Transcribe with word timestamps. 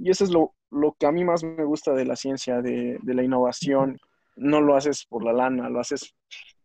Y 0.00 0.10
eso 0.10 0.22
es 0.22 0.30
lo, 0.30 0.54
lo 0.70 0.92
que 0.92 1.06
a 1.06 1.12
mí 1.12 1.24
más 1.24 1.42
me 1.42 1.64
gusta 1.64 1.92
de 1.92 2.04
la 2.04 2.14
ciencia, 2.14 2.62
de, 2.62 2.98
de 3.02 3.14
la 3.14 3.24
innovación. 3.24 3.98
No 4.36 4.60
lo 4.60 4.76
haces 4.76 5.04
por 5.04 5.24
la 5.24 5.32
lana, 5.32 5.68
lo 5.68 5.80
haces 5.80 6.14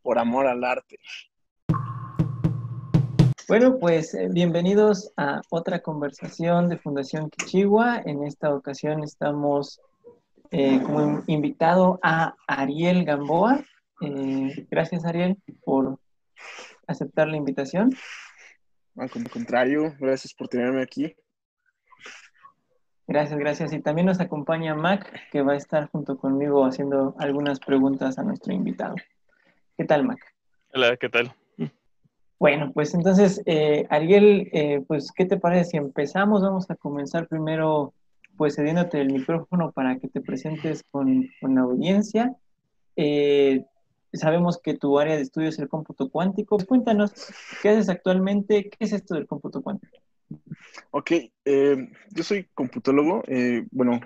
por 0.03 0.19
amor 0.19 0.45
al 0.45 0.63
arte. 0.63 0.97
Bueno, 3.47 3.79
pues 3.79 4.13
eh, 4.13 4.29
bienvenidos 4.31 5.11
a 5.17 5.41
otra 5.49 5.79
conversación 5.79 6.69
de 6.69 6.77
Fundación 6.77 7.31
Quichigua. 7.31 8.03
En 8.05 8.23
esta 8.23 8.53
ocasión 8.53 9.03
estamos 9.03 9.81
eh, 10.51 10.79
como 10.83 11.23
invitado 11.25 11.99
a 12.03 12.35
Ariel 12.47 13.03
Gamboa. 13.03 13.65
Eh, 14.01 14.67
gracias, 14.69 15.05
Ariel, 15.05 15.37
por 15.65 15.97
aceptar 16.85 17.27
la 17.29 17.37
invitación. 17.37 17.95
Al 18.95 19.09
contrario, 19.09 19.95
gracias 19.99 20.35
por 20.35 20.47
tenerme 20.47 20.83
aquí. 20.83 21.15
Gracias, 23.13 23.39
gracias. 23.39 23.73
Y 23.73 23.79
también 23.79 24.07
nos 24.07 24.19
acompaña 24.19 24.73
Mac, 24.73 25.07
que 25.31 25.43
va 25.43 25.53
a 25.53 25.55
estar 25.55 25.87
junto 25.91 26.17
conmigo 26.17 26.65
haciendo 26.65 27.13
algunas 27.19 27.59
preguntas 27.59 28.17
a 28.17 28.23
nuestro 28.23 28.53
invitado. 28.53 28.95
¿Qué 29.77 29.85
tal, 29.85 30.03
Mac? 30.03 30.17
Hola, 30.73 30.97
¿qué 30.97 31.09
tal? 31.09 31.31
Bueno, 32.39 32.71
pues 32.73 32.95
entonces, 32.95 33.39
eh, 33.45 33.85
Ariel, 33.91 34.49
eh, 34.51 34.83
pues, 34.87 35.11
¿qué 35.11 35.25
te 35.25 35.37
parece 35.37 35.65
si 35.65 35.77
empezamos? 35.77 36.41
Vamos 36.41 36.71
a 36.71 36.75
comenzar 36.75 37.27
primero, 37.27 37.93
pues, 38.35 38.55
cediéndote 38.55 38.99
el 38.99 39.13
micrófono 39.13 39.71
para 39.71 39.99
que 39.99 40.07
te 40.07 40.19
presentes 40.19 40.83
con, 40.89 41.29
con 41.39 41.53
la 41.53 41.61
audiencia. 41.61 42.35
Eh, 42.95 43.63
sabemos 44.11 44.57
que 44.57 44.73
tu 44.73 44.97
área 44.97 45.17
de 45.17 45.21
estudio 45.21 45.49
es 45.49 45.59
el 45.59 45.69
cómputo 45.69 46.09
cuántico. 46.09 46.57
Cuéntanos, 46.57 47.13
¿qué 47.61 47.69
haces 47.69 47.89
actualmente? 47.89 48.71
¿Qué 48.71 48.85
es 48.85 48.91
esto 48.91 49.13
del 49.13 49.27
cómputo 49.27 49.61
cuántico? 49.61 49.99
Ok, 50.91 51.11
yo 51.45 52.23
soy 52.23 52.47
computólogo, 52.53 53.23
bueno, 53.71 53.99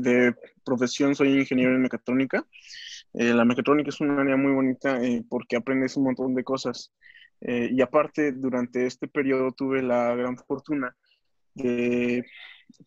de 0.00 0.34
profesión 0.64 1.14
soy 1.14 1.38
ingeniero 1.38 1.74
en 1.74 1.82
mecatrónica. 1.82 2.46
la 3.12 3.44
mecatrónica 3.44 3.90
es 3.90 4.00
un 4.00 4.10
área 4.18 4.36
muy 4.36 4.52
bonita 4.52 5.00
porque 5.28 5.56
aprendes 5.56 5.96
un 5.96 6.04
montón 6.04 6.34
de 6.34 6.44
cosas. 6.44 6.92
Eh, 7.40 7.70
y 7.72 7.80
aparte, 7.80 8.32
durante 8.32 8.86
este 8.86 9.08
periodo 9.08 9.52
tuve 9.52 9.82
la 9.82 10.14
gran 10.14 10.36
fortuna 10.36 10.94
de 11.54 12.24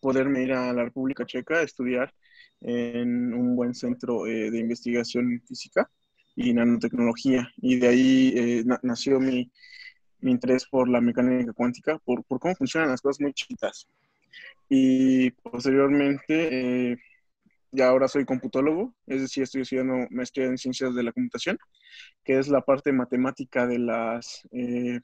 poderme 0.00 0.42
ir 0.42 0.52
a 0.52 0.72
la 0.72 0.84
República 0.84 1.26
Checa 1.26 1.56
a 1.58 1.62
estudiar 1.62 2.14
en 2.60 3.34
un 3.34 3.56
buen 3.56 3.74
centro 3.74 4.26
eh, 4.26 4.50
de 4.50 4.58
investigación 4.58 5.42
física 5.46 5.90
y 6.36 6.52
nanotecnología. 6.54 7.48
Y 7.56 7.78
de 7.78 7.88
ahí 7.88 8.32
eh, 8.36 8.64
nació 8.82 9.20
mi, 9.20 9.50
mi, 10.24 10.30
interés 10.32 10.66
por 10.66 10.88
la 10.88 11.00
mecánica 11.00 11.52
cuántica, 11.52 11.98
por, 12.04 12.24
por, 12.24 12.40
cómo 12.40 12.54
funcionan 12.54 12.90
las 12.90 13.00
cosas 13.00 13.20
muy 13.20 13.32
chiquitas. 13.32 13.86
Y 14.68 15.30
posteriormente 15.30 16.98
ya 17.74 17.88
ahora 17.88 18.08
soy 18.08 18.24
computólogo, 18.24 18.94
es 19.06 19.20
decir, 19.22 19.42
estoy 19.42 19.62
estudiando 19.62 20.06
maestría 20.10 20.46
en 20.46 20.58
ciencias 20.58 20.94
de 20.94 21.02
la 21.02 21.12
computación, 21.12 21.58
que 22.22 22.38
es 22.38 22.48
la 22.48 22.60
parte 22.60 22.92
matemática 22.92 23.66
de 23.66 23.78
las, 23.80 24.46
eh, 24.52 25.00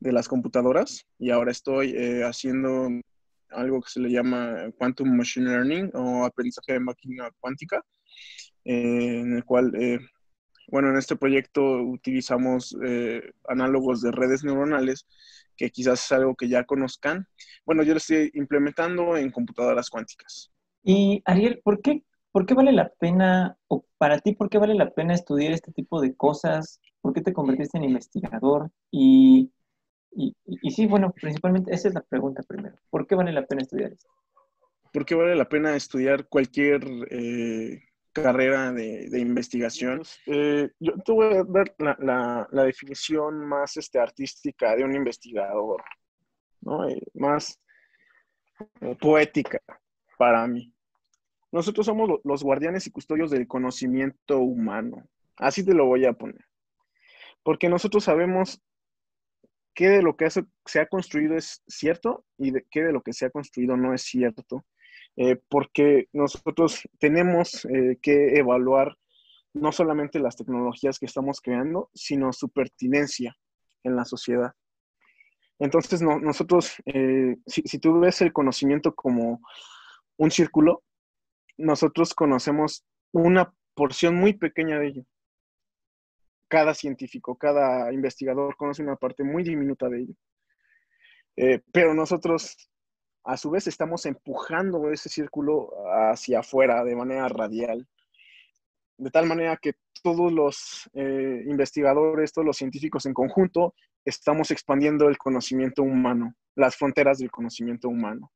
de 0.00 0.12
las 0.12 0.28
computadoras. 0.28 1.06
Y 1.18 1.30
ahora 1.30 1.50
estoy 1.50 1.94
eh, 1.96 2.22
haciendo 2.24 2.88
algo 3.50 3.80
que 3.80 3.90
se 3.90 4.00
le 4.00 4.10
llama 4.10 4.70
Quantum 4.76 5.16
Machine 5.16 5.48
Learning 5.48 5.90
o 5.94 6.26
aprendizaje 6.26 6.74
de 6.74 6.80
máquina 6.80 7.30
cuántica, 7.40 7.82
eh, 8.64 9.20
en 9.20 9.36
el 9.36 9.44
cual, 9.44 9.72
bueno, 10.68 10.90
en 10.90 10.96
este 10.96 11.16
proyecto 11.16 11.62
utilizamos 11.82 12.76
análogos 13.48 14.02
de 14.02 14.12
redes 14.12 14.44
neuronales 14.44 15.06
que 15.56 15.70
quizás 15.70 16.04
es 16.04 16.12
algo 16.12 16.34
que 16.34 16.48
ya 16.48 16.64
conozcan. 16.64 17.26
Bueno, 17.64 17.82
yo 17.82 17.94
lo 17.94 17.98
estoy 17.98 18.30
implementando 18.34 19.16
en 19.16 19.30
computadoras 19.30 19.90
cuánticas. 19.90 20.52
Y 20.82 21.22
Ariel, 21.24 21.60
¿por 21.64 21.80
qué, 21.80 22.04
¿por 22.30 22.46
qué 22.46 22.54
vale 22.54 22.72
la 22.72 22.90
pena, 22.90 23.56
o 23.68 23.84
para 23.98 24.18
ti, 24.20 24.34
por 24.34 24.48
qué 24.48 24.58
vale 24.58 24.74
la 24.74 24.90
pena 24.90 25.14
estudiar 25.14 25.52
este 25.52 25.72
tipo 25.72 26.00
de 26.00 26.14
cosas? 26.14 26.80
¿Por 27.00 27.12
qué 27.12 27.22
te 27.22 27.32
convertiste 27.32 27.78
en 27.78 27.84
investigador? 27.84 28.70
Y, 28.90 29.50
y, 30.12 30.36
y, 30.44 30.70
sí, 30.70 30.86
bueno, 30.86 31.12
principalmente 31.12 31.74
esa 31.74 31.88
es 31.88 31.94
la 31.94 32.02
pregunta 32.02 32.42
primero. 32.42 32.76
¿Por 32.90 33.06
qué 33.06 33.14
vale 33.14 33.32
la 33.32 33.46
pena 33.46 33.62
estudiar 33.62 33.92
esto? 33.92 34.08
¿Por 34.92 35.04
qué 35.04 35.14
vale 35.14 35.34
la 35.34 35.48
pena 35.48 35.74
estudiar 35.74 36.28
cualquier 36.28 36.84
eh, 37.10 37.82
carrera 38.22 38.72
de, 38.72 39.08
de 39.08 39.20
investigación? 39.20 40.02
Eh, 40.26 40.70
yo 40.78 40.92
te 41.04 41.12
voy 41.12 41.34
a 41.34 41.44
dar 41.44 41.74
la, 41.78 42.48
la, 42.50 42.64
definición 42.64 43.46
más 43.46 43.76
este, 43.76 43.98
artística 43.98 44.74
de 44.74 44.84
un 44.84 44.94
investigador, 44.94 45.82
¿no? 46.60 46.88
Eh, 46.88 47.02
más 47.14 47.60
poética 49.00 49.60
para 50.18 50.46
mí. 50.46 50.72
Nosotros 51.52 51.86
somos 51.86 52.20
los 52.24 52.42
guardianes 52.42 52.86
y 52.86 52.90
custodios 52.90 53.30
del 53.30 53.46
conocimiento 53.46 54.38
humano. 54.38 55.06
Así 55.36 55.64
te 55.64 55.74
lo 55.74 55.86
voy 55.86 56.04
a 56.04 56.12
poner. 56.12 56.44
Porque 57.42 57.68
nosotros 57.68 58.04
sabemos 58.04 58.60
qué 59.74 59.88
de 59.88 60.02
lo 60.02 60.16
que 60.16 60.28
se 60.30 60.80
ha 60.80 60.86
construido 60.86 61.36
es 61.36 61.62
cierto 61.68 62.24
y 62.38 62.50
de 62.50 62.66
qué 62.70 62.82
de 62.82 62.92
lo 62.92 63.02
que 63.02 63.12
se 63.12 63.26
ha 63.26 63.30
construido 63.30 63.76
no 63.76 63.94
es 63.94 64.02
cierto. 64.02 64.64
Eh, 65.16 65.36
porque 65.48 66.08
nosotros 66.12 66.82
tenemos 66.98 67.64
eh, 67.64 67.98
que 68.02 68.36
evaluar 68.36 68.96
no 69.54 69.72
solamente 69.72 70.18
las 70.18 70.36
tecnologías 70.36 70.98
que 70.98 71.06
estamos 71.06 71.40
creando, 71.40 71.90
sino 71.94 72.32
su 72.34 72.50
pertinencia 72.50 73.34
en 73.82 73.96
la 73.96 74.04
sociedad. 74.04 74.52
Entonces, 75.58 76.02
nosotros, 76.02 76.74
eh, 76.84 77.36
si, 77.46 77.78
tú 77.78 77.98
ves 77.98 78.20
el 78.20 78.34
conocimiento 78.34 78.94
como 78.94 79.40
un 80.18 80.30
círculo, 80.30 80.82
nosotros 81.56 82.12
conocemos 82.14 82.84
una 83.12 83.54
porción 83.72 84.16
muy 84.16 84.34
pequeña 84.34 84.78
de 84.78 84.88
ello. 84.88 85.06
Cada 86.48 86.74
científico, 86.74 87.38
cada 87.38 87.90
investigador 87.90 88.54
conoce 88.56 88.82
una 88.82 88.96
parte 88.96 89.24
muy 89.24 89.42
diminuta 89.42 89.88
de 89.88 90.00
ello. 90.02 90.14
Pero 91.72 91.94
nosotros, 91.94 92.70
a 93.26 93.36
su 93.36 93.50
vez, 93.50 93.66
estamos 93.66 94.06
empujando 94.06 94.90
ese 94.90 95.08
círculo 95.08 95.70
hacia 96.10 96.40
afuera 96.40 96.84
de 96.84 96.94
manera 96.94 97.28
radial. 97.28 97.86
De 98.98 99.10
tal 99.10 99.26
manera 99.26 99.56
que 99.56 99.74
todos 100.02 100.32
los 100.32 100.88
eh, 100.94 101.42
investigadores, 101.46 102.32
todos 102.32 102.46
los 102.46 102.56
científicos 102.56 103.04
en 103.04 103.12
conjunto, 103.12 103.74
estamos 104.04 104.52
expandiendo 104.52 105.08
el 105.08 105.18
conocimiento 105.18 105.82
humano, 105.82 106.34
las 106.54 106.76
fronteras 106.76 107.18
del 107.18 107.32
conocimiento 107.32 107.88
humano. 107.88 108.30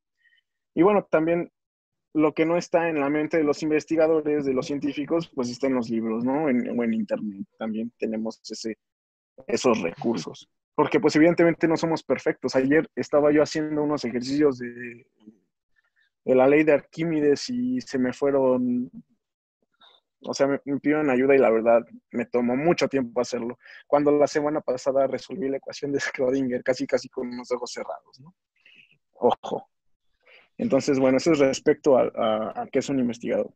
Y 0.75 0.83
bueno, 0.83 1.07
también 1.09 1.53
lo 2.13 2.35
que 2.35 2.45
no 2.45 2.57
está 2.57 2.89
en 2.89 2.99
la 2.99 3.09
mente 3.09 3.37
de 3.37 3.45
los 3.45 3.63
investigadores, 3.63 4.45
de 4.45 4.53
los 4.53 4.67
científicos, 4.67 5.31
pues 5.33 5.51
está 5.51 5.69
en 5.69 5.75
los 5.75 5.89
libros, 5.89 6.25
¿no? 6.25 6.49
En, 6.49 6.69
o 6.77 6.83
en 6.83 6.95
Internet 6.95 7.47
también 7.57 7.93
tenemos 7.97 8.41
ese, 8.51 8.77
esos 9.47 9.81
recursos. 9.81 10.51
Porque 10.81 10.99
pues 10.99 11.15
evidentemente 11.15 11.69
no 11.69 11.77
somos 11.77 12.03
perfectos. 12.03 12.57
Ayer 12.57 12.89
estaba 12.97 13.31
yo 13.31 13.43
haciendo 13.43 13.83
unos 13.83 14.03
ejercicios 14.07 14.57
de, 14.61 15.07
de 16.25 16.35
la 16.35 16.49
ley 16.49 16.65
de 16.65 16.73
Arquímedes 16.73 17.51
y 17.51 17.83
se 17.83 17.99
me 17.99 18.15
fueron, 18.15 18.91
o 20.23 20.33
sea, 20.33 20.47
me, 20.47 20.59
me 20.65 20.81
pidieron 20.81 21.11
ayuda 21.11 21.35
y 21.35 21.39
la 21.39 21.51
verdad 21.51 21.83
me 22.13 22.25
tomó 22.25 22.57
mucho 22.57 22.89
tiempo 22.89 23.21
hacerlo. 23.21 23.59
Cuando 23.87 24.11
la 24.11 24.27
semana 24.27 24.63
pasada 24.63 25.07
resolví 25.07 25.51
la 25.51 25.59
ecuación 25.59 25.93
de 25.93 25.99
Schrödinger 25.99 26.63
casi 26.63 26.87
casi 26.87 27.11
con 27.11 27.37
los 27.37 27.53
ojos 27.53 27.73
cerrados, 27.75 28.19
¿no? 28.19 28.35
Ojo, 29.13 29.69
entonces, 30.57 30.99
bueno, 30.99 31.19
eso 31.19 31.33
es 31.33 31.41
respecto 31.41 31.99
a, 31.99 32.67
qué 32.73 32.79
es 32.79 32.89
un 32.89 33.01
investigador. 33.01 33.53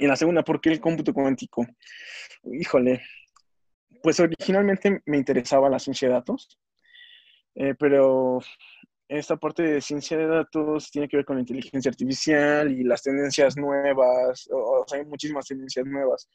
Y 0.00 0.08
la 0.08 0.16
segunda, 0.16 0.42
¿por 0.42 0.60
qué 0.60 0.70
el 0.70 0.80
cómputo 0.80 1.14
cuántico? 1.14 1.64
Híjole, 2.42 3.02
pues 4.04 4.20
originalmente 4.20 5.00
me 5.06 5.16
interesaba 5.16 5.70
la 5.70 5.78
ciencia 5.78 6.08
de 6.08 6.12
datos, 6.12 6.58
eh, 7.54 7.74
pero 7.78 8.38
esta 9.08 9.38
parte 9.38 9.62
de 9.62 9.80
ciencia 9.80 10.18
de 10.18 10.26
datos 10.26 10.90
tiene 10.90 11.08
que 11.08 11.16
ver 11.16 11.24
con 11.24 11.36
la 11.36 11.40
inteligencia 11.40 11.88
artificial 11.88 12.70
y 12.70 12.84
las 12.84 13.02
tendencias 13.02 13.56
nuevas, 13.56 14.46
o, 14.52 14.84
sea, 14.86 14.98
hay 14.98 15.06
muchísimas 15.06 15.46
tendencias 15.46 15.86
nuevas. 15.86 16.28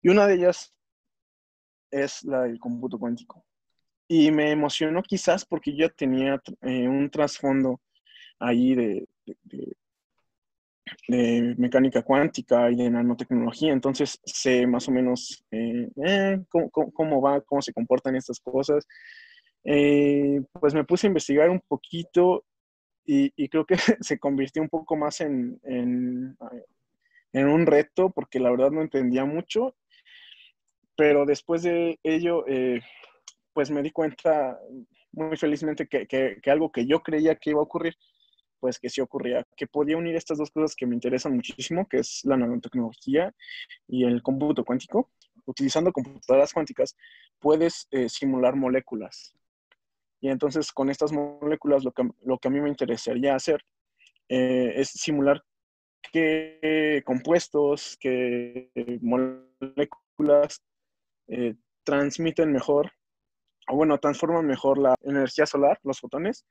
Y 0.00 0.08
una 0.08 0.26
de 0.26 0.36
ellas 0.36 0.74
es 1.90 2.24
la 2.24 2.44
del 2.44 2.58
cómputo 2.58 2.98
cuántico. 2.98 3.44
Y 4.08 4.30
me 4.30 4.50
emocionó 4.50 5.02
quizás 5.02 5.44
porque 5.44 5.76
yo 5.76 5.90
tenía 5.90 6.40
eh, 6.62 6.88
un 6.88 7.10
trasfondo 7.10 7.82
ahí 8.38 8.74
de, 8.74 9.06
de, 9.26 9.76
mecánica 11.08 12.02
cuántica 12.02 12.70
y 12.70 12.76
de 12.76 12.90
nanotecnología, 12.90 13.72
entonces 13.72 14.20
sé 14.24 14.66
más 14.66 14.88
o 14.88 14.92
menos 14.92 15.44
eh, 15.50 15.88
eh, 16.04 16.38
cómo, 16.48 17.20
va, 17.20 17.40
cómo 17.42 17.62
se 17.62 17.72
comportan 17.72 18.16
estas 18.16 18.40
cosas. 18.40 18.86
Eh, 19.64 20.40
pues 20.52 20.74
me 20.74 20.84
puse 20.84 21.06
a 21.06 21.08
investigar 21.08 21.48
un 21.50 21.60
poquito 21.60 22.44
y, 23.04 23.30
creo 23.48 23.64
que 23.64 23.76
se 24.00 24.18
convirtió 24.18 24.62
un 24.62 24.68
poco 24.68 24.96
más 24.96 25.20
en, 25.20 25.60
en, 25.64 26.36
en, 27.32 27.48
un 27.48 27.66
reto 27.66 28.10
porque 28.10 28.40
la 28.40 28.50
verdad 28.50 28.70
no 28.70 28.82
entendía 28.82 29.24
mucho, 29.24 29.74
pero 30.96 31.26
después 31.26 31.62
de 31.62 31.98
ello, 32.02 32.44
pues 33.52 33.70
me 33.70 33.82
di 33.82 33.90
cuenta 33.90 34.58
muy 35.12 35.36
felizmente 35.36 35.86
que, 35.86 36.06
que, 36.06 36.38
que 36.42 36.50
algo 36.50 36.70
que 36.70 36.86
yo 36.86 37.00
creía 37.00 37.36
que 37.36 37.50
iba 37.50 37.60
a 37.60 37.64
ocurrir, 37.64 37.96
pues 38.62 38.78
que 38.78 38.88
sí 38.88 39.00
ocurría, 39.00 39.44
que 39.56 39.66
podía 39.66 39.96
unir 39.96 40.14
estas 40.14 40.38
dos 40.38 40.52
cosas 40.52 40.76
que 40.76 40.86
me 40.86 40.94
interesan 40.94 41.34
muchísimo, 41.34 41.88
que 41.88 41.98
es 41.98 42.20
la 42.22 42.36
nanotecnología 42.36 43.34
y 43.88 44.04
el 44.04 44.22
cómputo 44.22 44.64
cuántico. 44.64 45.10
Utilizando 45.46 45.90
computadoras 45.90 46.52
cuánticas 46.52 46.96
puedes 47.40 47.88
eh, 47.90 48.08
simular 48.08 48.54
moléculas. 48.54 49.34
Y 50.20 50.28
entonces 50.28 50.70
con 50.70 50.90
estas 50.90 51.10
moléculas 51.10 51.82
lo 51.82 51.90
que, 51.90 52.08
lo 52.24 52.38
que 52.38 52.46
a 52.46 52.50
mí 52.52 52.60
me 52.60 52.68
interesaría 52.68 53.34
hacer 53.34 53.64
eh, 54.28 54.74
es 54.76 54.90
simular 54.90 55.42
qué 56.12 57.02
compuestos, 57.04 57.96
qué 57.98 58.70
moléculas 59.00 60.62
eh, 61.26 61.56
transmiten 61.82 62.52
mejor, 62.52 62.92
o 63.66 63.74
bueno, 63.74 63.98
transforman 63.98 64.46
mejor 64.46 64.78
la 64.78 64.94
energía 65.02 65.46
solar, 65.46 65.80
los 65.82 65.98
fotones, 65.98 66.46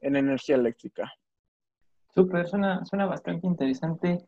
en 0.00 0.14
energía 0.14 0.54
eléctrica. 0.54 1.12
Súper, 2.14 2.46
suena, 2.46 2.84
suena 2.84 3.06
bastante 3.06 3.46
interesante. 3.46 4.18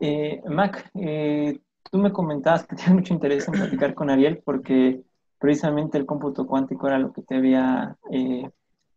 Eh, 0.00 0.40
Mac, 0.46 0.90
eh, 0.94 1.58
tú 1.90 1.98
me 1.98 2.12
comentabas 2.12 2.66
que 2.66 2.76
tienes 2.76 2.94
mucho 2.94 3.14
interés 3.14 3.46
en 3.48 3.54
platicar 3.54 3.94
con 3.94 4.10
Ariel 4.10 4.42
porque 4.44 5.02
precisamente 5.38 5.98
el 5.98 6.06
cómputo 6.06 6.46
cuántico 6.46 6.86
era 6.86 6.98
lo 6.98 7.12
que 7.12 7.22
te 7.22 7.36
había 7.36 7.96
eh, 8.10 8.48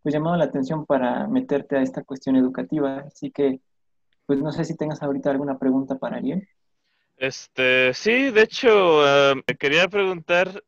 pues 0.01 0.13
llamado 0.13 0.37
la 0.37 0.45
atención 0.45 0.85
para 0.85 1.27
meterte 1.27 1.77
a 1.77 1.81
esta 1.81 2.03
cuestión 2.03 2.37
educativa. 2.37 3.03
Así 3.07 3.31
que, 3.31 3.59
pues 4.25 4.41
no 4.41 4.51
sé 4.51 4.63
si 4.63 4.77
tengas 4.77 5.03
ahorita 5.03 5.31
alguna 5.31 5.57
pregunta 5.57 5.97
para 5.97 6.17
Ariel. 6.17 6.47
Este, 7.17 7.93
sí, 7.93 8.31
de 8.31 8.43
hecho, 8.43 9.01
me 9.45 9.57
quería 9.57 9.89
preguntar 9.89 10.63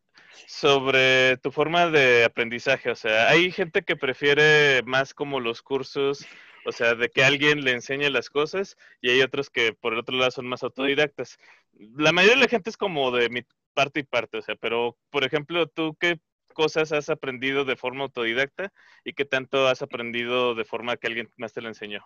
sobre 0.47 1.38
tu 1.38 1.50
forma 1.50 1.89
de 1.89 2.25
aprendizaje. 2.25 2.91
O 2.91 2.95
sea, 2.95 3.29
hay 3.29 3.51
gente 3.51 3.83
que 3.83 3.95
prefiere 3.95 4.83
más 4.83 5.13
como 5.13 5.39
los 5.39 5.62
cursos, 5.62 6.27
o 6.65 6.71
sea, 6.71 6.95
de 6.95 7.09
que 7.09 7.23
alguien 7.23 7.63
le 7.63 7.71
enseñe 7.71 8.09
las 8.09 8.29
cosas, 8.29 8.77
y 9.01 9.09
hay 9.09 9.21
otros 9.21 9.49
que 9.49 9.73
por 9.73 9.93
el 9.93 9.99
otro 9.99 10.17
lado 10.17 10.31
son 10.31 10.47
más 10.47 10.63
autodidactas. 10.63 11.37
La 11.73 12.11
mayoría 12.11 12.35
de 12.35 12.41
la 12.41 12.47
gente 12.49 12.69
es 12.69 12.77
como 12.77 13.11
de 13.11 13.29
mi 13.29 13.41
parte 13.73 14.01
y 14.01 14.03
parte, 14.03 14.37
o 14.37 14.41
sea, 14.41 14.55
pero 14.55 14.97
por 15.09 15.23
ejemplo, 15.23 15.67
tú 15.67 15.95
qué 15.99 16.19
cosas 16.53 16.91
has 16.91 17.09
aprendido 17.09 17.65
de 17.65 17.75
forma 17.75 18.03
autodidacta 18.03 18.71
y 19.03 19.13
qué 19.13 19.25
tanto 19.25 19.67
has 19.67 19.81
aprendido 19.81 20.55
de 20.55 20.65
forma 20.65 20.97
que 20.97 21.07
alguien 21.07 21.29
más 21.37 21.53
te 21.53 21.61
lo 21.61 21.69
enseñó? 21.69 22.05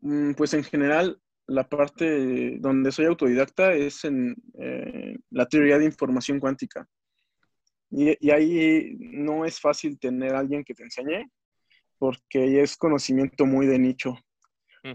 Mm, 0.00 0.32
pues 0.32 0.54
en 0.54 0.64
general, 0.64 1.20
la 1.46 1.68
parte 1.68 2.58
donde 2.58 2.92
soy 2.92 3.06
autodidacta 3.06 3.72
es 3.72 4.04
en 4.04 4.36
eh, 4.58 5.16
la 5.30 5.46
teoría 5.46 5.78
de 5.78 5.84
información 5.84 6.40
cuántica. 6.40 6.88
Y, 7.90 8.30
ahí 8.30 8.96
no 8.98 9.44
es 9.44 9.60
fácil 9.60 9.98
tener 9.98 10.34
a 10.34 10.40
alguien 10.40 10.64
que 10.64 10.74
te 10.74 10.82
enseñe, 10.82 11.30
porque 11.98 12.62
es 12.62 12.76
conocimiento 12.76 13.46
muy 13.46 13.66
de 13.66 13.78
nicho. 13.78 14.16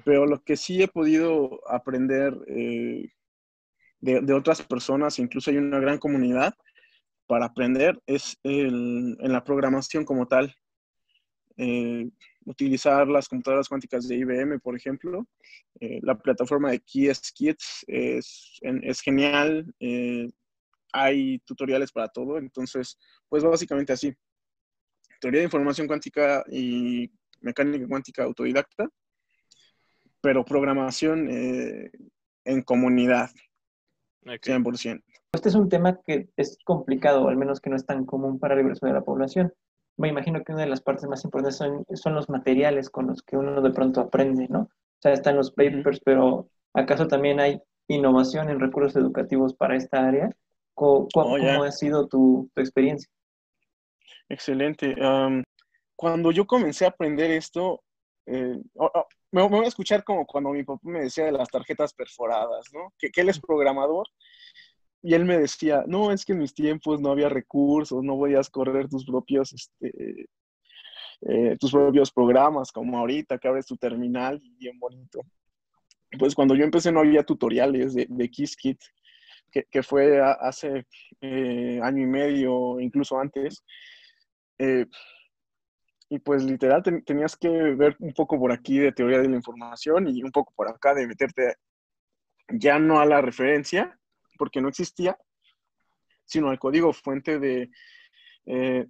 Pero 0.06 0.26
lo 0.26 0.42
que 0.42 0.56
sí 0.56 0.82
he 0.82 0.88
podido 0.88 1.60
aprender 1.70 2.34
eh, 2.48 3.10
de, 4.00 4.34
otras 4.34 4.62
personas, 4.62 5.20
incluso 5.20 5.52
hay 5.52 5.58
una 5.58 5.80
gran 5.80 5.98
comunidad 5.98 6.54
para 7.28 7.48
aprender, 7.48 8.02
es 8.06 8.38
en 8.44 9.18
la 9.20 9.44
programación 9.44 10.06
como 10.06 10.28
tal. 10.28 10.56
Eh, 11.58 12.10
utilizar 12.46 13.06
las 13.08 13.28
computadoras 13.28 13.68
cuánticas 13.68 14.08
de 14.08 14.16
IBM, 14.16 14.60
por 14.62 14.78
ejemplo. 14.78 15.28
Eh, 15.82 16.00
la 16.04 16.18
plataforma 16.18 16.72
de 16.72 16.80
KeySkits 16.80 17.84
es, 17.88 18.60
es 18.62 19.02
genial. 19.02 19.74
Hay 20.94 21.40
tutoriales 21.40 21.92
para 21.92 22.08
todo. 22.08 22.38
Entonces, 22.38 22.98
pues 23.28 23.44
básicamente 23.44 23.92
así. 23.92 24.16
Teoría 25.22 25.40
de 25.40 25.46
información 25.46 25.88
cuántica 25.88 26.44
y 26.52 27.10
mecánica 27.40 27.88
cuántica 27.88 28.24
autodidacta, 28.24 28.90
pero 30.20 30.44
programación 30.44 31.30
eh, 31.30 31.92
en 32.44 32.62
comunidad. 32.64 33.30
100%. 34.24 35.02
Este 35.32 35.50
es 35.50 35.56
un 35.56 35.70
tema 35.70 36.00
que 36.06 36.28
es 36.36 36.58
complicado, 36.66 37.30
al 37.30 37.38
menos 37.38 37.62
que 37.62 37.70
no 37.70 37.78
es 37.78 37.86
tan 37.86 38.06
común 38.06 38.38
para 38.38 38.56
el 38.56 38.64
grueso 38.64 38.86
de 38.86 38.94
la 38.94 39.02
población 39.02 39.54
me 40.02 40.10
imagino 40.10 40.44
que 40.44 40.52
una 40.52 40.64
de 40.64 40.70
las 40.70 40.82
partes 40.82 41.08
más 41.08 41.24
importantes 41.24 41.58
son, 41.58 41.86
son 41.94 42.16
los 42.16 42.30
materiales 42.30 42.90
con 42.90 43.08
los 43.08 43.22
que 43.22 43.38
uno 43.38 43.62
de 43.62 43.72
pronto 43.72 44.02
aprende, 44.02 44.48
¿no? 44.50 44.62
O 44.62 45.02
sea, 45.02 45.14
están 45.14 45.36
los 45.36 45.52
papers, 45.52 46.00
pero 46.04 46.48
¿acaso 46.74 47.08
también 47.08 47.40
hay 47.40 47.62
innovación 47.88 48.50
en 48.50 48.60
recursos 48.60 48.96
educativos 49.02 49.54
para 49.54 49.76
esta 49.76 50.08
área? 50.08 50.30
¿Cómo, 50.74 51.08
oh, 51.14 51.64
ha 51.64 51.72
sido 51.72 52.08
tu, 52.08 52.50
experiencia? 52.56 53.10
Excelente. 54.32 54.96
cuando 55.96 56.32
yo 56.32 56.48
comencé 56.48 56.86
a 56.86 56.90
aprender 56.90 57.32
esto, 57.32 57.84
eh, 58.26 58.58
me, 59.32 59.42
voy 59.42 59.66
a 59.66 59.68
escuchar 59.68 60.04
como 60.04 60.26
cuando 60.26 60.52
mi 60.52 60.64
papá 60.64 60.82
me 60.84 61.02
decía 61.02 61.26
de 61.26 61.34
las 61.34 61.50
tarjetas 61.50 61.94
perforadas, 61.94 62.66
¿no? 62.74 62.94
Que, 62.98 63.10
que 63.10 63.22
él 63.22 63.30
es 63.30 63.40
programador 63.40 64.08
y 65.04 65.16
él 65.16 65.26
me 65.26 65.38
decía, 65.38 65.84
no, 65.88 66.12
es 66.12 66.24
que 66.24 66.34
en 66.34 66.40
mis 66.40 66.54
tiempos 66.54 67.02
no 67.02 67.12
había 67.12 67.28
recursos, 67.28 68.04
no 68.04 68.18
podías 68.18 68.50
correr 68.50 68.88
tus 68.88 69.06
propios, 69.06 69.52
este, 69.52 70.28
eh, 71.22 71.58
tus 71.60 71.72
propios 71.72 72.12
programas, 72.12 72.72
como 72.72 73.00
ahorita 73.00 73.38
que 73.38 73.48
abres 73.48 73.66
tu 73.66 73.76
terminal, 73.78 74.42
bien 74.58 74.80
bonito. 74.80 75.22
Pues 76.18 76.36
cuando 76.36 76.56
yo 76.56 76.64
empecé 76.64 76.92
no 76.92 77.00
había 77.00 77.24
tutoriales 77.24 77.94
de, 77.96 78.06
de 78.10 78.30
KissKit, 78.30 78.80
que, 79.52 79.66
que, 79.70 79.84
fue 79.84 80.22
hace 80.22 80.86
eh, 81.20 81.80
año 81.84 82.04
y 82.04 82.06
medio, 82.06 82.80
incluso 82.80 83.20
antes. 83.20 83.64
Eh, 84.62 84.86
y 86.10 86.20
pues 86.20 86.44
literal 86.44 86.84
tenías 87.06 87.36
que 87.36 87.50
ver 87.50 87.96
un 88.00 88.14
poco 88.14 88.38
por 88.38 88.52
aquí 88.52 88.78
de 88.78 88.92
teoría 88.92 89.20
de 89.20 89.30
la 89.30 89.38
información 89.38 90.08
y 90.08 90.22
un 90.24 90.32
poco 90.32 90.54
por 90.56 90.70
acá 90.70 90.94
de 90.94 91.08
meterte 91.08 91.56
ya 92.50 92.78
no 92.78 93.00
a 93.00 93.06
la 93.06 93.22
referencia, 93.22 93.98
porque 94.38 94.62
no 94.62 94.68
existía, 94.68 95.18
sino 96.26 96.50
al 96.50 96.60
código 96.60 96.94
fuente 96.94 97.40
de, 97.40 97.72
eh, 98.46 98.86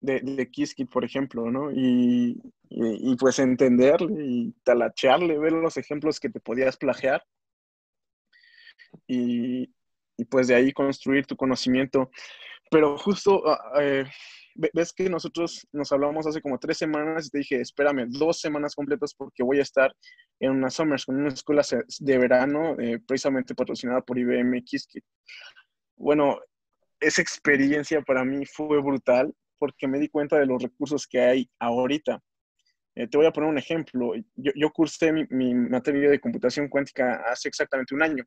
de, 0.00 0.20
de 0.20 0.86
por 0.86 1.04
ejemplo, 1.04 1.50
¿no? 1.50 1.70
Y, 1.72 2.40
pues 3.18 3.40
entenderle 3.40 4.24
y 4.24 4.52
talachearle, 4.62 5.38
ver 5.38 5.52
los 5.52 5.76
ejemplos 5.76 6.20
que 6.20 6.30
te 6.30 6.40
podías 6.40 6.76
plagiar 6.76 7.22
y, 9.08 9.68
pues 10.30 10.46
de 10.46 10.54
ahí 10.54 10.72
construir 10.72 11.26
tu 11.26 11.36
conocimiento. 11.36 12.10
Pero 12.70 12.96
justo, 12.96 13.42
ah, 13.48 13.82
eh, 13.82 14.04
ves 14.72 14.92
que 14.92 15.08
nosotros 15.08 15.66
nos 15.72 15.90
hablamos 15.92 16.26
hace 16.26 16.40
como 16.40 16.58
tres 16.58 16.78
semanas 16.78 17.26
y 17.26 17.30
te 17.30 17.38
dije, 17.38 17.60
espérame, 17.60 18.06
dos 18.08 18.40
semanas 18.40 18.74
completas 18.74 19.14
porque 19.14 19.42
voy 19.42 19.58
a 19.58 19.62
estar 19.62 19.94
en 20.38 20.52
una 20.52 20.70
Summers, 20.70 21.06
con 21.06 21.16
una 21.16 21.28
escuela 21.28 21.62
de 22.00 22.18
verano 22.18 22.76
eh, 22.78 22.98
precisamente 23.06 23.54
patrocinada 23.54 24.00
por 24.00 24.18
IBM 24.18 24.62
Qiskit. 24.64 25.04
Bueno, 25.96 26.38
esa 26.98 27.22
experiencia 27.22 28.02
para 28.02 28.24
mí 28.24 28.44
fue 28.46 28.80
brutal 28.80 29.34
porque 29.58 29.88
me 29.88 29.98
di 29.98 30.08
cuenta 30.08 30.38
de 30.38 30.46
los 30.46 30.62
recursos 30.62 31.06
que 31.06 31.20
hay 31.20 31.50
ahorita. 31.58 32.20
Eh, 32.94 33.06
te 33.06 33.16
voy 33.16 33.26
a 33.26 33.32
poner 33.32 33.50
un 33.50 33.58
ejemplo. 33.58 34.12
Yo, 34.34 34.52
yo 34.54 34.70
cursé 34.70 35.12
mi, 35.12 35.24
mi, 35.30 35.54
materia 35.54 36.10
de 36.10 36.20
computación 36.20 36.68
cuántica 36.68 37.22
hace 37.26 37.48
exactamente 37.48 37.94
un 37.94 38.02
año, 38.02 38.24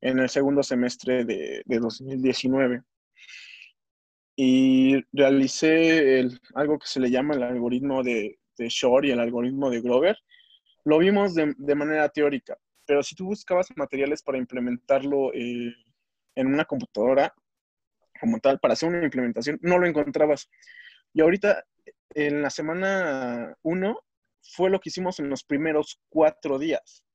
en 0.00 0.18
el 0.18 0.28
segundo 0.28 0.62
semestre 0.62 1.24
de, 1.24 1.62
de 1.64 1.78
2019 1.78 2.82
y 4.36 5.02
realicé 5.12 6.28
algo 6.54 6.78
que 6.78 6.86
se 6.86 7.00
le 7.00 7.10
llama 7.10 7.34
el 7.34 7.42
algoritmo 7.42 8.02
de, 8.02 8.38
de 8.58 8.68
Shor 8.68 9.06
y 9.06 9.10
el 9.10 9.20
algoritmo 9.20 9.70
de 9.70 9.80
Grover. 9.80 10.18
Lo 10.84 10.98
vimos 10.98 11.34
de, 11.34 11.54
de, 11.56 11.74
manera 11.74 12.08
teórica, 12.10 12.56
pero 12.84 13.02
si 13.02 13.14
tú 13.14 13.24
buscabas 13.26 13.68
materiales 13.76 14.22
para 14.22 14.38
implementarlo 14.38 15.32
eh, 15.32 15.74
en 16.34 16.46
una 16.46 16.66
computadora 16.66 17.34
como 18.20 18.38
tal, 18.38 18.58
para 18.60 18.74
hacer 18.74 18.90
una 18.90 19.02
implementación, 19.02 19.58
no 19.62 19.78
lo 19.78 19.86
encontrabas. 19.86 20.48
Y 21.12 21.22
ahorita, 21.22 21.64
en 22.10 22.42
la 22.42 22.50
semana 22.50 23.56
1, 23.62 24.00
fue 24.42 24.70
lo 24.70 24.80
que 24.80 24.90
hicimos 24.90 25.18
en 25.18 25.30
los 25.30 25.44
primeros 25.44 25.98
cuatro 26.08 26.58
días 26.58 27.05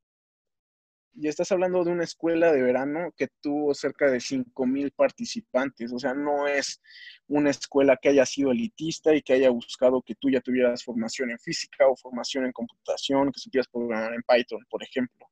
y 1.13 1.27
estás 1.27 1.51
hablando 1.51 1.83
de 1.83 1.91
una 1.91 2.03
escuela 2.03 2.51
de 2.51 2.61
verano 2.61 3.13
que 3.17 3.27
tuvo 3.41 3.73
cerca 3.73 4.09
de 4.09 4.19
5.000 4.19 4.91
participantes, 4.95 5.91
o 5.91 5.99
sea, 5.99 6.13
no 6.13 6.47
es 6.47 6.81
una 7.27 7.49
escuela 7.49 7.97
que 8.01 8.09
haya 8.09 8.25
sido 8.25 8.51
elitista 8.51 9.13
y 9.13 9.21
que 9.21 9.33
haya 9.33 9.49
buscado 9.49 10.01
que 10.01 10.15
tú 10.15 10.29
ya 10.29 10.41
tuvieras 10.41 10.83
formación 10.83 11.31
en 11.31 11.39
física 11.39 11.87
o 11.87 11.95
formación 11.95 12.45
en 12.45 12.51
computación, 12.51 13.31
que 13.31 13.39
supieras 13.39 13.67
programar 13.67 14.13
en 14.13 14.23
Python, 14.23 14.65
por 14.69 14.83
ejemplo. 14.83 15.27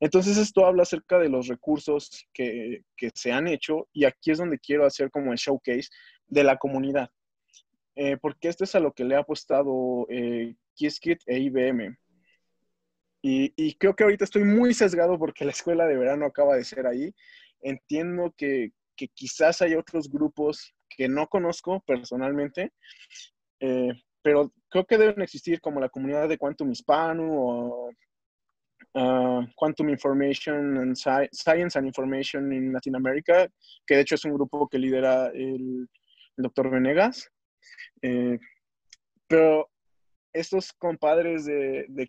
Entonces 0.00 0.36
esto 0.36 0.66
habla 0.66 0.82
acerca 0.82 1.18
de 1.18 1.28
los 1.28 1.46
recursos 1.46 2.26
que, 2.32 2.82
que 2.96 3.10
se 3.14 3.32
han 3.32 3.46
hecho 3.46 3.88
y 3.92 4.04
aquí 4.04 4.32
es 4.32 4.38
donde 4.38 4.58
quiero 4.58 4.84
hacer 4.84 5.10
como 5.10 5.32
el 5.32 5.38
showcase 5.38 5.88
de 6.26 6.44
la 6.44 6.56
comunidad, 6.56 7.10
eh, 7.94 8.16
porque 8.16 8.48
esto 8.48 8.64
es 8.64 8.74
a 8.74 8.80
lo 8.80 8.92
que 8.92 9.04
le 9.04 9.14
ha 9.14 9.20
apostado 9.20 10.06
eh, 10.10 10.56
e 10.76 11.38
IBM 11.38 11.96
y, 13.26 13.74
creo 13.76 13.96
que 13.96 14.04
ahorita 14.04 14.24
estoy 14.24 14.44
muy 14.44 14.74
sesgado 14.74 15.18
porque 15.18 15.46
la 15.46 15.52
escuela 15.52 15.86
de 15.86 15.96
verano 15.96 16.26
acaba 16.26 16.56
de 16.56 16.64
ser 16.64 16.86
ahí. 16.86 17.14
Entiendo 17.62 18.34
que, 18.36 18.72
quizás 19.14 19.62
hay 19.62 19.74
otros 19.74 20.10
grupos 20.10 20.74
que 20.90 21.08
no 21.08 21.26
conozco 21.26 21.82
personalmente, 21.86 22.70
eh, 23.60 23.94
pero 24.20 24.52
creo 24.68 24.84
que 24.84 24.98
deben 24.98 25.22
existir 25.22 25.62
como 25.62 25.80
la 25.80 25.88
comunidad 25.88 26.28
de 26.28 26.36
Quantum 26.36 26.70
Hispano 26.70 27.24
o 27.24 27.90
uh, 28.92 29.46
Quantum 29.56 29.88
Information 29.88 30.76
and 30.76 30.94
Science 30.94 31.78
and 31.78 31.86
Information 31.86 32.52
in 32.52 32.74
Latin 32.74 32.94
America, 32.94 33.48
que 33.86 33.94
de 33.94 34.02
hecho 34.02 34.16
es 34.16 34.24
un 34.26 34.34
grupo 34.34 34.68
que 34.68 34.78
lidera 34.78 35.28
el, 35.28 35.88
doctor 36.36 36.70
Venegas. 36.70 37.30
Eh, 38.02 38.38
pero 39.26 39.70
estos 40.34 40.74
compadres 40.74 41.46
de, 41.46 41.86
de 41.88 42.06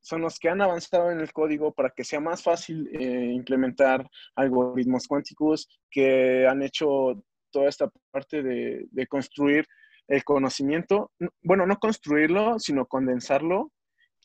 son 0.00 0.22
los 0.22 0.38
que 0.38 0.48
han 0.48 0.60
avanzado 0.60 1.10
en 1.10 1.20
el 1.20 1.32
código 1.32 1.72
para 1.72 1.90
que 1.90 2.04
sea 2.04 2.20
más 2.20 2.42
fácil 2.42 2.88
eh, 2.92 3.32
implementar 3.32 4.08
algoritmos 4.34 5.06
cuánticos, 5.06 5.68
que 5.90 6.46
han 6.46 6.62
hecho 6.62 7.22
toda 7.50 7.68
esta 7.68 7.90
parte 8.10 8.42
de, 8.42 9.06
construir 9.08 9.66
el 10.08 10.24
conocimiento, 10.24 11.12
bueno, 11.42 11.66
no 11.66 11.76
construirlo, 11.78 12.58
sino 12.58 12.86
condensarlo 12.86 13.72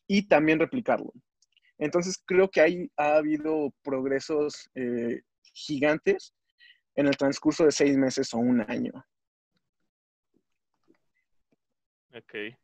y 0.08 0.28
también 0.28 0.60
replicarlo. 0.60 1.12
Entonces 1.78 2.22
creo 2.26 2.50
que 2.50 2.62
ahí 2.62 2.92
ha 2.98 3.18
habido 3.18 3.72
progresos 3.84 4.70
eh, 4.76 5.22
gigantes 5.54 6.34
en 6.96 7.08
el 7.08 7.18
transcurso 7.18 7.66
de 7.66 7.72
seis 7.72 7.98
meses 7.98 8.34
o 8.34 8.38
un 8.38 8.62
año. 8.70 8.94
Ok. 12.14 12.56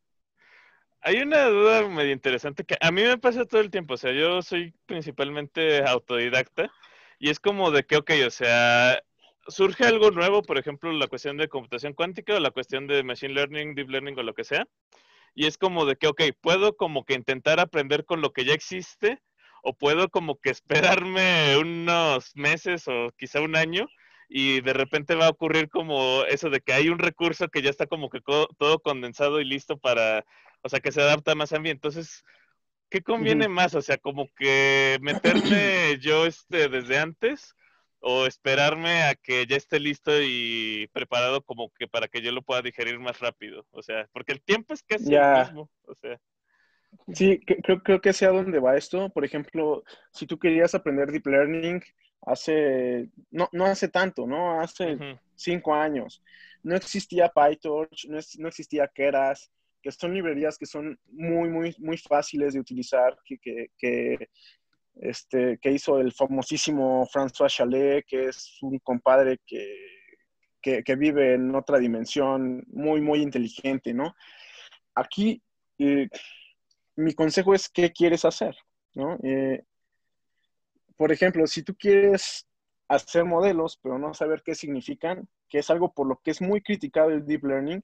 Hay 1.03 1.17
una 1.17 1.45
duda 1.45 1.87
medio 1.87 2.11
interesante 2.11 2.63
que 2.63 2.77
a 2.79 2.91
mí 2.91 3.01
me 3.01 3.17
pasa 3.17 3.45
todo 3.45 3.59
el 3.59 3.71
tiempo. 3.71 3.95
O 3.95 3.97
sea, 3.97 4.11
yo 4.11 4.41
soy 4.43 4.73
principalmente 4.85 5.83
autodidacta 5.83 6.71
y 7.17 7.29
es 7.31 7.39
como 7.39 7.71
de 7.71 7.83
que, 7.83 7.97
ok, 7.97 8.11
o 8.27 8.29
sea, 8.29 9.01
surge 9.47 9.85
algo 9.85 10.11
nuevo, 10.11 10.43
por 10.43 10.59
ejemplo, 10.59 10.91
la 10.91 11.07
cuestión 11.07 11.37
de 11.37 11.47
computación 11.47 11.93
cuántica 11.93 12.35
o 12.35 12.39
la 12.39 12.51
cuestión 12.51 12.85
de 12.85 13.03
machine 13.03 13.33
learning, 13.33 13.73
deep 13.73 13.89
learning 13.89 14.19
o 14.19 14.23
lo 14.23 14.35
que 14.35 14.43
sea. 14.43 14.67
Y 15.33 15.47
es 15.47 15.57
como 15.57 15.85
de 15.85 15.95
que, 15.95 16.07
ok, 16.07 16.21
puedo 16.39 16.77
como 16.77 17.03
que 17.03 17.15
intentar 17.15 17.59
aprender 17.59 18.05
con 18.05 18.21
lo 18.21 18.31
que 18.31 18.45
ya 18.45 18.53
existe 18.53 19.19
o 19.63 19.73
puedo 19.73 20.09
como 20.09 20.39
que 20.39 20.51
esperarme 20.51 21.57
unos 21.57 22.35
meses 22.35 22.87
o 22.87 23.11
quizá 23.17 23.41
un 23.41 23.55
año 23.55 23.87
y 24.29 24.61
de 24.61 24.73
repente 24.73 25.15
va 25.15 25.27
a 25.27 25.31
ocurrir 25.31 25.69
como 25.69 26.23
eso 26.25 26.49
de 26.49 26.61
que 26.61 26.73
hay 26.73 26.89
un 26.89 26.99
recurso 26.99 27.49
que 27.49 27.61
ya 27.63 27.69
está 27.71 27.87
como 27.87 28.09
que 28.09 28.21
todo 28.21 28.79
condensado 28.79 29.41
y 29.41 29.45
listo 29.45 29.77
para, 29.77 30.25
o 30.61 30.69
sea, 30.69 30.79
que 30.79 30.91
se 30.91 31.01
adapta 31.01 31.35
más 31.35 31.53
a 31.53 31.59
mí. 31.59 31.69
Entonces, 31.69 32.23
¿qué 32.89 33.01
conviene 33.01 33.47
más? 33.47 33.75
O 33.75 33.81
sea, 33.81 33.97
como 33.97 34.27
que 34.35 34.97
meterme 35.01 35.97
yo 35.99 36.25
este 36.25 36.69
desde 36.69 36.97
antes 36.97 37.55
o 37.99 38.25
esperarme 38.25 39.03
a 39.03 39.15
que 39.15 39.45
ya 39.45 39.55
esté 39.55 39.79
listo 39.79 40.11
y 40.21 40.89
preparado 40.91 41.43
como 41.43 41.71
que 41.77 41.87
para 41.87 42.07
que 42.07 42.21
yo 42.21 42.31
lo 42.31 42.41
pueda 42.41 42.61
digerir 42.61 42.99
más 42.99 43.19
rápido. 43.19 43.65
O 43.71 43.81
sea, 43.81 44.09
porque 44.11 44.33
el 44.33 44.41
tiempo 44.41 44.73
es 44.73 44.83
casi 44.83 45.13
el 45.15 45.39
mismo. 45.39 45.69
O 45.83 45.95
sea. 45.95 46.19
Sí, 47.13 47.39
creo, 47.39 47.81
creo 47.81 48.01
que 48.01 48.11
sea 48.11 48.29
donde 48.29 48.59
va 48.59 48.75
esto. 48.75 49.09
Por 49.09 49.23
ejemplo, 49.23 49.83
si 50.11 50.25
tú 50.25 50.37
querías 50.37 50.75
aprender 50.75 51.11
Deep 51.11 51.27
Learning 51.27 51.81
hace, 52.25 53.09
no, 53.29 53.49
no 53.51 53.65
hace 53.65 53.87
tanto, 53.87 54.27
¿no? 54.27 54.59
Hace 54.59 54.97
cinco 55.35 55.73
años. 55.73 56.21
No 56.63 56.75
existía 56.75 57.29
PyTorch, 57.29 58.05
no, 58.07 58.19
no, 58.39 58.47
existía 58.47 58.87
Keras, 58.87 59.51
que 59.81 59.91
son 59.91 60.13
librerías 60.13 60.57
que 60.57 60.65
son 60.65 60.99
muy, 61.07 61.49
muy, 61.49 61.75
muy 61.79 61.97
fáciles 61.97 62.53
de 62.53 62.59
utilizar, 62.59 63.17
que, 63.25 63.37
que, 63.77 64.29
este, 64.95 65.57
que 65.59 65.71
hizo 65.71 65.99
el 65.99 66.11
famosísimo 66.11 67.07
François 67.07 67.49
Chalet, 67.49 68.05
que 68.05 68.25
es 68.25 68.57
un 68.61 68.79
compadre 68.79 69.39
que, 69.45 70.01
que, 70.61 70.95
vive 70.95 71.33
en 71.33 71.55
otra 71.55 71.79
dimensión, 71.79 72.63
muy, 72.67 73.01
muy 73.01 73.21
inteligente, 73.21 73.93
¿no? 73.93 74.15
Aquí, 74.93 75.41
eh, 75.79 76.07
mi 76.95 77.13
consejo 77.13 77.53
es, 77.53 77.69
¿qué 77.69 77.91
quieres 77.91 78.25
hacer? 78.25 78.55
¿no? 78.93 79.17
Eh, 79.23 79.63
por 80.95 81.11
ejemplo, 81.11 81.47
si 81.47 81.63
tú 81.63 81.75
quieres 81.75 82.47
hacer 82.87 83.25
modelos, 83.25 83.79
pero 83.81 83.97
no 83.97 84.13
saber 84.13 84.43
qué 84.45 84.53
significan, 84.53 85.27
que 85.49 85.59
es 85.59 85.69
algo 85.69 85.93
por 85.93 86.07
lo 86.07 86.19
que 86.23 86.31
es 86.31 86.41
muy 86.41 86.61
criticado 86.61 87.09
el 87.09 87.25
deep 87.25 87.43
learning, 87.43 87.83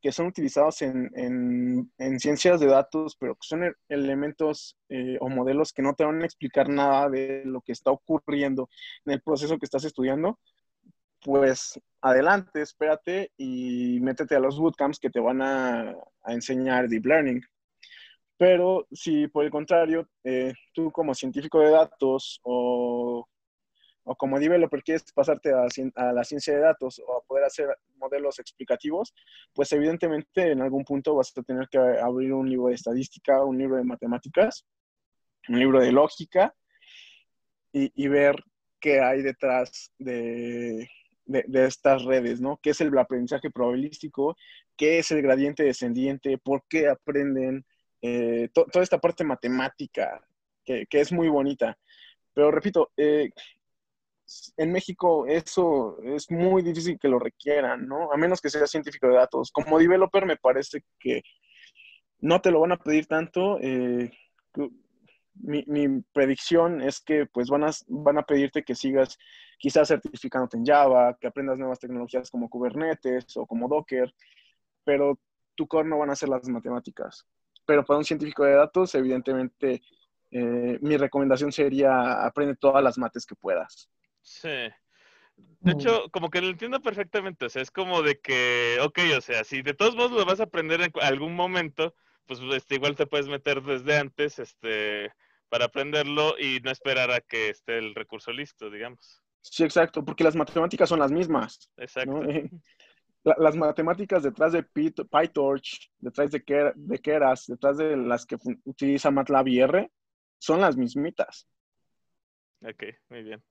que 0.00 0.12
son 0.12 0.26
utilizados 0.26 0.82
en, 0.82 1.90
ciencias 2.18 2.60
de 2.60 2.66
datos, 2.66 3.16
pero 3.18 3.34
que 3.34 3.46
son 3.46 3.74
elementos 3.88 4.76
eh, 4.88 5.18
o 5.20 5.28
modelos 5.28 5.72
que 5.72 5.82
no 5.82 5.94
te 5.94 6.04
van 6.04 6.22
a 6.22 6.24
explicar 6.24 6.68
nada 6.68 7.08
de 7.08 7.42
lo 7.44 7.60
que 7.60 7.72
está 7.72 7.90
ocurriendo 7.90 8.68
en 9.04 9.14
el 9.14 9.22
proceso 9.22 9.58
que 9.58 9.64
estás 9.64 9.84
estudiando, 9.84 10.38
pues 11.20 11.80
adelante, 12.00 12.62
espérate 12.62 13.32
y 13.36 13.98
métete 14.00 14.36
a 14.36 14.40
los 14.40 14.58
bootcamps 14.58 15.00
que 15.00 15.10
te 15.10 15.20
van 15.20 15.42
a, 15.42 15.94
enseñar 16.26 16.88
deep 16.88 17.06
learning. 17.06 17.42
Pero 18.36 18.86
si 18.92 19.26
por 19.26 19.44
el 19.44 19.50
contrario, 19.50 20.08
eh, 20.22 20.52
tú 20.72 20.92
como 20.92 21.14
científico 21.14 21.60
de 21.60 21.70
datos 21.70 22.40
o 22.44 23.26
o 24.08 24.16
como 24.16 24.40
developer 24.40 24.82
quieres 24.82 25.12
pasarte 25.12 25.52
a, 25.52 26.12
la 26.12 26.24
ciencia 26.24 26.54
de 26.54 26.60
datos 26.60 26.98
o 27.06 27.18
a 27.18 27.22
poder 27.22 27.44
hacer 27.44 27.68
modelos 27.96 28.38
explicativos, 28.38 29.14
pues 29.52 29.70
evidentemente 29.72 30.50
en 30.52 30.62
algún 30.62 30.82
punto 30.82 31.14
vas 31.14 31.30
a 31.36 31.42
tener 31.42 31.68
que 31.68 31.78
abrir 31.78 32.32
un 32.32 32.48
libro 32.48 32.68
de 32.68 32.74
estadística, 32.74 33.44
un 33.44 33.58
libro 33.58 33.76
de 33.76 33.84
matemáticas, 33.84 34.64
un 35.48 35.58
libro 35.58 35.80
de 35.80 35.92
lógica 35.92 36.54
y, 37.70 38.08
ver 38.08 38.42
qué 38.80 39.00
hay 39.00 39.20
detrás 39.20 39.92
de, 39.98 40.88
estas 41.26 42.02
redes, 42.04 42.40
¿no? 42.40 42.58
¿Qué 42.62 42.70
es 42.70 42.80
el 42.80 42.96
aprendizaje 42.96 43.50
probabilístico? 43.50 44.36
¿Qué 44.74 45.00
es 45.00 45.10
el 45.10 45.20
gradiente 45.20 45.64
descendiente? 45.64 46.38
¿Por 46.38 46.64
qué 46.66 46.88
aprenden? 46.88 47.66
Eh, 48.00 48.48
toda 48.54 48.82
esta 48.82 48.98
parte 48.98 49.22
matemática 49.22 50.24
que, 50.64 50.86
es 50.90 51.12
muy 51.12 51.28
bonita. 51.28 51.76
Pero 52.32 52.50
repito, 52.50 52.90
eh, 52.96 53.30
en 54.56 54.72
México 54.72 55.26
eso 55.26 55.98
es 56.02 56.30
muy 56.30 56.62
difícil 56.62 56.98
que 56.98 57.08
lo 57.08 57.18
requieran, 57.18 57.86
¿no? 57.86 58.12
A 58.12 58.16
menos 58.16 58.40
que 58.40 58.50
sea 58.50 58.66
científico 58.66 59.08
de 59.08 59.14
datos. 59.14 59.50
Como 59.50 59.78
developer 59.78 60.26
me 60.26 60.36
parece 60.36 60.84
que 60.98 61.22
no 62.20 62.40
te 62.40 62.50
lo 62.50 62.60
van 62.60 62.72
a 62.72 62.76
pedir 62.76 63.06
tanto. 63.06 63.58
Eh, 63.60 64.10
mi, 65.34 66.02
predicción 66.12 66.82
es 66.82 67.00
que 67.00 67.26
pues 67.26 67.48
van 67.48 67.64
a, 67.64 67.70
van 67.86 68.18
a 68.18 68.22
pedirte 68.22 68.64
que 68.64 68.74
sigas 68.74 69.16
quizás 69.58 69.88
certificándote 69.88 70.56
en 70.56 70.66
Java, 70.66 71.16
que 71.20 71.26
aprendas 71.26 71.58
nuevas 71.58 71.78
tecnologías 71.78 72.30
como 72.30 72.48
Kubernetes 72.48 73.36
o 73.36 73.46
como 73.46 73.68
Docker, 73.68 74.12
pero 74.84 75.18
tu 75.54 75.66
core 75.66 75.88
no 75.88 75.98
van 75.98 76.10
a 76.10 76.16
ser 76.16 76.28
las 76.28 76.48
matemáticas. 76.48 77.26
Pero 77.66 77.84
para 77.84 77.98
un 77.98 78.04
científico 78.04 78.44
de 78.44 78.54
datos, 78.54 78.94
evidentemente, 78.94 79.82
eh, 80.30 80.78
mi 80.80 80.96
recomendación 80.96 81.52
sería 81.52 82.24
aprende 82.24 82.56
todas 82.56 82.82
las 82.82 82.98
mates 82.98 83.26
que 83.26 83.34
puedas. 83.34 83.88
Sí. 84.28 84.70
De 85.60 85.72
hecho, 85.72 86.08
como 86.10 86.30
que 86.30 86.40
lo 86.40 86.48
entiendo 86.48 86.80
perfectamente. 86.80 87.46
O 87.46 87.48
sea, 87.48 87.62
es 87.62 87.70
como 87.70 88.02
de 88.02 88.20
que, 88.20 88.78
ok, 88.82 88.98
o 89.16 89.20
sea, 89.20 89.44
si 89.44 89.62
de 89.62 89.74
todos 89.74 89.96
modos 89.96 90.12
lo 90.12 90.24
vas 90.24 90.40
a 90.40 90.44
aprender 90.44 90.80
en 90.80 90.92
algún 91.00 91.34
momento, 91.34 91.94
pues 92.26 92.40
este, 92.54 92.76
igual 92.76 92.94
te 92.96 93.06
puedes 93.06 93.28
meter 93.28 93.62
desde 93.62 93.96
antes, 93.96 94.38
este, 94.38 95.12
para 95.48 95.66
aprenderlo 95.66 96.38
y 96.38 96.60
no 96.60 96.70
esperar 96.70 97.10
a 97.10 97.20
que 97.20 97.50
esté 97.50 97.78
el 97.78 97.94
recurso 97.94 98.32
listo, 98.32 98.70
digamos. 98.70 99.22
Sí, 99.40 99.64
exacto, 99.64 100.04
porque 100.04 100.24
las 100.24 100.36
matemáticas 100.36 100.88
son 100.88 100.98
las 100.98 101.10
mismas. 101.10 101.70
Exacto. 101.76 102.20
las 103.24 103.56
matemáticas 103.56 104.22
detrás 104.22 104.52
de 104.52 104.62
PyTorch, 104.62 105.90
detrás 105.98 106.30
de, 106.30 106.42
Keras, 107.00 107.46
detrás 107.46 107.78
de 107.78 107.96
las 107.96 108.26
que 108.26 108.36
utiliza 108.64 109.10
MATLAB 109.10 109.48
y 109.48 109.60
R, 109.60 109.90
son 110.38 110.60
las 110.60 110.76
mismitas. 110.76 111.48
Ok, 112.62 112.84
muy 113.08 113.22
bien. 113.22 113.42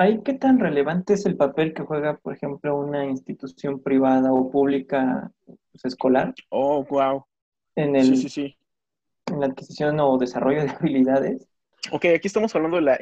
¿Ahí 0.00 0.22
qué 0.24 0.32
tan 0.32 0.58
relevante 0.58 1.12
es 1.12 1.26
el 1.26 1.36
papel 1.36 1.74
que 1.74 1.82
juega, 1.82 2.16
por 2.16 2.32
ejemplo, 2.32 2.74
una 2.74 3.04
institución 3.04 3.82
privada 3.82 4.32
o 4.32 4.50
pública 4.50 5.30
pues, 5.44 5.84
escolar? 5.84 6.32
Oh, 6.48 6.86
wow. 6.86 7.26
En 7.76 7.94
el, 7.94 8.06
sí, 8.06 8.16
sí, 8.16 8.30
sí. 8.30 8.56
En 9.26 9.40
la 9.40 9.48
adquisición 9.48 10.00
o 10.00 10.16
desarrollo 10.16 10.62
de 10.62 10.70
habilidades. 10.70 11.46
Ok, 11.92 12.06
aquí 12.16 12.28
estamos 12.28 12.56
hablando 12.56 12.78
de 12.78 12.82
la 12.84 12.98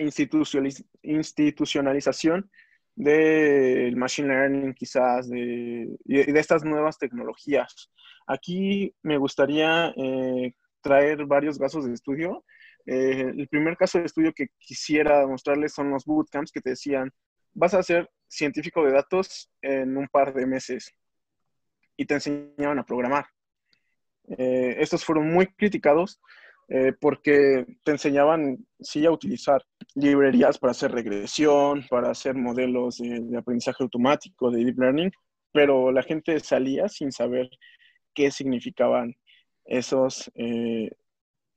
institucionalización 1.04 2.50
del 2.96 3.94
machine 3.94 4.26
learning, 4.26 4.74
quizás, 4.74 5.28
de, 5.28 5.96
de 6.04 6.40
estas 6.40 6.64
nuevas 6.64 6.98
tecnologías. 6.98 7.92
Aquí 8.26 8.92
me 9.02 9.18
gustaría 9.18 9.94
eh, 9.96 10.52
traer 10.80 11.26
varios 11.26 11.60
casos 11.60 11.86
de 11.86 11.94
estudio 11.94 12.44
eh, 12.90 13.32
el 13.36 13.48
primer 13.48 13.76
caso 13.76 13.98
de 13.98 14.06
estudio 14.06 14.32
que 14.32 14.46
quisiera 14.58 15.26
mostrarles 15.26 15.74
son 15.74 15.90
los 15.90 16.06
bootcamps 16.06 16.50
que 16.50 16.62
te 16.62 16.70
decían, 16.70 17.12
vas 17.52 17.74
a 17.74 17.82
ser 17.82 18.08
científico 18.26 18.82
de 18.82 18.92
datos 18.92 19.50
en 19.60 19.94
un 19.96 20.08
par 20.08 20.32
de 20.32 20.46
meses 20.46 20.94
y 21.98 22.06
te 22.06 22.14
enseñaban 22.14 22.78
a 22.78 22.86
programar. 22.86 23.26
Eh, 24.28 24.76
estos 24.78 25.04
fueron 25.04 25.28
muy 25.30 25.48
criticados 25.48 26.18
eh, 26.68 26.94
porque 26.98 27.66
te 27.84 27.92
enseñaban, 27.92 28.66
sí, 28.80 29.04
a 29.04 29.10
utilizar 29.10 29.62
librerías 29.94 30.58
para 30.58 30.70
hacer 30.70 30.90
regresión, 30.90 31.84
para 31.90 32.10
hacer 32.10 32.36
modelos 32.36 32.98
de, 32.98 33.20
de 33.20 33.36
aprendizaje 33.36 33.82
automático, 33.82 34.50
de 34.50 34.64
deep 34.64 34.78
learning, 34.78 35.10
pero 35.52 35.92
la 35.92 36.02
gente 36.02 36.40
salía 36.40 36.88
sin 36.88 37.12
saber 37.12 37.50
qué 38.14 38.30
significaban 38.30 39.14
esos, 39.66 40.30
eh, 40.36 40.90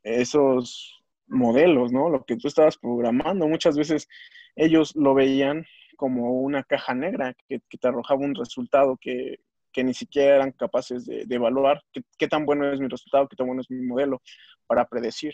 esos 0.03 1.00
modelos, 1.31 1.91
¿no? 1.91 2.09
Lo 2.09 2.23
que 2.23 2.38
tú 2.38 2.47
estabas 2.47 2.77
programando. 2.77 3.47
Muchas 3.47 3.77
veces 3.77 4.07
ellos 4.55 4.95
lo 4.95 5.13
veían 5.13 5.65
como 5.97 6.33
una 6.41 6.63
caja 6.63 6.93
negra 6.93 7.35
que, 7.47 7.59
te 7.59 7.88
arrojaba 7.88 8.21
un 8.21 8.35
resultado 8.35 8.97
que, 8.97 9.39
ni 9.77 9.93
siquiera 9.93 10.35
eran 10.35 10.51
capaces 10.51 11.05
de, 11.05 11.25
evaluar 11.29 11.81
qué, 12.17 12.27
tan 12.27 12.45
bueno 12.45 12.71
es 12.71 12.79
mi 12.79 12.88
resultado, 12.88 13.27
qué 13.27 13.35
tan 13.35 13.47
bueno 13.47 13.61
es 13.61 13.71
mi 13.71 13.81
modelo 13.85 14.21
para 14.67 14.85
predecir 14.85 15.33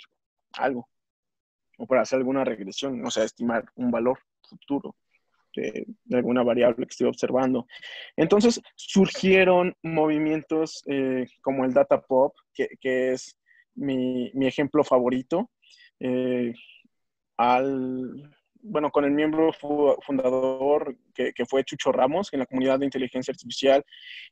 algo 0.53 0.87
o 1.77 1.85
para 1.85 2.01
hacer 2.01 2.17
alguna 2.17 2.43
regresión, 2.43 3.05
o 3.05 3.11
sea, 3.11 3.23
estimar 3.23 3.65
un 3.75 3.91
valor 3.91 4.19
futuro 4.41 4.95
de, 5.55 5.87
alguna 6.11 6.43
variable 6.43 6.85
que 6.85 6.91
estoy 6.91 7.07
observando. 7.07 7.67
Entonces 8.15 8.61
surgieron 8.75 9.75
movimientos 9.83 10.83
eh, 10.87 11.27
como 11.41 11.65
el 11.65 11.73
Data 11.73 12.01
Pop, 12.01 12.35
que, 12.53 13.13
es 13.13 13.37
mi, 13.75 14.31
ejemplo 14.41 14.83
favorito, 14.83 15.49
eh, 15.99 16.53
al, 17.37 18.31
bueno, 18.61 18.91
con 18.91 19.05
el 19.05 19.11
miembro 19.11 19.51
fundador 19.53 20.97
que, 21.13 21.33
fue 21.47 21.63
Chucho 21.63 21.91
Ramos 21.91 22.31
en 22.33 22.39
la 22.39 22.45
comunidad 22.45 22.79
de 22.79 22.85
inteligencia 22.85 23.31
artificial 23.31 23.83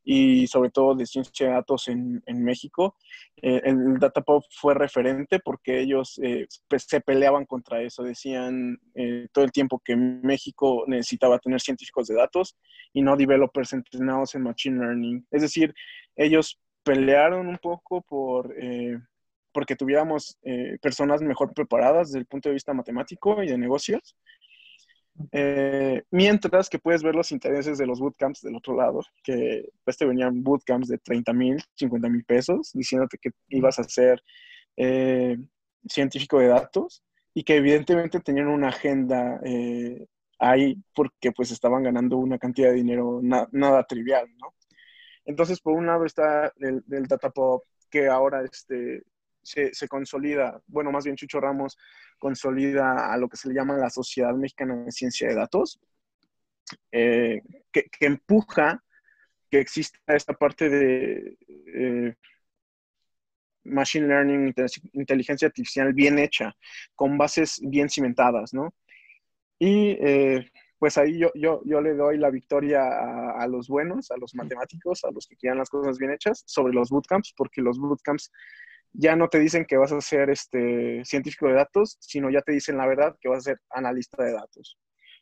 y 0.04 0.48
sobre 0.48 0.70
todo 0.70 0.96
de 0.96 1.06
ciencia 1.06 1.48
de 1.48 1.54
datos 1.54 1.88
en, 1.88 2.22
México. 2.44 2.96
Eh, 3.42 3.62
el 3.64 3.98
Datapop 3.98 4.44
fue 4.52 4.74
referente 4.74 5.40
porque 5.40 5.80
ellos 5.80 6.20
eh, 6.22 6.48
se 6.78 7.02
peleaban 7.02 7.46
contra 7.46 7.82
eso. 7.82 8.04
Decían 8.04 8.78
eh, 8.94 9.28
todo 9.32 9.46
el 9.46 9.52
tiempo 9.52 9.82
que 9.84 9.96
México 9.96 10.84
necesitaba 10.88 11.40
tener 11.40 11.62
científicos 11.62 12.08
de 12.08 12.16
datos 12.16 12.56
y 12.94 13.02
no 13.02 13.16
developers 13.16 13.74
entrenados 13.74 14.36
en 14.36 14.44
Machine 14.44 14.80
Learning. 14.80 15.28
Es 15.32 15.42
decir, 15.42 15.74
ellos 16.16 16.60
pelearon 16.84 17.48
un 17.48 17.58
poco 17.58 18.02
por 18.02 18.54
porque 19.56 19.78
tuviéramos 19.78 20.38
eh, 20.44 20.78
personas 20.82 21.22
mejor 21.22 21.54
preparadas 21.54 22.10
desde 22.10 22.20
el 22.20 22.26
punto 22.26 22.50
de 22.50 22.54
vista 22.56 22.74
matemático 22.74 23.42
y 23.42 23.48
de 23.48 23.58
negocios. 23.58 24.18
Eh, 25.32 26.04
mientras 26.12 26.70
que 26.70 26.78
puedes 26.78 27.02
ver 27.02 27.16
los 27.16 27.32
intereses 27.32 27.78
de 27.78 27.86
los 27.86 28.02
bootcamps 28.02 28.42
del 28.42 28.58
otro 28.58 28.76
lado, 28.76 29.00
que 29.24 29.70
pues 29.86 29.96
te 29.96 30.06
venían 30.06 30.44
bootcamps 30.44 30.90
de 30.90 30.98
30 30.98 31.32
mil, 31.32 31.64
50 31.76 32.10
mil 32.10 32.26
pesos, 32.26 32.72
diciéndote 32.74 33.18
que 33.18 33.30
ibas 33.48 33.80
a 33.80 33.86
ser 33.86 34.22
eh, 34.76 35.38
científico 35.88 36.38
de 36.40 36.48
datos 36.48 37.02
y 37.34 37.44
que 37.44 37.56
evidentemente 37.56 38.20
tenían 38.20 38.50
una 38.50 38.68
agenda 38.68 39.40
ahí 40.38 40.76
porque 40.94 41.32
pues 41.32 41.50
estaban 41.52 41.82
ganando 41.82 42.18
una 42.18 42.38
cantidad 42.38 42.72
de 42.72 42.76
dinero 42.76 43.22
nada 43.24 43.84
trivial, 43.86 44.28
¿no? 44.38 44.54
Entonces, 45.24 45.62
por 45.62 45.76
un 45.76 45.86
lado 45.86 46.04
está 46.04 46.52
el, 46.58 46.84
el 46.92 47.08
Datapop, 47.08 47.64
que 47.90 48.10
ahora 48.10 48.44
este, 48.44 49.04
se, 49.46 49.88
consolida, 49.88 50.60
bueno, 50.68 50.92
más 50.92 51.06
bien 51.06 51.16
Chucho 51.16 51.40
Ramos 51.40 51.78
consolida 52.18 53.14
a 53.14 53.18
lo 53.18 53.30
que 53.30 53.38
se 53.38 53.48
le 53.48 53.56
llama 53.56 53.78
la 53.78 53.90
Sociedad 53.90 54.34
Mexicana 54.34 54.76
de 54.76 54.92
Ciencia 54.92 55.28
de 55.28 55.36
Datos, 55.36 55.80
eh, 56.92 57.42
que, 57.72 57.88
empuja 58.00 58.84
que 59.52 59.60
exista 59.60 60.00
esta 60.08 60.34
parte 60.34 60.68
de 60.68 61.38
eh, 61.68 62.16
Machine 63.66 64.08
Learning, 64.08 64.54
inteligencia 64.94 65.48
artificial 65.48 65.94
bien 65.94 66.18
hecha, 66.18 66.56
con 66.96 67.18
bases 67.18 67.60
bien 67.62 67.88
cimentadas, 67.90 68.52
¿no? 68.52 68.74
Y 69.60 69.92
eh, 70.02 70.52
pues 70.80 70.98
ahí 70.98 71.20
yo, 71.20 71.32
yo, 71.36 71.62
yo, 71.66 71.82
le 71.82 71.94
doy 71.94 72.18
la 72.18 72.32
victoria 72.32 72.82
a, 72.82 73.44
a, 73.44 73.48
los 73.48 73.68
buenos, 73.68 74.10
a 74.10 74.18
los 74.18 74.34
matemáticos, 74.34 75.04
a 75.06 75.12
los 75.12 75.28
que 75.28 75.36
quieran 75.36 75.60
las 75.60 75.70
cosas 75.70 76.00
bien 76.00 76.12
hechas, 76.12 76.44
sobre 76.48 76.74
los 76.74 76.90
bootcamps, 76.90 77.34
porque 77.38 77.62
los 77.62 77.80
bootcamps 77.80 78.32
ya 78.98 79.16
no 79.16 79.28
te 79.28 79.40
dicen 79.40 79.66
que 79.66 79.78
vas 79.78 79.92
a 79.92 80.02
ser 80.02 80.30
este, 80.30 81.04
científico 81.04 81.48
de 81.48 81.54
datos, 81.54 81.98
sino 82.00 82.30
ya 82.30 82.42
te 82.42 82.54
dicen 82.54 82.78
la 82.78 82.88
verdad 82.88 83.16
que 83.20 83.30
vas 83.30 83.40
a 83.40 83.52
ser 83.52 83.60
analista 83.70 84.24
de 84.24 84.34
datos. 84.34 84.78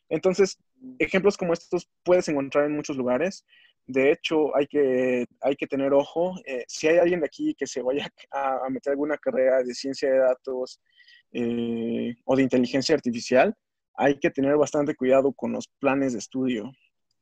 Entonces, 0.08 0.58
ejemplos 0.98 1.36
como 1.36 1.52
estos 1.52 1.88
puedes 2.04 2.28
encontrar 2.28 2.66
en 2.66 2.76
muchos 2.76 2.96
lugares. 2.96 3.44
De 3.86 4.12
hecho, 4.12 4.56
hay 4.56 4.66
que, 4.66 5.26
hay 5.40 5.56
que 5.56 5.66
tener 5.66 5.92
ojo. 5.92 6.34
Eh, 6.46 6.64
si 6.68 6.88
hay 6.88 6.98
alguien 6.98 7.20
de 7.20 7.26
aquí 7.26 7.54
que 7.54 7.66
se 7.66 7.82
vaya 7.82 8.08
a, 8.30 8.68
meter 8.70 8.92
alguna 8.92 9.16
carrera 9.18 9.62
de 9.62 9.74
ciencia 9.74 10.10
de 10.10 10.18
datos 10.18 10.80
eh, 11.32 12.14
o 12.24 12.36
de 12.36 12.42
inteligencia 12.42 12.94
artificial, 12.94 13.54
hay 13.96 14.18
que 14.18 14.30
tener 14.30 14.56
bastante 14.56 14.94
cuidado 14.94 15.32
con 15.32 15.52
los 15.52 15.68
planes 15.80 16.12
de 16.12 16.18
estudio 16.18 16.72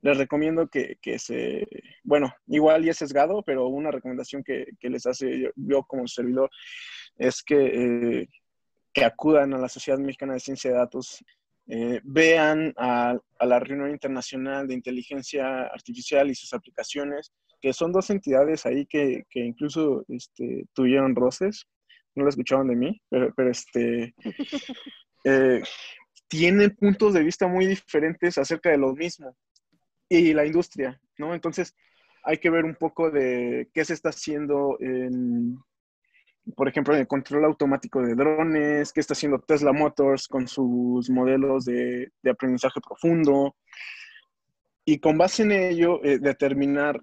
les 0.03 0.19
recomiendo 0.19 0.69
que, 0.69 0.99
se, 1.19 1.67
bueno, 2.03 2.35
igual 2.49 2.85
y 2.85 2.89
es 2.89 2.99
sesgado, 2.99 3.43
pero 3.43 3.69
una 3.69 3.93
recomendación 3.93 4.43
que, 4.43 4.67
les 4.81 5.07
hace 5.07 5.53
yo, 5.55 5.85
como 5.85 6.09
servidor 6.09 6.51
es 7.17 7.43
que, 7.43 8.21
eh, 8.21 8.29
que 8.93 9.05
acudan 9.05 9.55
a 9.55 9.59
la 9.59 9.69
Sociedad 9.69 10.01
Mexicana 10.01 10.35
de 10.35 10.41
Ciencia 10.41 10.73
de 10.73 10.77
Datos, 10.77 11.25
eh, 11.69 12.01
vean 12.03 12.75
a, 12.77 13.17
la 13.41 13.61
Reunión 13.61 13.91
Internacional 13.91 14.67
de 14.67 14.75
Inteligencia 14.75 15.67
Artificial 15.67 16.29
y 16.29 16.35
sus 16.35 16.53
aplicaciones, 16.53 17.33
que 17.61 17.73
son 17.73 17.93
dos 17.93 18.11
entidades 18.11 18.67
ahí 18.67 18.87
que, 18.87 19.25
incluso 19.35 20.05
este, 20.09 20.65
tuvieron 20.73 21.15
roces, 21.15 21.65
no 22.17 22.25
lo 22.25 22.29
escuchaban 22.29 22.67
de 22.67 22.77
mí, 22.77 23.01
pero, 23.09 23.33
pero 23.35 23.51
este... 23.51 24.15
Eh, 25.25 25.63
tienen 26.27 26.75
puntos 26.75 27.15
de 27.15 27.23
vista 27.23 27.47
muy 27.47 27.65
diferentes 27.65 28.37
acerca 28.39 28.71
de 28.71 28.77
lo 28.77 28.93
mismo 28.93 29.37
y 30.19 30.35
la 30.35 30.45
industria, 30.45 31.01
¿no? 31.19 31.35
Entonces, 31.35 31.75
hay 32.25 32.39
que 32.39 32.51
ver 32.51 32.65
un 32.65 32.75
poco 32.75 33.11
de 33.11 33.69
qué 33.73 33.85
se 33.85 33.95
está 33.95 34.11
haciendo 34.11 34.77
en, 34.81 35.59
por 36.57 36.69
ejemplo, 36.69 36.95
en 36.95 37.01
el 37.01 37.07
control 37.07 37.45
automático 37.45 38.03
de 38.03 38.15
drones, 38.15 38.93
qué 38.93 39.01
está 39.01 39.15
haciendo 39.15 39.41
Tesla 39.41 39.73
Motors 39.73 40.29
con 40.29 40.47
sus 40.47 41.11
modelos 41.11 41.65
de, 41.65 42.13
aprendizaje 42.31 42.81
profundo, 42.81 43.57
y 44.85 44.99
con 44.99 45.17
base 45.17 45.43
en 45.45 45.53
ello 45.53 46.03
eh, 46.05 46.19
determinar 46.19 47.01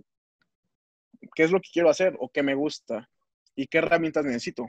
qué 1.34 1.44
es 1.44 1.52
lo 1.52 1.60
que 1.60 1.70
quiero 1.72 1.90
hacer 1.90 2.16
o 2.20 2.30
qué 2.30 2.44
me 2.44 2.56
gusta 2.56 3.10
y 3.56 3.68
qué 3.68 3.80
herramientas 3.80 4.26
necesito, 4.26 4.68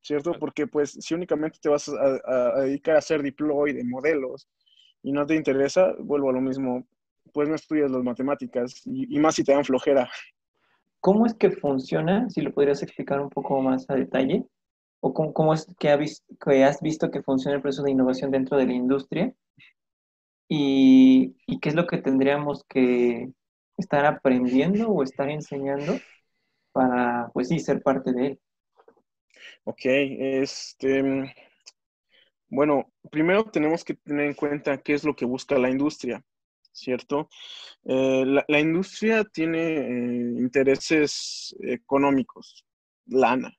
¿cierto? 0.00 0.32
Porque 0.38 0.66
pues 0.66 0.92
si 0.92 1.14
únicamente 1.14 1.58
te 1.60 1.68
vas 1.68 1.88
a, 1.88 2.56
a 2.56 2.60
dedicar 2.62 2.96
a 2.96 2.98
hacer 2.98 3.22
deploy 3.22 3.72
de 3.72 3.84
modelos 3.84 4.48
y 5.02 5.12
no 5.12 5.26
te 5.26 5.34
interesa, 5.34 5.94
vuelvo 5.98 6.30
a 6.30 6.32
lo 6.32 6.40
mismo, 6.40 6.86
pues 7.32 7.48
no 7.48 7.54
estudias 7.54 7.90
las 7.90 8.02
matemáticas 8.02 8.82
y, 8.84 9.18
más 9.18 9.34
si 9.34 9.44
te 9.44 9.52
dan 9.52 9.64
flojera. 9.64 10.10
¿Cómo 11.00 11.26
es 11.26 11.34
que 11.34 11.50
funciona? 11.50 12.28
Si 12.28 12.40
lo 12.40 12.52
podrías 12.52 12.82
explicar 12.82 13.20
un 13.20 13.30
poco 13.30 13.60
más 13.60 13.88
a 13.88 13.94
detalle. 13.94 14.44
¿O 15.02 15.14
cómo, 15.14 15.54
es 15.54 15.66
que, 15.78 15.88
has 16.62 16.80
visto 16.82 17.10
que 17.10 17.22
funciona 17.22 17.56
el 17.56 17.62
proceso 17.62 17.82
de 17.82 17.90
innovación 17.90 18.30
dentro 18.30 18.58
de 18.58 18.66
la 18.66 18.74
industria? 18.74 19.34
¿Y, 20.46 21.36
qué 21.60 21.70
es 21.70 21.74
lo 21.74 21.86
que 21.86 21.98
tendríamos 21.98 22.64
que 22.64 23.30
estar 23.78 24.04
aprendiendo 24.04 24.88
o 24.90 25.02
estar 25.02 25.30
enseñando 25.30 25.94
para, 26.72 27.30
pues 27.32 27.48
sí, 27.48 27.60
ser 27.60 27.82
parte 27.82 28.12
de 28.12 28.26
él? 28.26 28.40
Ok, 29.64 29.80
este, 29.84 31.32
bueno, 32.48 32.92
primero 33.10 33.44
tenemos 33.44 33.84
que 33.84 33.94
tener 33.94 34.26
en 34.26 34.34
cuenta 34.34 34.78
qué 34.78 34.94
es 34.94 35.04
lo 35.04 35.14
que 35.14 35.24
busca 35.24 35.56
la 35.56 35.70
industria. 35.70 36.24
¿Cierto? 36.72 37.28
Eh, 37.84 38.24
la, 38.46 38.60
industria 38.60 39.24
tiene 39.24 39.78
eh, 39.78 40.34
intereses 40.38 41.54
económicos, 41.62 42.64
lana. 43.06 43.52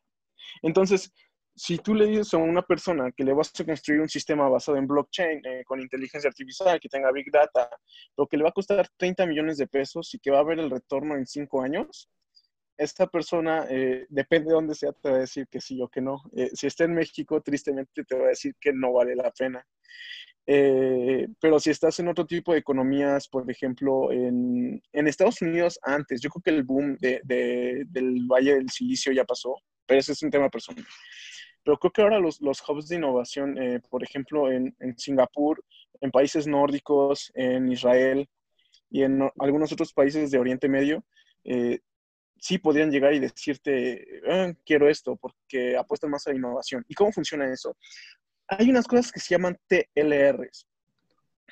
Entonces, 0.62 1.12
si 1.56 1.78
tú 1.78 1.94
le 1.94 2.08
dices 2.08 2.34
a 2.34 2.38
una 2.38 2.62
persona 2.62 3.12
que 3.12 3.24
le 3.24 3.34
vas 3.34 3.52
a 3.60 3.66
construir 3.66 4.02
un 4.02 4.10
sistema 4.10 4.48
basado 4.50 4.78
en 4.78 4.88
blockchain 4.88 5.46
eh, 5.46 5.64
con 5.66 5.82
inteligencia 5.82 6.30
artificial, 6.30 6.80
que 6.80 6.90
tenga 6.90 7.12
big 7.12 7.32
data, 7.32 7.70
lo 8.18 8.28
que 8.28 8.38
le 8.38 8.44
va 8.44 8.50
a 8.50 8.54
costar 8.54 8.88
30 8.98 9.26
millones 9.26 9.58
de 9.58 9.68
pesos 9.68 10.14
y 10.14 10.20
que 10.20 10.32
va 10.32 10.40
a 10.40 10.44
ver 10.44 10.60
el 10.60 10.70
retorno 10.70 11.16
en 11.16 11.26
5 11.26 11.62
años, 11.62 12.10
esta 12.78 13.06
persona, 13.06 13.68
depende 14.10 14.48
de 14.48 14.56
dónde 14.56 14.74
sea, 14.74 14.92
te 14.92 15.10
va 15.12 15.18
a 15.18 15.20
decir 15.20 15.48
que 15.52 15.62
sí 15.62 15.80
o 15.84 15.88
que 15.88 16.02
no. 16.02 16.24
si 16.54 16.66
está 16.66 16.86
en 16.86 16.96
México, 16.96 17.40
tristemente 17.40 18.04
te 18.04 18.16
va 18.16 18.26
a 18.26 18.30
decir 18.30 18.56
que 18.60 18.74
no 18.74 18.94
vale 18.94 19.16
la 19.16 19.30
pena. 19.30 19.64
Eh, 20.48 21.28
pero 21.40 21.60
si 21.60 21.70
estás 21.70 22.00
en 22.00 22.08
otro 22.08 22.26
tipo 22.26 22.52
de 22.52 22.60
economías, 22.60 23.28
por 23.28 23.50
ejemplo, 23.50 24.12
en, 24.12 24.82
Estados 24.92 25.42
Unidos 25.42 25.80
antes, 25.84 26.22
yo 26.22 26.30
creo 26.30 26.42
que 26.42 26.50
el 26.52 26.64
boom 26.64 26.98
del 27.00 28.26
Valle 28.28 28.56
del 28.56 28.70
Silicio 28.70 29.12
ya 29.14 29.24
pasó, 29.24 29.56
pero 29.86 30.00
ese 30.00 30.14
es 30.14 30.24
un 30.24 30.32
tema 30.32 30.50
personal. 30.50 30.86
Pero 31.64 31.78
creo 31.78 31.92
que 31.92 32.02
ahora 32.02 32.20
los, 32.20 32.42
los 32.42 32.62
hubs 32.68 32.88
de 32.88 32.96
innovación, 32.96 33.58
eh, 33.62 33.80
por 33.90 34.04
ejemplo, 34.04 34.52
en, 34.52 34.74
Singapur, 34.98 35.64
en 36.00 36.10
países 36.10 36.48
nórdicos, 36.48 37.32
en 37.36 37.72
Israel 37.72 38.28
y 38.90 39.04
en 39.04 39.30
algunos 39.40 39.72
otros 39.72 39.94
países 39.94 40.32
de 40.32 40.40
Oriente 40.40 40.68
Medio, 40.68 41.06
eh, 41.44 41.80
sí 42.38 42.58
podrían 42.58 42.90
llegar 42.90 43.14
y 43.14 43.20
decirte, 43.20 44.22
ah, 44.28 44.52
quiero 44.66 44.90
esto, 44.90 45.16
porque 45.18 45.78
apuestan 45.78 46.10
más 46.10 46.26
a 46.26 46.32
la 46.32 46.38
innovación. 46.38 46.84
¿Y 46.88 46.96
cómo 46.96 47.12
funciona 47.12 47.52
eso? 47.54 47.78
Hay 48.58 48.70
unas 48.70 48.88
cosas 48.88 49.12
que 49.12 49.20
se 49.20 49.34
llaman 49.34 49.58
TLRs. 49.68 50.68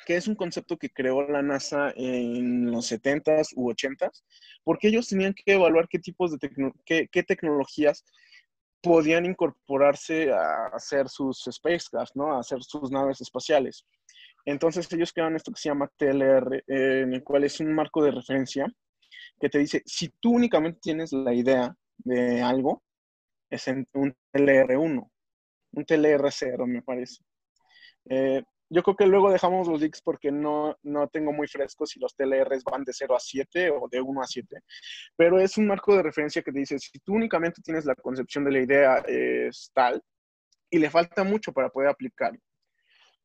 que 0.05 0.15
es 0.15 0.27
un 0.29 0.35
concepto 0.35 0.77
que 0.77 0.89
creó 0.89 1.27
la 1.27 1.41
NASA 1.41 1.91
en 1.95 2.71
los 2.71 2.89
70s 2.89 3.49
u 3.55 3.69
80s, 3.69 4.23
porque 4.63 4.88
ellos 4.88 5.07
tenían 5.09 5.33
que 5.33 5.53
evaluar 5.53 5.89
qué 5.89 5.99
tipos 5.99 6.31
de 6.31 6.71
qué, 6.85 7.09
qué, 7.12 7.23
tecnologías 7.23 8.05
podían 8.81 9.25
incorporarse 9.25 10.31
a 10.31 10.67
hacer 10.67 11.09
sus 11.09 11.43
spacecraft, 11.51 12.15
¿no? 12.15 12.33
A 12.33 12.39
hacer 12.39 12.63
sus 12.63 12.89
naves 12.91 13.19
espaciales. 13.19 13.85
Entonces 14.45 14.91
ellos 14.93 15.12
crearon 15.12 15.35
esto 15.35 15.51
que 15.51 15.59
se 15.59 15.67
llama 15.67 15.91
TLR, 15.97 16.63
en 16.67 17.13
el 17.13 17.23
cual 17.23 17.43
es 17.43 17.59
un 17.59 17.73
marco 17.73 18.01
de 18.01 18.12
referencia 18.12 18.65
que 19.38 19.49
te 19.49 19.59
dice, 19.59 19.83
si 19.85 20.09
tú 20.21 20.31
únicamente 20.31 20.79
tienes 20.81 21.12
la 21.12 21.33
idea 21.33 21.75
de 21.97 22.41
algo, 22.41 22.83
es 23.49 23.67
un 23.67 24.15
TLR1, 24.33 25.09
un 25.71 25.86
TLR0 25.86 26.65
me 26.65 26.82
parece. 26.82 27.23
Eh, 28.10 28.43
yo 28.69 28.84
creo 28.84 28.95
que 28.95 29.08
luego 29.08 29.32
dejamos 29.32 29.67
los 29.67 29.82
leaks 29.82 30.01
porque 30.01 30.32
no, 30.32 30.77
no 30.84 31.08
tengo 31.08 31.32
muy 31.32 31.47
frescos 31.47 31.89
si 31.89 31.99
los 31.99 32.15
TLRs 32.15 32.63
van 32.63 32.84
de 32.84 32.93
0 32.93 33.15
a 33.15 33.19
7 33.19 33.71
o 33.71 33.88
de 33.89 33.99
1 33.99 34.21
a 34.21 34.27
7, 34.27 34.62
pero 35.15 35.39
es 35.39 35.58
un 35.58 35.67
marco 35.67 35.95
de 35.95 36.03
referencia 36.03 36.43
que 36.43 36.51
te 36.51 36.60
dice, 36.60 36.77
si 36.77 36.99
tú 36.99 37.13
únicamente 37.13 37.62
tienes 37.63 37.86
la 37.86 37.95
concepción 37.95 38.45
de 38.45 38.51
la 38.51 38.60
idea 38.60 38.97
es 39.08 39.71
tal 39.73 40.01
y 40.69 40.77
le 40.77 40.89
falta 40.89 41.23
mucho 41.23 41.51
para 41.51 41.69
poder 41.69 41.89
aplicarlo. 41.89 42.39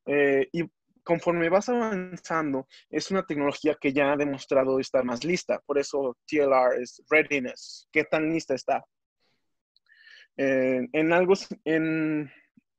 Eh, 0.07 0.49
y 0.53 0.65
conforme 1.03 1.51
vas 1.51 1.69
avanzando, 1.69 2.67
es 2.89 3.11
una 3.11 3.27
tecnología 3.27 3.77
que 3.79 3.93
ya 3.93 4.13
ha 4.13 4.17
demostrado 4.17 4.81
estar 4.81 5.05
más 5.05 5.25
lista, 5.25 5.61
por 5.67 5.79
eso 5.79 6.17
TLR 6.27 6.81
es 6.81 7.03
readiness, 7.11 7.87
qué 7.93 8.05
tan 8.05 8.33
lista 8.33 8.55
está. 8.55 8.83
Eh, 10.37 10.89
en 10.93 11.13
algo, 11.13 11.35
en, 11.65 12.31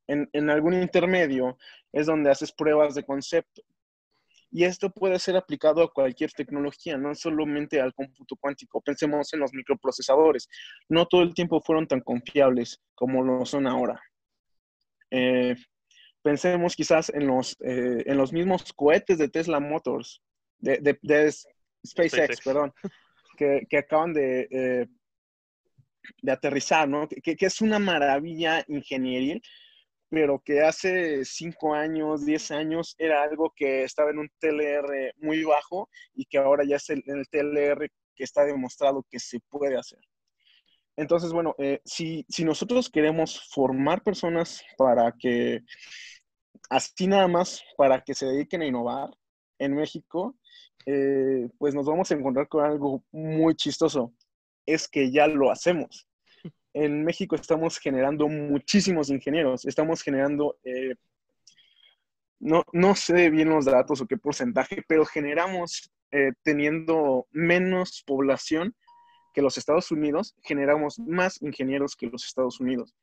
en, 0.08 0.50
algún 0.50 0.74
intermedio 0.74 1.58
es 1.92 2.06
donde 2.06 2.30
haces 2.30 2.52
pruebas 2.52 2.96
de 2.96 3.04
concepto. 3.04 3.62
Y 4.52 4.64
esto 4.64 4.90
puede 4.90 5.20
ser 5.20 5.36
aplicado 5.36 5.84
a 5.84 5.92
cualquier 5.92 6.32
tecnología, 6.32 6.98
no 6.98 7.14
solamente 7.14 7.82
al 7.82 7.94
cómputo 7.94 8.38
cuántico. 8.38 8.82
Pensemos 8.82 9.34
en 9.34 9.42
los 9.42 9.54
microprocesadores. 9.54 10.48
No 10.88 11.08
todo 11.08 11.24
el 11.24 11.34
tiempo 11.34 11.62
fueron 11.62 11.88
tan 11.88 12.02
confiables 12.02 12.80
como 12.94 13.24
lo 13.24 13.46
son 13.46 13.68
ahora. 13.68 14.02
Eh, 15.12 15.56
pensemos 16.22 16.76
quizás 16.76 17.10
en 17.10 17.28
los, 17.28 17.58
eh, 17.62 18.04
en 18.06 18.18
los 18.18 18.32
mismos 18.32 18.72
cohetes 18.74 19.18
de 19.18 19.30
Tesla 19.30 19.60
Motors, 19.60 20.22
de, 20.58 21.32
SpaceX, 21.86 22.42
perdón, 22.44 22.74
que, 23.38 23.78
acaban 23.78 24.14
de, 24.14 24.48
eh, 24.50 24.88
de 26.22 26.32
aterrizar, 26.32 26.88
¿no? 26.88 27.08
Que, 27.08 27.36
que, 27.36 27.46
es 27.46 27.62
una 27.62 27.80
maravilla 27.80 28.64
ingenieril, 28.68 29.42
pero 30.10 30.42
que 30.44 30.62
hace 30.62 31.26
5 31.26 31.74
años, 31.74 32.26
10 32.26 32.52
años 32.52 32.96
era 32.98 33.24
algo 33.24 33.54
que 33.56 33.84
estaba 33.84 34.12
en 34.12 34.20
un 34.20 34.30
TLR 34.40 35.14
muy 35.18 35.44
bajo 35.44 35.90
y 36.14 36.26
que 36.26 36.38
ahora 36.38 36.64
ya 36.66 36.78
es 36.78 36.90
el, 36.90 37.04
el 37.08 37.28
TLR 37.30 37.90
que 38.16 38.24
está 38.24 38.46
demostrado 38.46 39.06
que 39.10 39.20
se 39.20 39.40
puede 39.50 39.78
hacer. 39.78 40.00
Entonces, 40.98 41.34
bueno, 41.34 41.56
eh, 41.58 41.82
si, 41.84 42.26
si, 42.30 42.46
nosotros 42.46 42.90
queremos 42.90 43.50
formar 43.52 44.02
personas 44.02 44.64
para 44.78 45.12
que, 45.12 45.62
así 46.70 47.08
nada 47.08 47.28
más, 47.28 47.62
para 47.78 48.02
que 48.02 48.14
se 48.14 48.26
dediquen 48.26 48.62
a 48.62 48.68
innovar 48.68 49.10
en 49.60 49.76
México, 49.76 50.36
eh, 50.86 51.50
pues 51.58 51.76
nos 51.76 51.86
vamos 51.86 52.10
a 52.12 52.16
encontrar 52.16 52.48
con 52.48 52.64
algo 52.64 53.04
muy 53.12 53.56
chistoso. 53.56 54.14
Es 54.66 54.88
que 54.88 55.12
ya 55.12 55.28
lo 55.28 55.52
hacemos 55.52 56.08
en 56.76 57.06
México 57.06 57.38
estamos 57.38 57.80
generando 57.80 58.28
muchísimos 58.28 59.10
ingenieros, 59.10 59.66
estamos 59.66 60.04
generando, 60.04 60.58
eh, 60.66 60.96
no, 62.42 62.66
no, 62.74 62.96
sé 62.96 63.30
bien 63.30 63.50
los 63.50 63.64
datos 63.64 64.02
o 64.02 64.06
qué 64.06 64.18
porcentaje, 64.18 64.84
pero 64.86 65.06
generamos, 65.06 65.90
eh, 66.12 66.34
teniendo 66.44 67.28
menos 67.32 68.04
población 68.06 68.76
que 69.34 69.42
los 69.42 69.58
Estados 69.58 69.90
Unidos, 69.90 70.36
generamos 70.44 71.00
más 71.00 71.42
ingenieros 71.42 71.96
que 71.96 72.08
los 72.08 72.26
Estados 72.26 72.60
Unidos. 72.60 72.94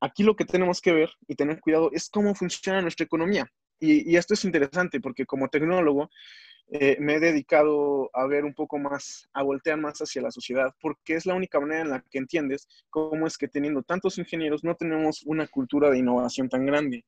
Aquí 0.00 0.24
lo 0.24 0.34
que 0.34 0.44
tenemos 0.44 0.80
que 0.80 0.92
ver 0.92 1.10
y 1.28 1.36
tener 1.36 1.60
cuidado 1.60 1.90
es 1.92 2.10
cómo 2.10 2.34
funciona 2.34 2.82
nuestra 2.82 3.04
economía. 3.04 3.46
Y, 3.78 4.10
y 4.10 4.16
esto 4.16 4.34
es 4.34 4.44
interesante 4.44 5.00
porque 5.00 5.26
como 5.26 5.48
tecnólogo, 5.48 6.10
eh, 6.68 6.96
me 6.98 7.14
he 7.14 7.20
dedicado 7.20 8.10
a 8.12 8.26
ver 8.26 8.44
un 8.44 8.52
poco 8.52 8.78
más, 8.78 9.28
a 9.32 9.42
voltear 9.42 9.78
más 9.78 10.00
hacia 10.00 10.22
la 10.22 10.32
sociedad, 10.32 10.74
porque 10.80 11.14
es 11.14 11.24
la 11.24 11.34
única 11.34 11.60
manera 11.60 11.82
en 11.82 11.90
la 11.90 12.00
que 12.10 12.18
entiendes 12.18 12.66
cómo 12.90 13.26
es 13.26 13.38
que 13.38 13.46
teniendo 13.46 13.82
tantos 13.82 14.18
ingenieros 14.18 14.64
no 14.64 14.74
tenemos 14.74 15.22
una 15.26 15.46
cultura 15.46 15.90
de 15.90 15.98
innovación 15.98 16.48
tan 16.48 16.66
grande. 16.66 17.04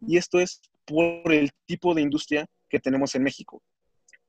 Y 0.00 0.16
esto 0.16 0.38
es 0.38 0.62
por 0.86 1.32
el 1.32 1.50
tipo 1.66 1.92
de 1.94 2.02
industria 2.02 2.46
que 2.68 2.78
tenemos 2.78 3.14
en 3.16 3.24
México. 3.24 3.62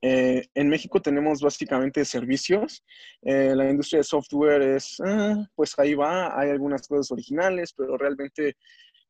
Eh, 0.02 0.46
en 0.54 0.68
México 0.68 1.00
tenemos 1.00 1.40
básicamente 1.40 2.04
servicios. 2.04 2.84
Eh, 3.22 3.54
la 3.54 3.70
industria 3.70 3.98
de 3.98 4.04
software 4.04 4.62
es, 4.62 5.00
ah, 5.04 5.46
pues 5.54 5.78
ahí 5.78 5.94
va, 5.94 6.38
hay 6.38 6.50
algunas 6.50 6.88
cosas 6.88 7.10
originales, 7.12 7.72
pero 7.72 7.96
realmente 7.96 8.56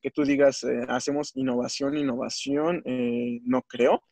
que 0.02 0.10
tú 0.10 0.22
digas, 0.22 0.64
hacemos 0.88 1.32
innovación, 1.34 1.96
innovación, 1.96 2.82
no 3.44 3.62
creo. 3.62 4.02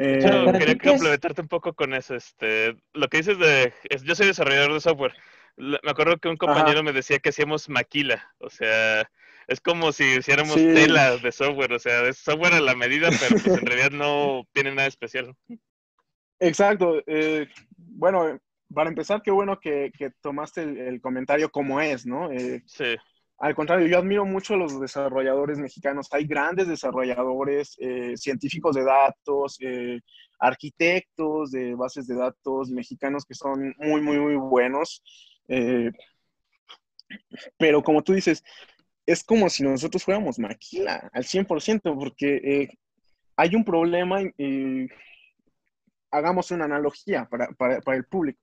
Eh, 0.00 0.20
quería 0.58 0.78
complementarte 0.78 1.40
un 1.42 1.48
poco 1.48 1.74
con 1.74 1.92
eso. 1.92 2.14
Este, 2.14 2.76
lo 2.94 3.08
que 3.08 3.18
dices 3.18 3.38
de, 3.38 3.72
yo 4.04 4.14
soy 4.14 4.28
desarrollador 4.28 4.72
de 4.72 4.80
software. 4.80 5.14
Me 5.56 5.78
acuerdo 5.90 6.18
que 6.18 6.28
un 6.28 6.36
compañero 6.36 6.84
me 6.84 6.92
decía 6.92 7.18
que 7.18 7.30
hacíamos 7.30 7.68
maquila, 7.68 8.32
o 8.38 8.48
sea, 8.48 9.10
es 9.48 9.60
como 9.60 9.90
si 9.90 10.04
hiciéramos 10.04 10.54
telas 10.54 11.20
de 11.20 11.32
software, 11.32 11.72
o 11.72 11.80
sea, 11.80 12.06
es 12.06 12.18
software 12.18 12.54
a 12.54 12.60
la 12.60 12.76
medida, 12.76 13.08
pero 13.18 13.42
pues 13.42 13.58
en 13.58 13.66
realidad 13.66 13.90
no 13.90 14.46
tiene 14.52 14.72
nada 14.72 14.86
especial. 14.86 15.34
Exacto. 16.38 17.02
Eh, 17.08 17.48
bueno, 17.76 18.38
para 18.72 18.88
empezar, 18.88 19.20
qué 19.20 19.32
bueno 19.32 19.58
que, 19.58 19.90
tomaste 20.20 20.62
el, 20.62 21.00
comentario 21.00 21.50
como 21.50 21.80
es, 21.80 22.06
¿no? 22.06 22.30
Eh, 22.30 22.62
sí. 22.66 22.94
Al 23.38 23.54
contrario, 23.54 23.86
yo 23.86 23.98
admiro 23.98 24.24
mucho 24.26 24.54
a 24.54 24.56
los 24.56 24.80
desarrolladores 24.80 25.58
mexicanos. 25.58 26.08
Hay 26.10 26.26
grandes 26.26 26.66
desarrolladores, 26.66 27.76
eh, 27.78 28.16
científicos 28.16 28.74
de 28.74 28.82
datos, 28.84 29.58
eh, 29.60 30.00
arquitectos 30.40 31.52
de 31.52 31.76
bases 31.76 32.08
de 32.08 32.16
datos 32.16 32.68
mexicanos 32.70 33.24
que 33.24 33.34
son 33.34 33.74
muy, 33.78 34.00
muy, 34.00 34.18
muy 34.18 34.34
buenos. 34.34 35.04
Eh, 35.46 35.92
pero 37.56 37.80
como 37.80 38.02
tú 38.02 38.12
dices, 38.12 38.42
es 39.06 39.22
como 39.22 39.48
si 39.48 39.62
nosotros 39.62 40.02
fuéramos 40.02 40.40
maquila 40.40 41.08
al 41.12 41.22
100%, 41.22 41.96
porque 41.96 42.68
hay 43.36 43.54
un 43.54 43.64
problema, 43.64 44.18
hagamos 46.10 46.50
una 46.50 46.64
analogía 46.64 47.26
para, 47.30 47.48
para 47.52 47.96
el 47.96 48.04
público. 48.04 48.40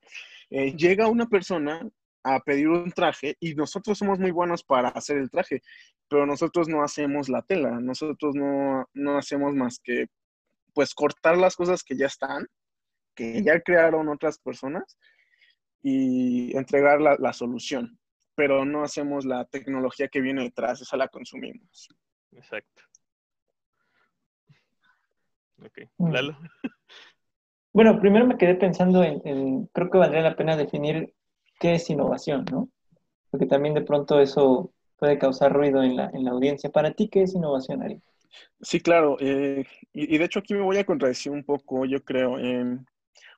llega 0.49 1.07
una 1.07 1.27
persona 1.27 1.81
a 2.25 2.39
pedir 2.39 2.67
un 2.67 2.91
traje 2.91 3.37
y 3.39 3.53
nosotros 3.53 3.99
somos 3.99 4.17
muy 4.19 4.31
buenos 4.31 4.63
para 4.63 4.89
hacer 4.89 5.17
el 5.17 5.29
traje, 5.29 5.61
pero 6.09 6.25
nosotros 6.25 6.67
no 6.67 6.83
hacemos 6.83 7.29
la 7.29 7.43
tela, 7.43 7.79
nosotros 7.79 8.35
no, 8.35 8.89
no 8.93 9.17
hacemos 9.17 9.53
más 9.53 9.79
que 9.79 10.07
pues 10.73 10.95
cortar 10.95 11.37
las 11.37 11.55
cosas 11.55 11.83
que 11.83 11.95
ya 11.95 12.07
están, 12.07 12.47
que 13.15 13.43
ya 13.43 13.61
crearon 13.61 14.09
otras 14.09 14.39
personas 14.39 14.97
y 15.83 16.57
entregar 16.57 16.99
la, 16.99 17.15
la 17.19 17.31
solución, 17.31 17.99
pero 18.33 18.65
no 18.65 18.83
hacemos 18.83 19.23
la 19.23 19.45
tecnología 19.45 20.07
que 20.07 20.21
viene 20.21 20.43
detrás, 20.43 20.81
esa 20.81 20.97
la 20.97 21.07
consumimos. 21.07 21.87
Exacto. 22.31 22.81
Ok, 25.63 25.79
mm. 25.97 26.11
Lalo. 26.11 26.37
Bueno, 27.71 27.99
primero 27.99 28.25
me 28.25 28.37
quedé 28.37 28.55
pensando 28.55 29.03
en, 29.03 29.67
creo 29.67 29.89
que 29.89 29.97
valdría 29.97 30.21
la 30.21 30.35
pena 30.35 30.55
definir 30.55 31.13
qué 31.65 31.73
es 31.73 31.89
innovación, 31.89 32.45
¿no? 32.51 32.69
Porque 33.31 33.47
también 33.47 33.73
de 33.73 33.81
pronto 33.81 34.19
eso 34.19 34.71
puede 34.97 35.17
causar 35.17 35.51
ruido 35.51 35.81
en 35.81 35.95
la, 35.95 36.11
en 36.13 36.23
la 36.23 36.29
audiencia. 36.29 36.69
Para 36.69 36.91
ti, 36.91 37.09
¿qué 37.09 37.23
es 37.23 37.33
innovación, 37.33 37.81
Ari? 37.81 37.99
Sí, 38.61 38.79
claro. 38.79 39.17
Eh, 39.19 39.65
y, 39.91 40.15
de 40.15 40.25
hecho 40.25 40.39
aquí 40.39 40.53
me 40.53 40.61
voy 40.61 40.77
a 40.77 40.85
contradecir 40.85 41.31
un 41.31 41.43
poco, 41.43 41.85
yo 41.85 42.03
creo, 42.03 42.37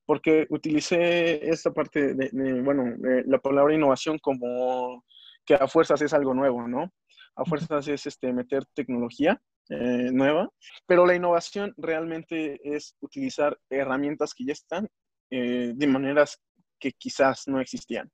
porque 0.06 0.46
utilicé 0.50 1.50
esta 1.50 1.72
parte 1.72 2.16
de, 2.16 2.62
bueno, 2.64 2.98
la 3.26 3.38
palabra 3.40 3.74
innovación 3.74 4.20
como 4.20 5.06
que 5.46 5.56
a 5.56 5.68
fuerzas 5.70 6.02
es 6.02 6.14
algo 6.14 6.34
nuevo, 6.34 6.68
¿no? 6.68 6.92
A 7.38 7.46
fuerzas 7.46 7.88
es 7.88 8.08
este, 8.08 8.34
meter 8.34 8.66
tecnología 8.74 9.42
eh, 9.70 10.10
nueva, 10.12 10.50
pero 10.86 11.06
la 11.06 11.16
innovación 11.16 11.74
realmente 11.78 12.60
es 12.64 12.94
utilizar 13.00 13.58
herramientas 13.70 14.34
que 14.34 14.44
ya 14.44 14.54
están 14.54 14.90
eh, 15.30 15.72
de 15.74 15.88
maneras 15.88 16.42
que 16.78 16.92
quizás 16.92 17.48
no 17.48 17.62
existían. 17.62 18.12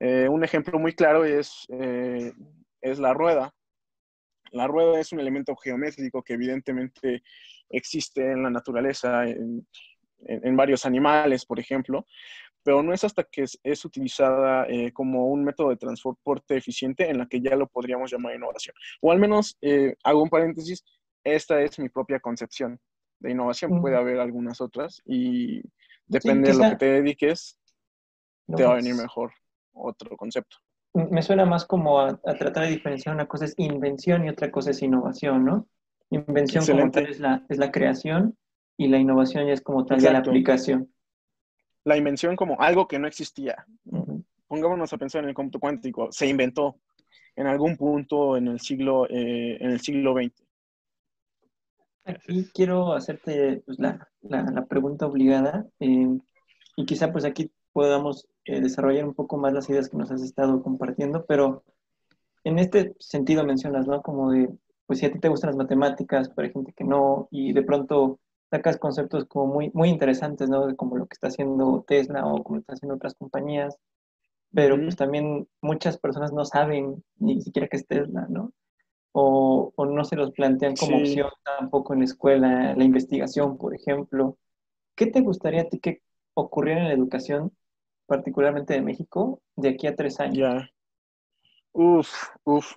Eh, 0.00 0.28
un 0.28 0.42
ejemplo 0.42 0.78
muy 0.78 0.94
claro 0.94 1.24
es, 1.24 1.66
eh, 1.68 2.32
es 2.80 2.98
la 2.98 3.12
rueda. 3.12 3.54
La 4.50 4.66
rueda 4.66 4.98
es 4.98 5.12
un 5.12 5.20
elemento 5.20 5.54
geométrico 5.54 6.22
que 6.22 6.32
evidentemente 6.32 7.22
existe 7.68 8.32
en 8.32 8.42
la 8.42 8.50
naturaleza, 8.50 9.24
en, 9.26 9.66
varios 10.56 10.84
animales, 10.84 11.46
por 11.46 11.60
ejemplo, 11.60 12.04
pero 12.62 12.82
no 12.82 12.92
es 12.92 13.04
hasta 13.04 13.24
que 13.24 13.44
es, 13.62 13.84
utilizada 13.84 14.66
eh, 14.68 14.92
como 14.92 15.28
un 15.28 15.44
método 15.44 15.70
de 15.70 15.76
transporte 15.76 16.56
eficiente 16.56 17.08
en 17.08 17.18
la 17.18 17.26
que 17.26 17.40
ya 17.40 17.54
lo 17.54 17.68
podríamos 17.68 18.10
llamar 18.10 18.34
innovación. 18.34 18.74
O 19.00 19.12
al 19.12 19.18
menos, 19.18 19.56
hago 20.02 20.22
un 20.22 20.28
paréntesis, 20.28 20.84
esta 21.22 21.60
es 21.62 21.78
mi 21.78 21.90
propia 21.90 22.18
concepción 22.18 22.80
De 23.20 23.30
innovación 23.30 23.80
puede 23.80 23.96
haber 23.96 24.18
algunas 24.18 24.60
otras 24.60 25.00
y 25.04 25.62
depende 26.06 26.50
de 26.50 26.58
lo 26.58 26.70
que 26.70 26.76
te 26.76 26.86
dediques, 26.86 27.58
te 28.56 28.64
va 28.64 28.72
a 28.72 28.76
venir 28.76 28.94
mejor 28.94 29.32
otro 29.82 30.16
concepto. 30.16 30.56
Me 30.92 31.22
suena 31.22 31.44
más 31.44 31.64
como 31.64 32.00
a, 32.00 32.16
tratar 32.16 32.64
de 32.64 32.70
diferenciar 32.70 33.14
una 33.14 33.28
cosa 33.28 33.44
es 33.44 33.54
invención 33.58 34.24
y 34.24 34.28
otra 34.28 34.50
cosa 34.50 34.70
es 34.70 34.82
innovación, 34.82 35.44
¿no? 35.44 35.68
Invención 36.10 36.66
como 36.66 36.90
tal 36.90 37.06
es 37.06 37.20
la, 37.20 37.44
es 37.48 37.58
la 37.58 37.70
creación 37.70 38.36
y 38.76 38.88
la 38.88 38.98
innovación 38.98 39.46
ya 39.46 39.52
es 39.52 39.60
como 39.60 39.86
tal 39.86 40.00
ya 40.00 40.12
la 40.12 40.18
aplicación. 40.18 40.92
La 41.84 41.96
invención 41.96 42.34
como 42.34 42.60
algo 42.60 42.88
que 42.88 42.98
no 42.98 43.06
existía. 43.06 43.64
Pongámonos 44.48 44.92
a 44.92 44.98
pensar 44.98 45.22
en 45.22 45.28
el 45.28 45.34
cómputo 45.34 45.60
cuántico. 45.60 46.10
Se 46.10 46.26
inventó 46.26 46.80
en 47.36 47.46
algún 47.46 47.76
punto 47.76 48.36
en 48.36 48.48
el 48.48 48.60
siglo, 48.60 49.06
eh, 49.08 49.58
en 49.60 49.70
el 49.70 49.80
siglo 49.80 50.14
XX. 50.14 50.32
Aquí 52.04 52.50
quiero 52.52 52.92
hacerte 52.92 53.62
pues, 53.64 53.78
la, 53.78 54.08
la, 54.22 54.66
pregunta 54.66 55.06
obligada 55.06 55.66
eh, 55.78 56.18
y 56.76 56.86
quizá 56.86 57.12
pues 57.12 57.24
aquí 57.24 57.52
podamos 57.72 58.26
eh, 58.50 58.60
desarrollar 58.60 59.04
un 59.04 59.14
poco 59.14 59.36
más 59.36 59.52
las 59.52 59.70
ideas 59.70 59.88
que 59.88 59.96
nos 59.96 60.10
has 60.10 60.22
estado 60.22 60.60
compartiendo, 60.60 61.24
pero 61.24 61.62
en 62.42 62.58
este 62.58 62.96
sentido 62.98 63.44
mencionas, 63.44 63.86
¿no? 63.86 64.02
Como 64.02 64.32
de, 64.32 64.50
pues 64.86 64.98
si 64.98 65.06
a 65.06 65.12
ti 65.12 65.20
te 65.20 65.28
gustan 65.28 65.50
las 65.50 65.56
matemáticas, 65.56 66.30
pero 66.30 66.46
hay 66.46 66.52
gente 66.52 66.72
que 66.72 66.82
no, 66.82 67.28
y 67.30 67.52
de 67.52 67.62
pronto 67.62 68.18
sacas 68.50 68.76
conceptos 68.76 69.26
como 69.26 69.54
muy, 69.54 69.70
muy 69.72 69.88
interesantes, 69.88 70.48
¿no? 70.48 70.74
Como 70.76 70.96
lo 70.96 71.06
que 71.06 71.14
está 71.14 71.28
haciendo 71.28 71.84
Tesla 71.86 72.26
o 72.26 72.42
como 72.42 72.56
lo 72.56 72.60
están 72.60 72.74
haciendo 72.74 72.96
otras 72.96 73.14
compañías, 73.14 73.78
pero 74.52 74.76
pues 74.76 74.96
también 74.96 75.46
muchas 75.60 75.96
personas 75.98 76.32
no 76.32 76.44
saben 76.44 77.04
ni 77.18 77.40
siquiera 77.40 77.68
que 77.68 77.76
es 77.76 77.86
Tesla, 77.86 78.26
¿no? 78.28 78.52
O, 79.12 79.72
o 79.76 79.86
no 79.86 80.04
se 80.04 80.16
los 80.16 80.32
plantean 80.32 80.74
como 80.74 80.98
opción 80.98 81.30
tampoco 81.44 81.92
en 81.92 82.00
la 82.00 82.04
escuela, 82.06 82.74
la 82.74 82.84
investigación, 82.84 83.58
por 83.58 83.74
ejemplo. 83.74 84.38
¿Qué 84.96 85.06
te 85.06 85.20
gustaría 85.20 85.62
a 85.62 85.68
ti 85.68 85.78
que 85.78 86.02
ocurriera 86.34 86.80
en 86.80 86.88
la 86.88 86.94
educación 86.94 87.52
particularmente 88.10 88.74
de 88.74 88.82
México, 88.82 89.40
de 89.54 89.68
aquí 89.68 89.86
a 89.86 89.94
tres 89.94 90.18
años. 90.18 90.36
Ya. 90.36 90.68
Uf, 91.72 92.10
uf. 92.42 92.74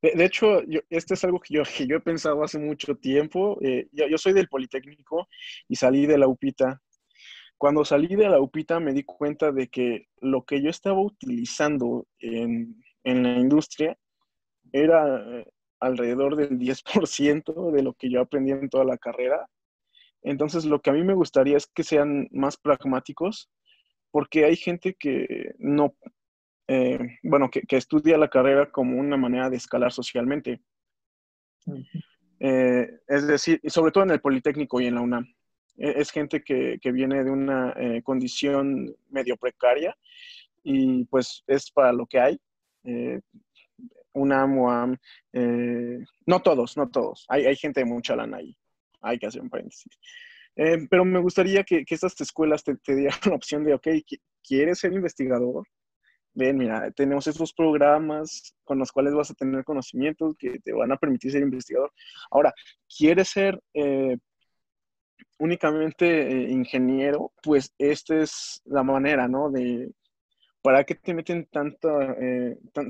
De, 0.00 0.24
hecho, 0.24 0.62
yo, 0.62 0.78
este 0.88 1.14
es 1.14 1.24
algo 1.24 1.40
que 1.40 1.54
yo, 1.54 1.64
que 1.64 1.88
yo 1.88 1.96
he 1.96 2.00
pensado 2.00 2.44
hace 2.44 2.60
mucho 2.60 2.94
tiempo. 2.94 3.58
Eh, 3.62 3.88
yo, 3.90 4.16
soy 4.16 4.32
del 4.32 4.46
Politécnico 4.46 5.26
y 5.66 5.74
salí 5.74 6.06
de 6.06 6.18
la 6.18 6.28
UPITA. 6.28 6.80
Cuando 7.58 7.84
salí 7.84 8.14
de 8.14 8.28
la 8.28 8.40
UPITA 8.40 8.78
me 8.78 8.92
di 8.92 9.02
cuenta 9.02 9.50
de 9.50 9.66
que 9.66 10.06
lo 10.20 10.44
que 10.44 10.62
yo 10.62 10.70
estaba 10.70 11.00
utilizando 11.00 12.06
en, 12.20 12.80
en 13.02 13.22
la 13.24 13.40
industria 13.40 13.98
era 14.70 15.40
eh, 15.40 15.46
alrededor 15.80 16.36
del 16.36 16.60
10% 16.60 17.72
de 17.72 17.82
lo 17.82 17.94
que 17.94 18.08
yo 18.08 18.20
aprendí 18.20 18.52
en 18.52 18.68
toda 18.68 18.84
la 18.84 18.98
carrera. 18.98 19.48
Entonces, 20.22 20.64
lo 20.64 20.80
que 20.80 20.90
a 20.90 20.92
mí 20.92 21.02
me 21.02 21.14
gustaría 21.14 21.56
es 21.56 21.66
que 21.66 21.82
sean 21.82 22.28
más 22.30 22.56
pragmáticos 22.56 23.50
porque 24.16 24.46
hay 24.46 24.56
gente 24.56 24.94
que 24.94 25.54
no, 25.58 25.94
eh, 26.68 27.18
bueno, 27.22 27.50
que, 27.50 27.76
estudia 27.76 28.16
la 28.16 28.30
carrera 28.30 28.72
como 28.72 28.98
una 28.98 29.18
manera 29.18 29.50
de 29.50 29.58
escalar 29.58 29.92
socialmente. 29.92 30.62
Eh, 32.40 32.98
es 33.06 33.26
decir, 33.26 33.60
sobre 33.66 33.92
todo 33.92 34.04
en 34.04 34.12
el 34.12 34.22
Politécnico 34.22 34.80
y 34.80 34.86
en 34.86 34.94
la 34.94 35.02
UNAM. 35.02 35.26
E, 35.76 36.00
es 36.00 36.10
gente 36.10 36.42
que, 36.42 36.78
viene 36.82 37.24
de 37.24 37.30
una 37.30 37.74
eh, 37.76 38.00
condición 38.02 38.96
medio 39.10 39.36
precaria 39.36 39.94
y 40.62 41.04
pues 41.04 41.44
es 41.46 41.70
para 41.70 41.92
lo 41.92 42.06
que 42.06 42.18
hay. 42.18 42.40
UNAM, 44.14 44.56
UAM, 44.56 44.96
no 46.24 46.40
todos, 46.40 46.74
no 46.78 46.88
todos. 46.88 47.26
Hay, 47.28 47.44
hay 47.44 47.56
gente 47.56 47.80
de 47.80 47.84
mucha 47.84 48.16
lana 48.16 48.38
ahí. 48.38 48.56
Hay 49.02 49.18
que 49.18 49.26
hacer 49.26 49.42
un 49.42 49.50
paréntesis. 49.50 49.92
Eh, 50.56 50.86
pero 50.88 51.04
me 51.04 51.20
gustaría 51.20 51.64
que, 51.64 51.84
estas 51.88 52.20
escuelas 52.20 52.64
te, 52.64 52.76
te, 52.76 52.96
dieran 52.96 53.18
la 53.26 53.34
opción 53.34 53.64
de, 53.64 53.74
ok, 53.74 53.88
¿quieres 54.42 54.78
ser 54.78 54.92
investigador? 54.92 55.66
Ven, 56.34 56.58
mira, 56.58 56.90
tenemos 56.92 57.26
estos 57.26 57.52
programas 57.54 58.54
con 58.64 58.78
los 58.78 58.92
cuales 58.92 59.14
vas 59.14 59.30
a 59.30 59.34
tener 59.34 59.64
conocimientos 59.64 60.36
que 60.38 60.58
te 60.60 60.72
van 60.72 60.92
a 60.92 60.96
permitir 60.96 61.32
ser 61.32 61.42
investigador. 61.42 61.92
Ahora, 62.30 62.52
¿quieres 62.88 63.28
ser 63.28 63.60
eh, 63.74 64.16
únicamente 65.38 66.06
eh, 66.28 66.50
ingeniero? 66.50 67.32
Pues 67.42 67.72
esta 67.78 68.20
es 68.20 68.60
la 68.66 68.82
manera, 68.82 69.28
¿no? 69.28 69.50
De, 69.50 69.90
¿Para 70.62 70.84
qué 70.84 70.94
te 70.96 71.14
meten 71.14 71.46
tanta, 71.46 72.16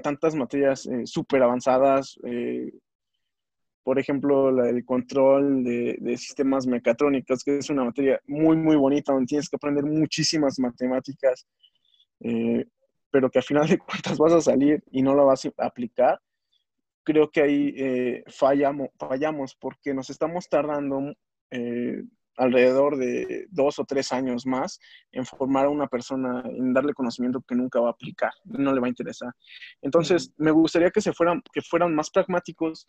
tantas 0.03 0.35
materias 0.35 0.89
súper 1.05 1.43
avanzadas, 1.43 2.19
por 3.87 4.01
ejemplo, 4.01 4.65
el 4.65 4.85
control 4.85 5.63
de, 5.63 6.17
sistemas 6.19 6.67
mecatrónicos, 6.67 7.45
que 7.45 7.59
es 7.59 7.71
una 7.71 7.85
materia 7.85 8.21
muy, 8.27 8.57
muy 8.57 8.75
bonita, 8.75 9.13
donde 9.13 9.29
tienes 9.29 9.49
que 9.49 9.55
aprender 9.55 9.85
muchísimas 9.85 10.59
matemáticas, 10.59 11.47
eh, 12.19 12.67
pero 13.13 13.31
que 13.31 13.39
al 13.39 13.45
final 13.45 13.69
de 13.69 13.79
cuentas 13.87 14.19
vas 14.19 14.33
a 14.33 14.41
salir 14.41 14.83
y 14.91 15.03
no 15.03 15.15
la 15.15 15.23
vas 15.23 15.47
a 15.47 15.65
aplicar. 15.65 16.21
Creo 17.05 17.31
que 17.31 17.43
ahí 17.43 17.75
eh, 17.77 18.25
fallamos, 18.27 18.89
fallamos 18.99 19.55
porque 19.55 19.95
nos 19.95 20.11
estamos 20.11 20.49
tardando 20.49 21.15
eh, 21.53 22.03
alrededor 22.39 22.97
de 22.97 23.47
dos 23.51 23.79
o 23.79 23.85
tres 23.85 24.13
años 24.13 24.47
más 24.47 24.81
en 25.13 25.25
formar 25.25 25.67
a 25.67 25.71
una 25.71 25.87
persona, 25.87 26.43
en 26.45 26.73
darle 26.73 26.93
conocimiento 26.93 27.41
que 27.41 27.55
nunca 27.55 27.79
va 27.79 27.91
a 27.91 27.93
aplicar, 27.93 28.33
no 28.43 28.73
le 28.73 28.81
va 28.81 28.87
a 28.87 28.91
interesar. 28.91 29.33
Entonces, 29.81 30.33
me 30.39 30.51
gustaría 30.51 30.91
que 30.91 31.01
se 31.01 31.13
fueran, 31.13 31.41
que 31.53 31.63
fueran 31.63 31.95
más 31.95 32.11
pragmáticos, 32.11 32.89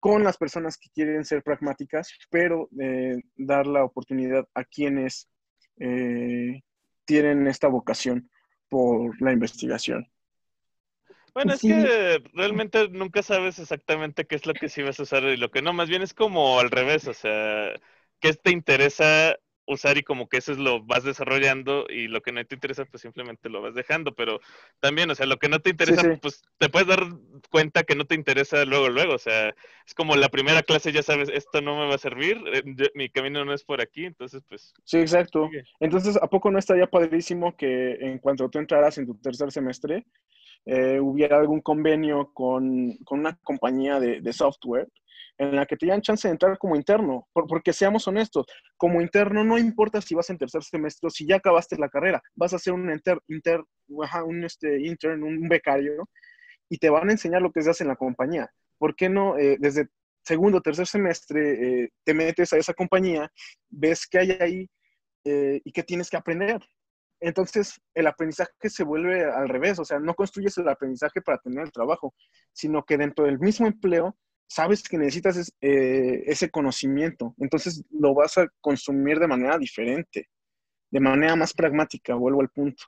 con 0.00 0.22
las 0.22 0.36
personas 0.36 0.76
que 0.76 0.90
quieren 0.90 1.24
ser 1.24 1.42
pragmáticas, 1.42 2.12
pero 2.30 2.68
eh, 2.80 3.16
dar 3.36 3.66
la 3.66 3.84
oportunidad 3.84 4.46
a 4.54 4.64
quienes 4.64 5.28
eh, 5.78 6.60
tienen 7.04 7.46
esta 7.46 7.68
vocación 7.68 8.30
por 8.68 9.20
la 9.20 9.32
investigación. 9.32 10.06
Bueno, 11.34 11.54
es 11.54 11.60
que 11.60 12.22
realmente 12.34 12.88
nunca 12.88 13.22
sabes 13.22 13.58
exactamente 13.58 14.26
qué 14.26 14.34
es 14.34 14.46
lo 14.46 14.54
que 14.54 14.68
sí 14.68 14.82
vas 14.82 14.98
a 14.98 15.04
usar 15.04 15.22
y 15.24 15.36
lo 15.36 15.50
que 15.50 15.62
no, 15.62 15.72
más 15.72 15.88
bien 15.88 16.02
es 16.02 16.12
como 16.12 16.58
al 16.58 16.70
revés, 16.70 17.06
o 17.06 17.14
sea, 17.14 17.72
¿qué 18.20 18.34
te 18.34 18.50
interesa 18.50 19.36
usar 19.68 19.98
y 19.98 20.02
como 20.02 20.28
que 20.28 20.38
eso 20.38 20.52
es 20.52 20.58
lo 20.58 20.82
vas 20.82 21.04
desarrollando 21.04 21.86
y 21.88 22.08
lo 22.08 22.22
que 22.22 22.32
no 22.32 22.44
te 22.44 22.54
interesa 22.54 22.84
pues 22.86 23.02
simplemente 23.02 23.48
lo 23.48 23.62
vas 23.62 23.74
dejando, 23.74 24.14
pero 24.14 24.40
también, 24.80 25.10
o 25.10 25.14
sea, 25.14 25.26
lo 25.26 25.36
que 25.36 25.48
no 25.48 25.60
te 25.60 25.70
interesa 25.70 26.02
pues 26.20 26.42
te 26.58 26.68
puedes 26.68 26.88
dar 26.88 27.06
cuenta 27.50 27.84
que 27.84 27.94
no 27.94 28.06
te 28.06 28.14
interesa 28.14 28.64
luego, 28.64 28.88
luego, 28.88 29.14
o 29.14 29.18
sea, 29.18 29.54
es 29.86 29.94
como 29.94 30.16
la 30.16 30.30
primera 30.30 30.62
clase 30.62 30.92
ya 30.92 31.02
sabes, 31.02 31.28
esto 31.28 31.60
no 31.60 31.78
me 31.78 31.86
va 31.86 31.94
a 31.94 31.98
servir, 31.98 32.42
eh, 32.52 32.62
mi 32.94 33.10
camino 33.10 33.44
no 33.44 33.52
es 33.52 33.62
por 33.62 33.80
aquí, 33.80 34.06
entonces 34.06 34.42
pues... 34.48 34.72
Sí, 34.84 34.98
exacto. 34.98 35.48
Entonces, 35.80 36.16
¿a 36.16 36.28
poco 36.28 36.50
no 36.50 36.58
estaría 36.58 36.86
padrísimo 36.86 37.56
que 37.56 37.92
en 38.00 38.18
cuanto 38.18 38.48
tú 38.48 38.58
entraras 38.58 38.96
en 38.98 39.06
tu 39.06 39.14
tercer 39.16 39.52
semestre, 39.52 40.06
eh, 40.66 40.98
hubiera 41.00 41.38
algún 41.38 41.60
convenio 41.60 42.30
con, 42.32 42.96
con 43.04 43.20
una 43.20 43.36
compañía 43.42 44.00
de, 44.00 44.20
de 44.20 44.32
software 44.32 44.88
en 45.38 45.54
la 45.54 45.66
que 45.66 45.76
te 45.76 45.86
dan 45.86 46.02
chance 46.02 46.26
de 46.26 46.32
entrar 46.32 46.58
como 46.58 46.76
interno, 46.76 47.28
porque 47.32 47.72
seamos 47.72 48.06
honestos, 48.08 48.46
como 48.76 49.00
interno 49.00 49.44
no 49.44 49.56
importa 49.56 50.00
si 50.00 50.14
vas 50.14 50.28
en 50.30 50.38
tercer 50.38 50.62
semestre 50.64 51.06
o 51.06 51.10
si 51.10 51.26
ya 51.26 51.36
acabaste 51.36 51.78
la 51.78 51.88
carrera, 51.88 52.20
vas 52.34 52.52
a 52.52 52.58
ser 52.58 52.72
un 52.72 52.90
inter, 52.90 53.20
inter 53.28 53.62
un 53.86 54.44
este, 54.44 54.80
intern, 54.80 55.22
un 55.22 55.48
becario, 55.48 56.08
y 56.68 56.78
te 56.78 56.90
van 56.90 57.08
a 57.08 57.12
enseñar 57.12 57.40
lo 57.40 57.52
que 57.52 57.62
se 57.62 57.70
hace 57.70 57.84
en 57.84 57.88
la 57.88 57.96
compañía. 57.96 58.50
¿Por 58.78 58.94
qué 58.94 59.08
no 59.08 59.38
eh, 59.38 59.56
desde 59.58 59.88
segundo 60.24 60.60
tercer 60.60 60.86
semestre 60.86 61.84
eh, 61.84 61.90
te 62.04 62.14
metes 62.14 62.52
a 62.52 62.58
esa 62.58 62.74
compañía, 62.74 63.30
ves 63.70 64.06
qué 64.06 64.18
hay 64.18 64.30
ahí 64.40 64.70
eh, 65.24 65.60
y 65.64 65.72
qué 65.72 65.82
tienes 65.82 66.10
que 66.10 66.16
aprender? 66.16 66.60
Entonces, 67.20 67.80
el 67.94 68.06
aprendizaje 68.06 68.52
se 68.68 68.84
vuelve 68.84 69.24
al 69.24 69.48
revés, 69.48 69.78
o 69.78 69.84
sea, 69.84 69.98
no 69.98 70.14
construyes 70.14 70.56
el 70.58 70.68
aprendizaje 70.68 71.20
para 71.20 71.38
tener 71.38 71.64
el 71.64 71.72
trabajo, 71.72 72.14
sino 72.52 72.84
que 72.84 72.96
dentro 72.96 73.24
del 73.24 73.40
mismo 73.40 73.66
empleo 73.66 74.16
sabes 74.48 74.82
que 74.82 74.98
necesitas 74.98 75.54
eh, 75.60 76.22
ese 76.26 76.50
conocimiento, 76.50 77.34
entonces 77.38 77.84
lo 77.90 78.14
vas 78.14 78.38
a 78.38 78.48
consumir 78.60 79.18
de 79.20 79.28
manera 79.28 79.58
diferente, 79.58 80.28
de 80.90 81.00
manera 81.00 81.36
más 81.36 81.52
pragmática, 81.52 82.14
vuelvo 82.14 82.40
al 82.40 82.48
punto. 82.48 82.84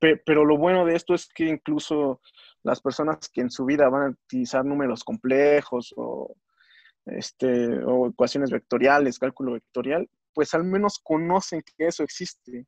Pero, 0.00 0.44
lo 0.44 0.58
bueno 0.58 0.84
de 0.84 0.96
esto 0.96 1.14
es 1.14 1.28
que 1.28 1.44
incluso 1.44 2.20
las 2.62 2.80
personas 2.80 3.28
que 3.32 3.40
en 3.40 3.50
su 3.50 3.64
vida 3.64 3.88
van 3.88 4.02
a 4.02 4.10
utilizar 4.10 4.64
números 4.64 5.02
complejos 5.02 5.94
o, 5.96 6.34
este, 7.06 7.82
o 7.84 8.08
ecuaciones 8.08 8.50
vectoriales, 8.50 9.18
cálculo 9.18 9.52
vectorial, 9.52 10.08
pues 10.34 10.52
al 10.52 10.64
menos 10.64 11.00
conocen 11.02 11.62
que 11.62 11.86
eso 11.86 12.02
existe, 12.02 12.66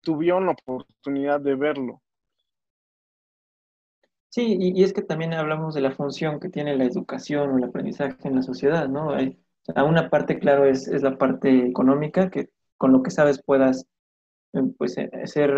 tuvieron 0.00 0.46
la 0.46 0.52
oportunidad 0.52 1.40
de 1.40 1.54
verlo. 1.54 2.02
Sí, 4.38 4.56
y, 4.60 4.84
es 4.84 4.92
que 4.92 5.02
también 5.02 5.34
hablamos 5.34 5.74
de 5.74 5.80
la 5.80 5.90
función 5.90 6.38
que 6.38 6.48
tiene 6.48 6.76
la 6.76 6.84
educación 6.84 7.50
o 7.50 7.58
el 7.58 7.64
aprendizaje 7.64 8.28
en 8.28 8.36
la 8.36 8.42
sociedad, 8.42 8.88
¿no? 8.88 9.10
Hay, 9.12 9.36
a 9.74 9.82
una 9.82 10.10
parte, 10.10 10.38
claro, 10.38 10.64
es, 10.64 10.86
es, 10.86 11.02
la 11.02 11.18
parte 11.18 11.66
económica, 11.66 12.30
que 12.30 12.48
con 12.76 12.92
lo 12.92 13.02
que 13.02 13.10
sabes 13.10 13.42
puedas 13.42 13.88
eh, 14.52 14.62
pues, 14.78 14.96
eh, 14.96 15.10
ser 15.24 15.50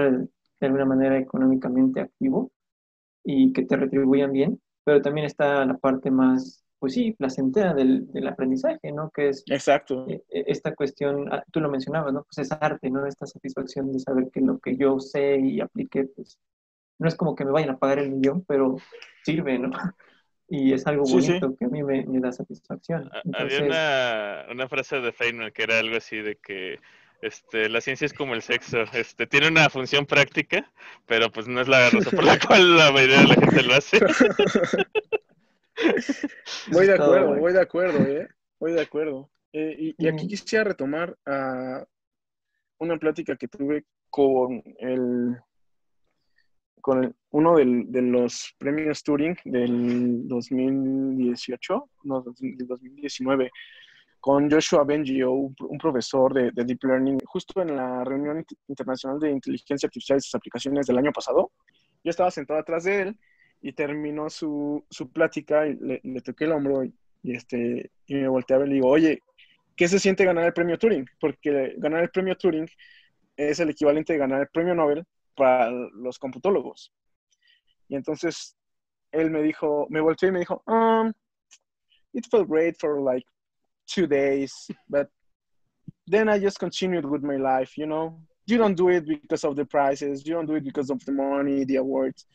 de 0.60 0.66
alguna 0.66 0.86
manera 0.86 1.18
económicamente 1.18 2.00
activo 2.00 2.52
y 3.22 3.52
que 3.52 3.66
te 3.66 3.76
retribuyan 3.76 4.32
bien, 4.32 4.58
pero 4.82 5.02
también 5.02 5.26
está 5.26 5.62
la 5.66 5.76
parte 5.76 6.10
más 6.10 6.64
pues 6.78 6.94
sí, 6.94 7.12
placentera 7.12 7.74
del, 7.74 8.10
del 8.10 8.28
aprendizaje, 8.28 8.92
¿no? 8.92 9.10
Que 9.10 9.28
es 9.28 9.44
Exacto. 9.50 10.06
esta 10.30 10.74
cuestión, 10.74 11.30
ah, 11.30 11.44
tú 11.52 11.60
lo 11.60 11.68
mencionabas, 11.68 12.14
¿no? 12.14 12.24
Pues 12.24 12.38
es 12.38 12.58
arte, 12.58 12.88
¿no? 12.88 13.04
Esta 13.04 13.26
satisfacción 13.26 13.92
de 13.92 13.98
saber 13.98 14.30
que 14.32 14.40
lo 14.40 14.58
que 14.58 14.78
yo 14.78 14.98
sé 15.00 15.38
y 15.38 15.60
apliqué, 15.60 16.04
pues 16.04 16.38
no 17.00 17.08
es 17.08 17.16
como 17.16 17.34
que 17.34 17.44
me 17.44 17.50
vayan 17.50 17.70
a 17.70 17.78
pagar 17.78 17.98
el 17.98 18.10
millón, 18.12 18.44
pero 18.46 18.76
sirve, 19.24 19.58
¿no? 19.58 19.70
Y 20.52 20.72
es 20.72 20.84
algo 20.88 21.06
Sí, 21.06 21.20
sí. 21.22 21.28
bonito 21.28 21.56
que 21.56 21.64
a 21.66 21.68
mí 21.68 21.82
me, 21.84 22.04
me 22.06 22.18
da 22.20 22.32
satisfacción. 22.32 23.08
Entonces, 23.24 23.60
Había 23.60 23.66
una, 23.68 24.46
una 24.50 24.68
frase 24.68 24.98
de 25.00 25.12
Feynman 25.12 25.52
que 25.52 25.62
era 25.62 25.78
algo 25.78 25.96
así 25.96 26.16
de 26.18 26.36
que 26.38 26.80
este, 27.22 27.68
la 27.68 27.80
ciencia 27.80 28.04
es 28.06 28.12
como 28.12 28.34
el 28.34 28.42
sexo, 28.42 28.82
este, 28.92 29.28
tiene 29.28 29.46
una 29.48 29.70
función 29.70 30.06
práctica, 30.06 30.68
pero 31.06 31.30
pues 31.30 31.46
no 31.46 31.60
es 31.60 31.68
la 31.68 31.88
razón 31.90 32.12
por 32.16 32.24
la 32.24 32.36
cual 32.46 32.76
la 32.76 32.90
mayoría 32.90 33.18
de 33.20 33.28
la 33.28 33.34
gente 33.36 33.62
lo 33.62 33.74
hace. 33.74 34.00
Voy 36.72 36.86
de 36.86 36.94
acuerdo, 36.94 37.34
voy 37.36 37.52
de 37.52 37.60
acuerdo, 37.60 37.98
¿eh? 38.06 38.28
Voy 38.58 38.72
de 38.72 38.80
acuerdo. 38.82 39.30
Eh, 39.52 39.74
y, 39.78 39.94
y 39.98 40.08
aquí 40.08 40.24
Mm. 40.24 40.28
quisiera 40.28 40.64
retomar 40.64 41.16
a 41.26 41.84
una 42.78 42.96
plática 42.98 43.36
que 43.36 43.48
tuve 43.48 43.84
con 44.10 44.62
el 44.78 45.36
con 46.80 47.14
uno 47.30 47.56
de 47.56 48.02
los 48.02 48.54
premios 48.58 49.02
Turing 49.02 49.36
del 49.44 50.26
2018, 50.28 51.90
no, 52.04 52.22
del 52.38 52.66
2019, 52.66 53.50
con 54.20 54.50
Joshua 54.50 54.84
Bengio, 54.84 55.32
un, 55.32 55.54
profesor 55.78 56.34
de, 56.34 56.50
de 56.52 56.64
Deep 56.64 56.84
Learning, 56.84 57.18
justo 57.24 57.62
en 57.62 57.74
la 57.76 58.04
reunión 58.04 58.38
Int- 58.44 58.56
internacional 58.68 59.18
de 59.18 59.30
inteligencia 59.30 59.86
artificial 59.86 60.18
y 60.18 60.20
sus 60.20 60.34
aplicaciones 60.34 60.86
del 60.86 60.98
año 60.98 61.12
pasado. 61.12 61.52
Yo 62.04 62.10
estaba 62.10 62.30
sentado 62.30 62.60
atrás 62.60 62.84
de 62.84 63.02
él 63.02 63.18
y 63.62 63.72
terminó 63.72 64.28
su, 64.28 64.84
su 64.90 65.10
plática 65.10 65.66
y 65.66 65.76
le, 65.76 66.00
le 66.02 66.20
toqué 66.20 66.44
el 66.44 66.52
hombro 66.52 66.84
y, 66.84 66.92
este, 67.34 67.90
y 68.06 68.14
me 68.14 68.28
volteé 68.28 68.56
a 68.56 68.60
y 68.60 68.68
le 68.68 68.74
digo, 68.74 68.88
oye, 68.88 69.22
¿qué 69.76 69.88
se 69.88 69.98
siente 69.98 70.24
ganar 70.24 70.44
el 70.44 70.52
premio 70.52 70.78
Turing? 70.78 71.06
Porque 71.18 71.74
ganar 71.78 72.02
el 72.02 72.10
premio 72.10 72.36
Turing 72.36 72.68
es 73.36 73.60
el 73.60 73.70
equivalente 73.70 74.12
de 74.12 74.18
ganar 74.18 74.42
el 74.42 74.48
premio 74.48 74.74
Nobel 74.74 75.04
para 75.36 75.70
los 75.70 76.18
computólogos. 76.18 76.92
Y 77.88 77.96
entonces 77.96 78.56
él 79.12 79.30
me 79.30 79.42
dijo, 79.42 79.86
me 79.90 80.00
volteó 80.00 80.28
y 80.28 80.32
me 80.32 80.40
dijo, 80.40 80.62
um, 80.66 81.12
it 82.12 82.26
felt 82.30 82.48
great 82.48 82.76
for 82.78 83.00
like 83.00 83.26
two 83.86 84.06
days, 84.06 84.52
but 84.88 85.08
then 86.06 86.28
I 86.28 86.38
just 86.38 86.58
continued 86.58 87.04
with 87.04 87.22
my 87.22 87.36
life, 87.36 87.76
you 87.76 87.86
know. 87.86 88.20
You 88.46 88.58
don't 88.58 88.76
do 88.76 88.88
it 88.88 89.06
because 89.06 89.44
of 89.44 89.54
the 89.54 89.64
prizes, 89.64 90.26
you 90.26 90.34
don't 90.34 90.46
do 90.46 90.56
it 90.56 90.64
because 90.64 90.90
of 90.90 91.04
the 91.04 91.12
money, 91.12 91.64
the 91.64 91.76
awards. 91.76 92.26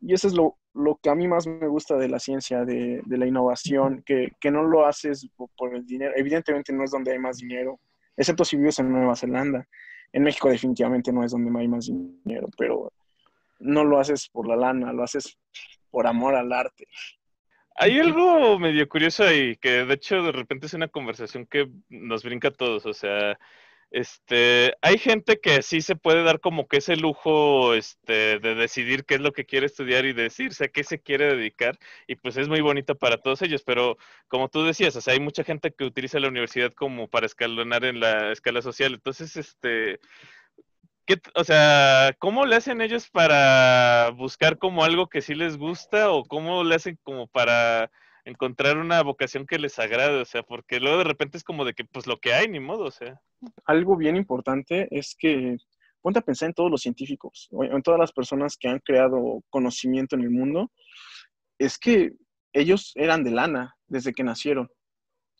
Y 0.00 0.12
eso 0.12 0.28
es 0.28 0.34
lo, 0.34 0.56
lo 0.74 0.96
que 1.02 1.10
a 1.10 1.14
mí 1.14 1.26
más 1.26 1.46
me 1.46 1.66
gusta 1.66 1.96
de 1.96 2.08
la 2.08 2.20
ciencia, 2.20 2.64
de, 2.64 3.02
de 3.04 3.16
la 3.18 3.26
innovación, 3.26 4.02
que, 4.04 4.32
que 4.40 4.50
no 4.50 4.62
lo 4.62 4.86
haces 4.86 5.28
por, 5.36 5.48
por 5.56 5.74
el 5.74 5.84
dinero. 5.84 6.12
Evidentemente 6.16 6.72
no 6.72 6.84
es 6.84 6.92
donde 6.92 7.12
hay 7.12 7.18
más 7.18 7.38
dinero, 7.38 7.80
excepto 8.16 8.44
si 8.44 8.56
vives 8.56 8.78
en 8.78 8.92
Nueva 8.92 9.16
Zelanda. 9.16 9.66
En 10.12 10.22
México 10.22 10.48
definitivamente 10.48 11.12
no 11.12 11.24
es 11.24 11.32
donde 11.32 11.58
hay 11.58 11.68
más 11.68 11.86
dinero, 11.86 12.48
pero 12.56 12.92
no 13.60 13.84
lo 13.84 13.98
haces 13.98 14.28
por 14.28 14.48
la 14.48 14.56
lana, 14.56 14.92
lo 14.92 15.02
haces 15.02 15.38
por 15.90 16.06
amor 16.06 16.34
al 16.34 16.52
arte. 16.52 16.86
Hay 17.76 17.98
algo 18.00 18.58
medio 18.58 18.88
curioso 18.88 19.24
ahí, 19.24 19.56
que 19.56 19.84
de 19.84 19.94
hecho 19.94 20.22
de 20.22 20.32
repente 20.32 20.66
es 20.66 20.74
una 20.74 20.88
conversación 20.88 21.46
que 21.46 21.70
nos 21.88 22.24
brinca 22.24 22.48
a 22.48 22.52
todos, 22.52 22.86
o 22.86 22.92
sea, 22.92 23.38
este, 23.90 24.74
hay 24.82 24.98
gente 24.98 25.40
que 25.40 25.62
sí 25.62 25.80
se 25.80 25.96
puede 25.96 26.22
dar 26.22 26.40
como 26.40 26.68
que 26.68 26.78
ese 26.78 26.96
lujo, 26.96 27.74
este, 27.74 28.38
de 28.38 28.54
decidir 28.54 29.04
qué 29.04 29.14
es 29.14 29.20
lo 29.20 29.32
que 29.32 29.46
quiere 29.46 29.66
estudiar 29.66 30.04
y 30.04 30.12
decirse 30.12 30.64
a 30.64 30.68
qué 30.68 30.84
se 30.84 31.00
quiere 31.00 31.34
dedicar, 31.34 31.78
y 32.06 32.16
pues 32.16 32.36
es 32.36 32.48
muy 32.48 32.60
bonito 32.60 32.96
para 32.96 33.18
todos 33.18 33.42
ellos, 33.42 33.62
pero 33.64 33.96
como 34.28 34.48
tú 34.48 34.64
decías, 34.64 34.94
o 34.96 35.00
sea, 35.00 35.14
hay 35.14 35.20
mucha 35.20 35.44
gente 35.44 35.72
que 35.72 35.84
utiliza 35.84 36.20
la 36.20 36.28
universidad 36.28 36.72
como 36.72 37.08
para 37.08 37.26
escalonar 37.26 37.84
en 37.84 38.00
la 38.00 38.32
escala 38.32 38.62
social, 38.62 38.94
entonces, 38.94 39.36
este, 39.36 40.00
¿Qué 41.06 41.18
o 41.34 41.42
sea, 41.42 42.14
¿cómo 42.18 42.44
le 42.44 42.56
hacen 42.56 42.82
ellos 42.82 43.08
para 43.08 44.10
buscar 44.10 44.58
como 44.58 44.84
algo 44.84 45.08
que 45.08 45.22
sí 45.22 45.34
les 45.34 45.56
gusta 45.56 46.10
o 46.10 46.22
cómo 46.24 46.64
le 46.64 46.74
hacen 46.74 46.98
como 47.02 47.26
para 47.26 47.90
encontrar 48.28 48.76
una 48.76 49.02
vocación 49.02 49.46
que 49.46 49.58
les 49.58 49.78
agrade? 49.78 50.20
O 50.20 50.24
sea, 50.24 50.42
porque 50.42 50.80
luego 50.80 50.98
de 50.98 51.04
repente 51.04 51.38
es 51.38 51.44
como 51.44 51.64
de 51.64 51.74
que 51.74 51.84
pues 51.84 52.06
lo 52.06 52.18
que 52.18 52.32
hay, 52.32 52.48
ni 52.48 52.60
modo, 52.60 52.84
o 52.84 52.90
sea. 52.90 53.20
Algo 53.64 53.96
bien 53.96 54.16
importante 54.16 54.88
es 54.90 55.16
que 55.18 55.56
ponte 56.02 56.18
a 56.18 56.22
pensar 56.22 56.48
en 56.48 56.54
todos 56.54 56.70
los 56.70 56.82
científicos, 56.82 57.48
en 57.50 57.82
todas 57.82 57.98
las 57.98 58.12
personas 58.12 58.56
que 58.56 58.68
han 58.68 58.80
creado 58.80 59.42
conocimiento 59.50 60.14
en 60.14 60.22
el 60.22 60.30
mundo, 60.30 60.70
es 61.58 61.78
que 61.78 62.12
ellos 62.52 62.92
eran 62.94 63.24
de 63.24 63.30
lana 63.30 63.76
desde 63.86 64.12
que 64.12 64.22
nacieron. 64.22 64.70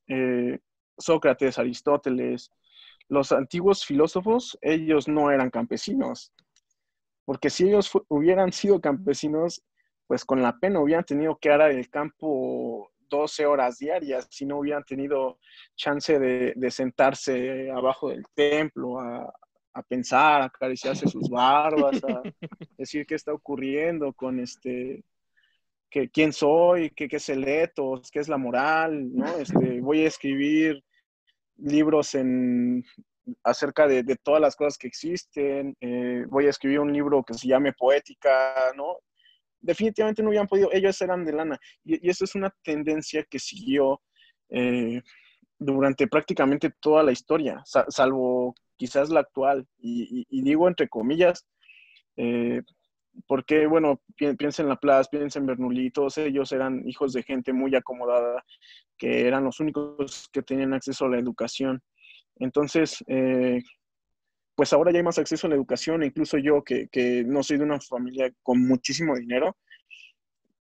Eh, 0.08 0.58
Sócrates, 0.96 1.58
Aristóteles, 1.58 2.50
los 3.08 3.32
antiguos 3.32 3.84
filósofos, 3.84 4.58
ellos 4.60 5.08
no 5.08 5.30
eran 5.30 5.50
campesinos, 5.50 6.32
porque 7.24 7.50
si 7.50 7.68
ellos 7.68 7.90
hubieran 8.08 8.52
sido 8.52 8.80
campesinos, 8.80 9.62
pues 10.08 10.24
con 10.24 10.42
la 10.42 10.58
pena 10.58 10.80
hubieran 10.80 11.04
tenido 11.04 11.36
que 11.36 11.50
arar 11.50 11.70
el 11.70 11.88
campo 11.88 12.90
12 13.08 13.46
horas 13.46 13.78
diarias, 13.78 14.26
si 14.30 14.46
no 14.46 14.58
hubieran 14.58 14.82
tenido 14.82 15.38
chance 15.76 16.18
de, 16.18 16.54
de 16.56 16.70
sentarse 16.70 17.70
abajo 17.70 18.08
del 18.08 18.24
templo 18.34 18.98
a, 18.98 19.32
a 19.74 19.82
pensar, 19.82 20.42
a 20.42 20.46
acariciarse 20.46 21.06
sus 21.06 21.28
barbas, 21.30 22.02
a 22.04 22.22
decir 22.76 23.06
qué 23.06 23.14
está 23.14 23.32
ocurriendo 23.32 24.12
con 24.14 24.40
este, 24.40 25.04
que, 25.90 26.08
quién 26.10 26.32
soy, 26.32 26.90
qué, 26.90 27.06
qué 27.06 27.16
es 27.16 27.28
el 27.28 27.46
etos, 27.46 28.10
qué 28.10 28.20
es 28.20 28.28
la 28.28 28.38
moral, 28.38 29.14
¿no? 29.14 29.26
Este, 29.38 29.80
voy 29.80 30.04
a 30.04 30.08
escribir 30.08 30.82
libros 31.56 32.14
en, 32.14 32.84
acerca 33.44 33.86
de, 33.86 34.02
de 34.02 34.16
todas 34.16 34.40
las 34.40 34.56
cosas 34.56 34.78
que 34.78 34.86
existen, 34.86 35.76
eh, 35.80 36.24
voy 36.28 36.46
a 36.46 36.50
escribir 36.50 36.80
un 36.80 36.92
libro 36.92 37.22
que 37.22 37.34
se 37.34 37.48
llame 37.48 37.72
Poética, 37.72 38.72
¿no? 38.74 38.98
Definitivamente 39.60 40.22
no 40.22 40.28
hubieran 40.30 40.46
podido, 40.48 40.70
ellos 40.72 41.00
eran 41.02 41.24
de 41.24 41.32
lana. 41.32 41.58
Y, 41.84 42.06
y 42.06 42.10
eso 42.10 42.24
es 42.24 42.34
una 42.34 42.54
tendencia 42.62 43.24
que 43.28 43.38
siguió 43.38 44.00
eh, 44.50 45.02
durante 45.58 46.06
prácticamente 46.08 46.70
toda 46.80 47.02
la 47.02 47.12
historia, 47.12 47.62
sa- 47.64 47.86
salvo 47.88 48.54
quizás 48.76 49.10
la 49.10 49.20
actual. 49.20 49.66
Y 49.78 50.42
digo 50.42 50.68
entre 50.68 50.88
comillas, 50.88 51.46
eh, 52.16 52.62
porque, 53.26 53.66
bueno, 53.66 54.00
pi- 54.16 54.34
piensa 54.36 54.62
en 54.62 54.68
Laplace, 54.68 55.08
piensa 55.10 55.38
en 55.38 55.46
Bernoulli, 55.46 55.90
todos 55.90 56.18
ellos 56.18 56.52
eran 56.52 56.82
hijos 56.86 57.12
de 57.12 57.22
gente 57.22 57.52
muy 57.52 57.74
acomodada, 57.74 58.44
que 58.96 59.26
eran 59.26 59.44
los 59.44 59.60
únicos 59.60 60.28
que 60.32 60.42
tenían 60.42 60.74
acceso 60.74 61.06
a 61.06 61.10
la 61.10 61.18
educación. 61.18 61.80
Entonces, 62.36 63.02
eh, 63.08 63.60
pues 64.58 64.72
ahora 64.72 64.90
ya 64.90 64.98
hay 64.98 65.04
más 65.04 65.20
acceso 65.20 65.46
a 65.46 65.50
la 65.50 65.54
educación, 65.54 66.02
incluso 66.02 66.36
yo, 66.36 66.64
que, 66.64 66.88
que 66.88 67.22
no 67.24 67.44
soy 67.44 67.58
de 67.58 67.62
una 67.62 67.78
familia 67.80 68.28
con 68.42 68.60
muchísimo 68.66 69.14
dinero, 69.14 69.56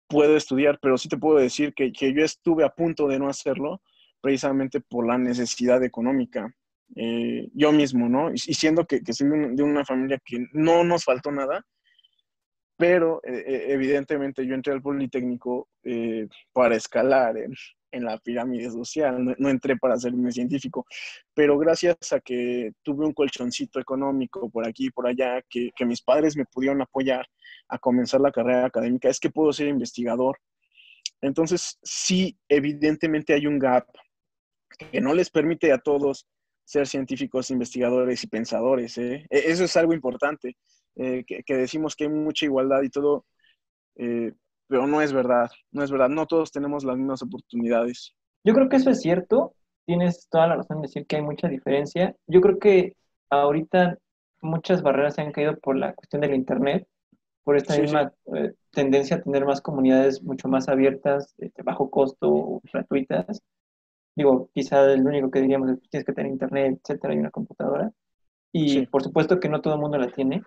puedo 0.06 0.38
estudiar, 0.38 0.78
pero 0.80 1.00
sí 1.00 1.10
te 1.10 1.18
puedo 1.18 1.40
decir 1.40 1.74
que, 1.74 1.92
que 1.92 2.14
yo 2.14 2.24
estuve 2.24 2.64
a 2.64 2.70
punto 2.70 3.08
de 3.08 3.18
no 3.18 3.28
hacerlo 3.28 3.82
precisamente 4.22 4.82
por 4.82 5.08
la 5.08 5.18
necesidad 5.18 5.84
económica. 5.84 6.48
Eh, 6.96 7.50
yo 7.56 7.72
mismo, 7.72 8.08
¿no? 8.08 8.32
Y, 8.32 8.38
siendo 8.38 8.86
que, 8.86 9.02
que 9.02 9.14
soy 9.14 9.30
de 9.30 9.34
un- 9.34 9.56
de 9.56 9.64
una 9.64 9.84
familia 9.84 10.20
que 10.24 10.46
no 10.54 10.84
nos 10.84 11.04
faltó 11.04 11.32
nada, 11.32 11.66
pero 12.78 13.20
eh, 13.24 13.44
eh, 13.48 13.66
evidentemente 13.70 14.46
yo 14.46 14.54
entré 14.54 14.74
al 14.74 14.82
Politécnico 14.84 15.70
para 16.54 16.76
escalar 16.76 17.36
en 17.92 18.04
la 18.06 18.18
pirámide 18.18 18.70
social, 18.70 19.24
no, 19.24 19.36
no 19.38 19.50
entré 19.50 19.78
para 19.78 19.96
hacerme 19.96 20.32
científico, 20.32 20.86
pero 21.34 21.58
gracias 21.58 21.98
a 22.12 22.20
que 22.20 22.72
tuve 22.84 23.06
un 23.06 23.14
colchoncito 23.14 23.80
económico 23.80 24.50
por 24.50 24.68
aquí 24.68 24.88
y 24.88 24.90
por 24.92 25.08
allá, 25.08 25.42
que, 25.50 25.72
que 25.76 25.86
mis 25.86 26.02
padres 26.02 26.36
me 26.36 26.46
pudieron 26.46 26.82
apoyar 26.82 27.26
a 27.70 27.78
comenzar 27.78 28.22
la 28.22 28.32
carrera 28.32 28.66
académica, 28.66 29.10
es 29.10 29.20
que 29.20 29.30
puedo 29.30 29.52
ser 29.54 29.68
investigador. 29.68 30.38
Entonces, 31.22 31.80
sí, 31.82 32.38
evidentemente 32.48 33.34
hay 33.34 33.48
un 33.48 33.60
gap 33.60 33.88
que 34.92 35.02
no 35.02 35.14
les 35.14 35.30
permite 35.30 35.72
a 35.72 35.78
todos 35.78 36.28
ser 36.66 36.86
científicos, 36.86 37.50
investigadores 37.50 38.24
y 38.24 38.28
pensadores. 38.28 38.98
¿eh? 38.98 39.26
E- 39.30 39.52
Eso 39.52 39.64
es 39.64 39.78
algo 39.78 39.94
importante, 39.94 40.58
eh, 40.96 41.24
que, 41.26 41.44
que 41.44 41.56
decimos 41.56 41.96
que 41.96 42.04
hay 42.04 42.10
mucha 42.10 42.46
igualdad 42.46 42.82
y 42.84 42.90
todo, 42.90 43.26
eh, 43.96 44.34
pero 44.68 44.88
no 44.88 45.02
es 45.02 45.14
verdad, 45.14 45.50
no 45.72 45.84
es 45.84 45.92
verdad, 45.92 46.10
no 46.10 46.26
todos 46.28 46.52
tenemos 46.52 46.84
las 46.84 46.98
mismas 46.98 47.22
oportunidades. 47.24 48.16
Yo 48.44 48.54
creo 48.54 48.70
que 48.70 48.78
eso 48.78 48.90
es 48.90 49.02
cierto, 49.02 49.54
tienes 49.86 50.28
toda 50.30 50.48
la 50.48 50.56
razón 50.58 50.78
en 50.78 50.84
decir 50.84 51.06
que 51.06 51.18
hay 51.18 51.22
mucha 51.22 51.48
diferencia. 51.48 52.16
Yo 52.28 52.42
creo 52.42 52.60
que 52.60 52.96
ahorita 53.30 53.98
muchas 54.42 54.82
barreras 54.82 55.16
se 55.16 55.22
han 55.22 55.32
caído 55.32 55.58
por 55.60 55.78
la 55.78 55.94
cuestión 55.94 56.22
del 56.22 56.34
Internet, 56.36 56.88
por 57.44 57.58
esta 57.58 57.76
Sí, 57.76 57.82
misma 57.82 58.14
eh, 58.36 58.54
tendencia 58.72 59.18
a 59.18 59.22
tener 59.24 59.46
más 59.46 59.62
comunidades 59.62 60.24
mucho 60.24 60.48
más 60.50 60.70
abiertas, 60.70 61.34
de, 61.38 61.52
de 61.56 61.64
bajo 61.64 61.90
costo, 61.92 62.62
gratuitas. 62.74 63.42
Digo, 64.16 64.50
quizá 64.54 64.86
el 64.94 65.06
único 65.06 65.32
que 65.32 65.42
diríamos 65.42 65.70
es 65.72 65.80
que 65.82 65.88
tienes 65.90 66.06
que 66.06 66.14
tener 66.14 66.32
Internet, 66.32 66.80
etcétera, 66.84 67.14
y 67.16 67.20
una 67.20 67.32
computadora. 67.32 67.92
Y 68.54 68.84
Sí. 68.84 68.88
por 68.88 69.04
supuesto 69.04 69.40
que 69.40 69.50
no 69.50 69.62
todo 69.62 69.76
el 69.76 69.82
mundo 69.82 69.98
la 69.98 70.12
tiene, 70.12 70.44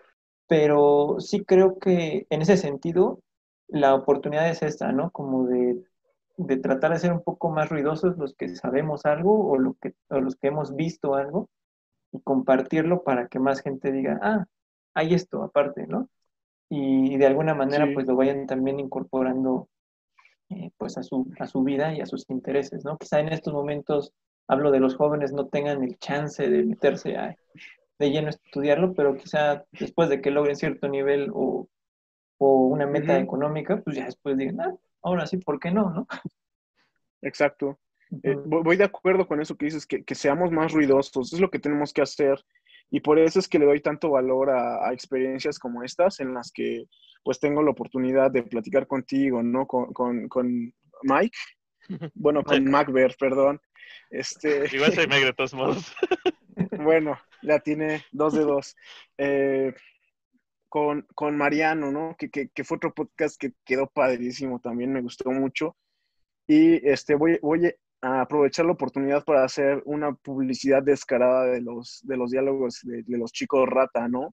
pero 0.49 1.17
sí 1.21 1.45
creo 1.45 1.79
que 1.79 2.27
en 2.31 2.43
ese 2.43 2.57
sentido 2.57 3.21
la 3.71 3.95
oportunidad 3.95 4.49
es 4.49 4.63
esta, 4.63 4.93
¿no? 4.93 5.11
Como 5.11 5.47
de 5.47 5.83
de 6.47 6.57
tratar 6.57 6.93
de 6.93 6.99
ser 6.99 7.13
un 7.13 7.23
poco 7.23 7.51
más 7.51 7.69
ruidosos 7.69 8.17
los 8.17 8.35
que 8.35 8.49
sabemos 8.49 9.05
algo 9.05 9.49
o, 9.51 9.59
lo 9.59 9.75
que, 9.75 9.95
o 10.09 10.21
los 10.21 10.37
que 10.37 10.49
hemos 10.49 10.75
visto 10.75 11.15
algo 11.15 11.49
y 12.13 12.21
compartirlo 12.21 13.03
para 13.03 13.29
que 13.29 13.39
más 13.39 13.61
gente 13.61 13.93
diga, 13.93 14.19
ah, 14.23 14.47
hay 14.95 15.15
esto 15.15 15.43
aparte, 15.43 15.87
¿no? 15.87 16.09
Y, 16.69 17.17
de 17.17 17.27
alguna 17.27 17.55
manera 17.55 17.87
pues 17.93 18.07
lo 18.07 18.17
vayan 18.17 18.47
también 18.47 18.81
incorporando 18.81 19.69
eh, 20.49 20.71
pues 20.79 20.97
a 20.99 21.03
su, 21.03 21.31
a 21.39 21.47
su 21.47 21.63
vida 21.63 21.95
y 21.95 22.01
a 22.01 22.07
sus 22.07 22.29
intereses, 22.31 22.85
¿no? 22.85 22.97
Quizá 22.97 23.21
en 23.21 23.29
estos 23.29 23.53
momentos, 23.53 24.13
hablo 24.49 24.71
de 24.71 24.81
los 24.81 24.97
jóvenes, 24.97 25.33
no 25.33 25.49
tengan 25.49 25.83
el 25.85 25.99
chance 25.99 26.49
de 26.49 26.65
meterse 26.65 27.17
a, 27.17 27.37
de 27.99 28.11
lleno 28.11 28.29
a 28.29 28.31
estudiarlo, 28.31 28.95
pero 28.95 29.17
quizá 29.17 29.65
después 29.73 30.09
de 30.09 30.21
que 30.21 30.31
logren 30.31 30.57
cierto 30.57 30.89
nivel 30.89 31.31
o, 31.35 31.69
o 32.43 32.69
una 32.69 32.87
meta 32.87 33.19
económica, 33.19 33.83
pues 33.83 33.97
ya 33.97 34.07
después 34.07 34.37
digan, 34.37 34.61
ah, 34.63 34.75
ahora 35.03 35.27
sí, 35.27 35.37
¿por 35.37 35.61
qué 35.61 35.71
no? 35.71 35.91
¿no? 35.91 36.07
Exacto. 37.21 37.79
Eh, 38.23 38.35
voy 38.35 38.77
de 38.77 38.85
acuerdo 38.85 39.29
con 39.29 39.43
eso 39.43 39.57
que 39.57 39.67
dices, 39.67 39.87
que, 39.87 40.05
que, 40.05 40.15
seamos 40.15 40.51
más 40.51 40.73
ruidosos, 40.73 41.35
es 41.35 41.39
lo 41.39 41.51
que 41.51 41.59
tenemos 41.59 41.93
que 41.93 42.01
hacer. 42.01 42.43
Y 42.91 43.01
por 43.01 43.19
eso 43.19 43.39
es 43.39 43.47
que 43.47 43.59
le 43.59 43.67
doy 43.67 43.83
tanto 43.83 44.11
valor 44.11 44.49
a, 44.49 44.91
experiencias 44.91 45.59
como 45.59 45.83
estas, 45.83 46.19
en 46.21 46.33
las 46.33 46.51
que 46.51 46.87
pues 47.23 47.39
tengo 47.39 47.63
la 47.63 47.73
oportunidad 47.73 48.31
de 48.31 48.43
platicar 48.43 48.87
contigo, 48.87 49.43
¿no? 49.43 49.67
Con, 49.67 49.93
con, 49.93 50.27
con 50.29 50.73
Mike, 51.03 51.37
bueno, 52.15 52.43
con 52.43 52.65
Macbeth, 52.65 53.19
perdón. 53.19 53.61
Este... 54.09 54.65
Igual 54.75 54.95
soy 54.95 55.07
Mike 55.09 55.27
de 55.27 55.33
todos 55.35 55.53
modos. 55.53 55.95
bueno, 56.79 57.19
ya 57.43 57.59
tiene 57.59 58.03
dos 58.13 58.33
de 58.33 58.41
dos. 58.41 58.75
Eh, 59.19 59.75
con, 60.71 61.05
con 61.17 61.37
Mariano, 61.37 61.91
¿no? 61.91 62.17
Que, 62.17 62.31
que, 62.31 62.65
fue 62.65 62.77
otro 62.77 62.95
podcast 62.95 63.37
que 63.39 63.53
quedó 63.65 63.89
padrísimo, 63.89 64.61
también 64.61 64.93
me 64.93 65.03
gustó 65.03 65.31
mucho. 65.33 65.77
Y 66.47 66.89
este, 66.89 67.17
voy, 67.17 67.39
voy 67.43 67.75
a 68.01 68.21
aprovechar 68.23 68.67
la 68.67 68.73
oportunidad 68.73 69.25
para 69.25 69.45
hacer 69.45 69.83
una 69.85 70.15
publicidad 70.15 70.83
descarada 70.83 71.47
de 71.47 71.61
los, 71.61 72.01
de 72.05 72.17
los 72.17 72.31
diálogos 72.31 72.81
de, 72.85 73.05
los 73.09 73.33
chicos 73.33 73.69
rata, 73.69 74.09
¿no? 74.09 74.33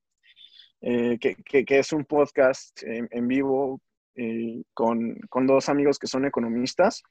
Eh, 0.81 1.17
que, 1.19 1.35
que, 1.43 1.79
es 1.79 1.91
un 1.91 2.05
podcast 2.05 2.83
en, 2.83 3.27
vivo 3.27 3.81
eh, 4.13 4.61
con, 4.75 5.15
con, 5.29 5.47
dos 5.47 5.69
amigos 5.69 5.97
que 5.97 6.05
son 6.05 6.25
economistas. 6.25 7.01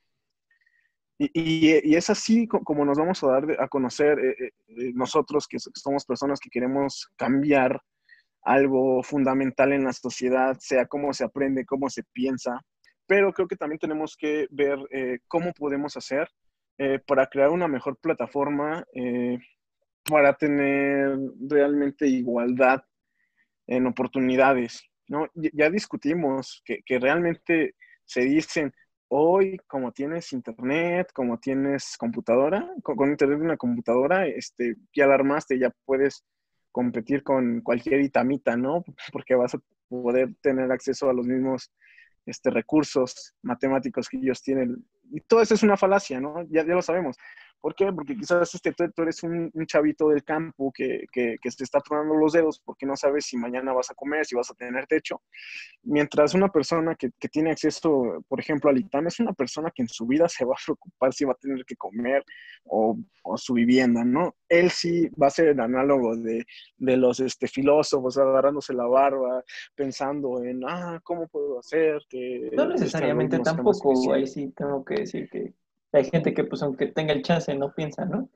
Y, 1.18 1.30
y, 1.34 1.96
es 1.96 2.10
así 2.10 2.46
como 2.46 2.84
nos 2.84 2.96
vamos 2.96 3.24
a 3.24 3.26
dar 3.28 3.60
a 3.60 3.66
conocer 3.66 4.18
eh, 4.20 4.52
nosotros 4.94 5.48
que 5.48 5.58
somos 5.58 6.04
personas 6.04 6.38
que 6.38 6.50
queremos 6.50 7.08
cambiar 7.16 7.80
algo 8.46 9.02
fundamental 9.02 9.72
en 9.72 9.84
la 9.84 9.92
sociedad, 9.92 10.56
sea 10.60 10.86
cómo 10.86 11.12
se 11.12 11.24
aprende, 11.24 11.66
cómo 11.66 11.90
se 11.90 12.04
piensa, 12.12 12.60
pero 13.06 13.32
creo 13.32 13.48
que 13.48 13.56
también 13.56 13.80
tenemos 13.80 14.16
que 14.16 14.46
ver 14.50 14.78
eh, 14.90 15.18
cómo 15.26 15.52
podemos 15.52 15.96
hacer 15.96 16.28
eh, 16.78 17.00
para 17.04 17.26
crear 17.26 17.50
una 17.50 17.66
mejor 17.66 17.98
plataforma, 17.98 18.84
eh, 18.94 19.38
para 20.08 20.34
tener 20.34 21.18
realmente 21.48 22.06
igualdad 22.06 22.84
en 23.66 23.88
oportunidades. 23.88 24.80
¿no? 25.08 25.26
Ya 25.34 25.68
discutimos 25.68 26.62
que, 26.64 26.82
que 26.84 27.00
realmente 27.00 27.74
se 28.04 28.20
dicen, 28.20 28.72
hoy 29.08 29.58
como 29.66 29.90
tienes 29.90 30.32
internet, 30.32 31.08
como 31.12 31.38
tienes 31.38 31.96
computadora, 31.98 32.64
con, 32.82 33.10
internet 33.10 33.38
de 33.38 33.44
una 33.44 33.56
computadora, 33.56 34.28
este, 34.28 34.76
ya 34.94 35.04
alarmaste, 35.06 35.58
ya 35.58 35.72
puedes 35.84 36.24
competir 36.76 37.22
con 37.22 37.62
cualquier 37.62 38.02
itamita, 38.02 38.54
¿no? 38.54 38.84
Porque 39.10 39.34
vas 39.34 39.54
a 39.54 39.60
poder 39.88 40.34
tener 40.42 40.70
acceso 40.70 41.08
a 41.08 41.14
los 41.14 41.26
mismos 41.26 41.72
este, 42.26 42.50
recursos 42.50 43.32
matemáticos 43.40 44.10
que 44.10 44.18
ellos 44.18 44.42
tienen. 44.42 44.84
Y 45.10 45.22
todo 45.22 45.40
eso 45.40 45.54
es 45.54 45.62
una 45.62 45.78
falacia, 45.78 46.20
¿no? 46.20 46.42
Ya, 46.50 46.66
ya 46.66 46.74
lo 46.74 46.82
sabemos. 46.82 47.16
¿Por 47.66 47.74
qué? 47.74 47.92
Porque 47.92 48.14
quizás 48.14 48.54
este, 48.54 48.72
tú, 48.72 49.02
eres 49.02 49.24
un, 49.24 49.50
chavito 49.66 50.10
del 50.10 50.22
campo 50.22 50.70
que, 50.72 51.04
que, 51.10 51.34
que, 51.42 51.50
se 51.50 51.64
está 51.64 51.80
tronando 51.80 52.14
los 52.14 52.32
dedos 52.32 52.60
porque 52.64 52.86
no 52.86 52.94
sabes 52.94 53.26
si 53.26 53.36
mañana 53.36 53.72
vas 53.72 53.90
a 53.90 53.94
comer, 53.96 54.24
si 54.24 54.36
vas 54.36 54.48
a 54.52 54.54
tener 54.54 54.86
techo. 54.86 55.20
Mientras 55.82 56.34
una 56.34 56.48
persona 56.48 56.94
que, 56.94 57.10
que 57.18 57.28
tiene 57.28 57.50
acceso, 57.50 58.24
por 58.28 58.38
ejemplo, 58.38 58.70
al 58.70 58.78
ITAM, 58.78 59.08
es 59.08 59.18
una 59.18 59.32
persona 59.32 59.72
que 59.74 59.82
en 59.82 59.88
su 59.88 60.06
vida 60.06 60.28
se 60.28 60.44
va 60.44 60.54
a 60.54 60.64
preocupar 60.64 61.12
si 61.12 61.24
va 61.24 61.32
a 61.32 61.38
tener 61.42 61.64
que 61.64 61.74
comer 61.74 62.24
o, 62.66 62.96
o 63.24 63.36
su 63.36 63.54
vivienda, 63.54 64.04
¿no? 64.04 64.36
Él 64.48 64.70
sí 64.70 65.08
va 65.20 65.26
a 65.26 65.30
ser 65.30 65.48
el 65.48 65.58
análogo 65.58 66.14
de, 66.14 66.44
de 66.76 66.96
los 66.96 67.18
este, 67.18 67.48
filósofos 67.48 68.16
agarrándose 68.16 68.74
la 68.74 68.86
barba, 68.86 69.42
pensando 69.74 70.40
en, 70.44 70.62
ah, 70.68 71.00
¿cómo 71.02 71.26
puedo 71.26 71.58
hacer? 71.58 72.00
Que 72.08 72.48
no 72.52 72.68
necesariamente 72.68 73.40
tampoco, 73.40 74.12
ahí 74.12 74.28
sí 74.28 74.52
tengo 74.56 74.84
que 74.84 75.00
decir 75.00 75.28
que 75.28 75.52
hay 75.96 76.04
gente 76.04 76.34
que, 76.34 76.44
pues, 76.44 76.62
aunque 76.62 76.86
tenga 76.86 77.12
el 77.12 77.22
chance, 77.22 77.54
no 77.54 77.74
piensa, 77.74 78.04
¿no? 78.04 78.28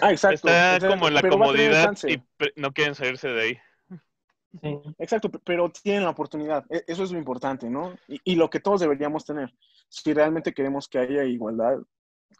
Ah, 0.00 0.10
exacto. 0.10 0.48
Está 0.48 0.88
como 0.88 1.08
en 1.08 1.14
la 1.14 1.22
comodidad 1.22 1.94
y 2.08 2.22
no 2.56 2.72
quieren 2.72 2.94
salirse 2.94 3.28
de 3.28 3.42
ahí. 3.42 3.58
Sí. 4.62 4.80
Exacto, 4.98 5.30
pero 5.44 5.70
tienen 5.70 6.04
la 6.04 6.10
oportunidad. 6.10 6.64
E, 6.70 6.82
eso 6.86 7.04
es 7.04 7.12
lo 7.12 7.18
importante, 7.18 7.70
¿no? 7.70 7.94
Y, 8.08 8.34
lo 8.34 8.50
que 8.50 8.60
todos 8.60 8.80
deberíamos 8.80 9.24
tener. 9.24 9.54
Si 9.88 10.12
realmente 10.12 10.52
queremos 10.52 10.88
que 10.88 10.98
haya 10.98 11.24
igualdad, 11.24 11.78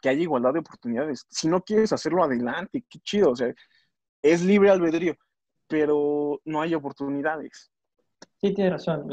que 0.01 0.09
haya 0.09 0.21
igualdad 0.21 0.53
de 0.53 0.59
oportunidades. 0.59 1.25
Si 1.29 1.47
no 1.47 1.61
quieres 1.63 1.93
hacerlo, 1.93 2.23
adelante, 2.23 2.83
qué 2.89 2.99
chido. 2.99 3.31
O 3.31 3.35
sea, 3.35 3.53
es 4.21 4.43
libre 4.43 4.71
albedrío, 4.71 5.15
pero 5.67 6.41
no 6.43 6.61
hay 6.61 6.73
oportunidades. 6.73 7.71
Sí, 8.41 8.53
tiene 8.53 8.71
razón. 8.71 9.07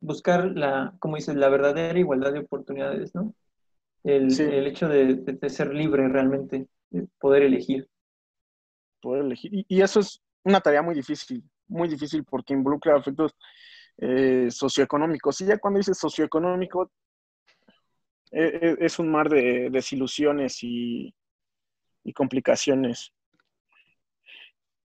Buscar 0.00 0.46
la, 0.56 0.94
como 0.98 1.14
dices, 1.14 1.36
la 1.36 1.48
verdadera 1.48 1.96
igualdad 1.96 2.32
de 2.32 2.40
oportunidades, 2.40 3.14
¿no? 3.14 3.34
El, 4.04 4.40
el 4.40 4.66
hecho 4.66 4.88
de, 4.88 5.38
ser 5.48 5.72
libre 5.74 6.08
realmente, 6.08 6.66
de 6.90 7.06
poder 7.18 7.42
elegir. 7.42 7.88
Poder 9.00 9.24
elegir. 9.24 9.50
Y, 9.68 9.80
eso 9.80 10.00
es 10.00 10.22
una 10.44 10.60
tarea 10.60 10.82
muy 10.82 10.94
difícil, 10.94 11.42
muy 11.68 11.88
difícil 11.88 12.24
porque 12.24 12.54
involucra 12.54 12.98
efectos 12.98 13.34
eh, 13.98 14.48
socioeconómicos. 14.50 15.40
Y 15.40 15.46
ya 15.46 15.58
cuando 15.58 15.78
dices 15.78 15.98
socioeconómico, 15.98 16.90
e, 18.30 18.44
e, 18.44 18.76
es 18.80 18.98
un 18.98 19.10
mar 19.10 19.28
de 19.28 19.68
desilusiones 19.70 20.62
y, 20.62 21.14
y 22.04 22.12
complicaciones. 22.12 23.12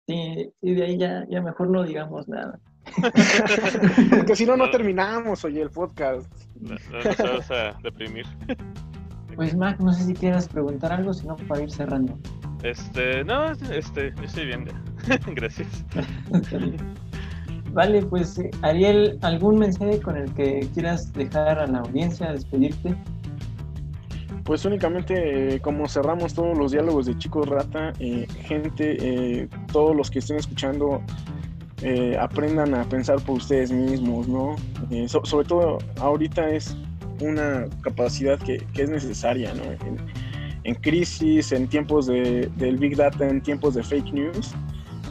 Sí, 0.06 0.52
y 0.60 0.74
de 0.74 0.84
ahí 0.84 0.98
ya, 0.98 1.26
ya 1.28 1.40
mejor 1.40 1.70
no 1.70 1.84
digamos 1.84 2.28
nada. 2.28 2.58
Porque 4.10 4.34
si 4.34 4.44
no, 4.44 4.56
no 4.56 4.70
terminamos, 4.70 5.44
oye, 5.44 5.62
el 5.62 5.70
podcast. 5.70 6.32
No, 6.60 6.74
nos 6.74 7.16
vamos 7.18 7.50
a 7.50 7.78
deprimir. 7.82 8.26
Pues 9.36 9.56
Mac, 9.56 9.80
no 9.80 9.92
sé 9.92 10.04
si 10.04 10.14
quieras 10.14 10.48
preguntar 10.48 10.92
algo, 10.92 11.12
sino 11.14 11.36
para 11.36 11.62
ir 11.62 11.70
cerrando. 11.70 12.18
Este, 12.62 13.24
no, 13.24 13.52
este, 13.52 14.12
yo 14.16 14.22
estoy 14.22 14.46
bien. 14.46 14.68
Gracias. 15.34 15.84
vale, 17.72 18.02
pues 18.02 18.38
eh, 18.38 18.50
Ariel, 18.62 19.18
¿algún 19.22 19.58
mensaje 19.58 20.00
con 20.00 20.16
el 20.16 20.32
que 20.34 20.68
quieras 20.74 21.12
dejar 21.12 21.58
a 21.58 21.66
la 21.66 21.80
audiencia, 21.80 22.30
despedirte? 22.32 22.94
Pues 24.44 24.64
únicamente, 24.64 25.54
eh, 25.54 25.60
como 25.60 25.88
cerramos 25.88 26.34
todos 26.34 26.56
los 26.58 26.72
diálogos 26.72 27.06
de 27.06 27.16
Chicos 27.16 27.48
Rata, 27.48 27.92
eh, 28.00 28.26
gente, 28.42 29.48
todos 29.72 29.96
los 29.96 30.10
que 30.10 30.18
estén 30.18 30.36
escuchando, 30.36 31.02
aprendan 32.20 32.74
a 32.74 32.84
pensar 32.84 33.20
por 33.22 33.38
ustedes 33.38 33.72
mismos, 33.72 34.28
¿no? 34.28 34.54
sobre 35.08 35.48
todo 35.48 35.78
ahorita 35.98 36.48
es 36.50 36.76
una 37.22 37.66
capacidad 37.82 38.38
que, 38.38 38.64
es 38.74 38.90
necesaria, 38.90 39.54
¿no? 39.54 39.62
En, 40.64 40.74
crisis, 40.76 41.52
en 41.52 41.66
tiempos 41.68 42.06
de, 42.06 42.50
del 42.56 42.76
Big 42.76 42.96
Data, 42.96 43.26
en 43.26 43.42
tiempos 43.42 43.74
de 43.74 43.82
fake 43.82 44.12
news, 44.12 44.54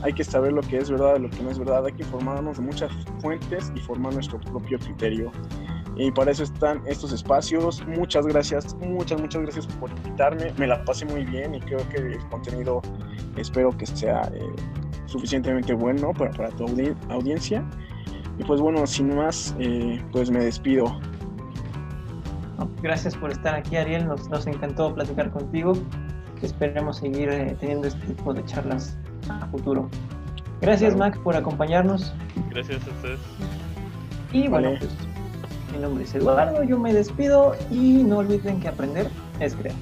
hay 0.04 0.14
que 0.14 0.24
saber 0.24 0.54
lo 0.54 0.62
que 0.62 0.78
es 0.78 0.90
verdad 0.90 1.18
y 1.18 1.24
lo 1.24 1.30
que 1.30 1.44
no 1.44 1.52
es 1.52 1.60
verdad, 1.60 1.86
hay 1.86 1.94
que 1.94 2.04
informarnos 2.04 2.58
de 2.58 2.64
muchas 2.64 2.92
fuentes 3.20 3.72
y 3.76 3.80
formar 3.80 4.14
nuestro 4.14 4.40
propio 4.40 4.80
criterio. 4.80 5.32
Y 5.98 6.10
para 6.12 6.32
eso 6.32 6.44
están 6.44 6.82
estos 6.88 7.12
espacios. 7.12 7.86
Muchas 7.86 8.26
gracias, 8.26 8.76
muchas, 8.76 9.22
muchas 9.22 9.42
gracias 9.42 9.68
por 9.68 9.92
invitarme. 9.92 10.54
Me 10.58 10.68
la 10.68 10.84
pasé 10.86 11.06
muy 11.06 11.26
bien 11.26 11.54
y 11.54 11.60
creo 11.60 11.88
que 11.90 11.98
el 11.98 12.20
contenido 12.30 12.82
espero 13.36 13.78
que 13.78 13.86
sea 13.86 14.32
eh, 14.34 14.42
suficientemente 15.06 15.74
bueno 15.74 16.14
para, 16.14 16.32
para 16.32 16.50
tu 16.52 16.66
audiencia. 17.10 17.64
Y 18.40 18.44
pues 18.44 18.62
bueno, 18.62 18.88
sin 18.88 19.16
más, 19.16 19.56
eh, 19.60 20.02
pues 20.12 20.32
me 20.32 20.44
despido. 20.44 21.00
Gracias 22.82 23.16
por 23.16 23.32
estar 23.32 23.56
aquí, 23.56 23.78
Ariel. 23.78 24.08
Nos, 24.08 24.30
nos 24.30 24.48
encantó 24.48 24.94
platicar 24.94 25.32
contigo. 25.32 25.74
Esperemos 26.42 26.98
seguir 26.98 27.30
eh, 27.30 27.56
teniendo 27.60 27.88
este 27.88 28.06
tipo 28.08 28.34
de 28.34 28.44
charlas 28.46 28.98
a 29.30 29.46
futuro. 29.48 29.90
Gracias, 30.62 30.96
Mac, 30.96 31.18
por 31.20 31.36
acompañarnos. 31.36 32.14
Gracias 32.50 32.88
a 32.88 32.92
ustedes. 32.92 33.20
Y 34.32 34.48
bueno, 34.48 34.72
pues 34.80 34.92
mi 35.74 35.80
nombre 35.80 36.04
es 36.04 36.16
Eduardo, 36.16 36.64
yo 36.64 36.78
me 36.78 36.94
despido 36.94 37.56
y 37.70 38.04
no 38.04 38.20
olviden 38.20 38.60
que 38.60 38.68
aprender 38.68 39.10
es 39.40 39.56
crear. 39.56 39.76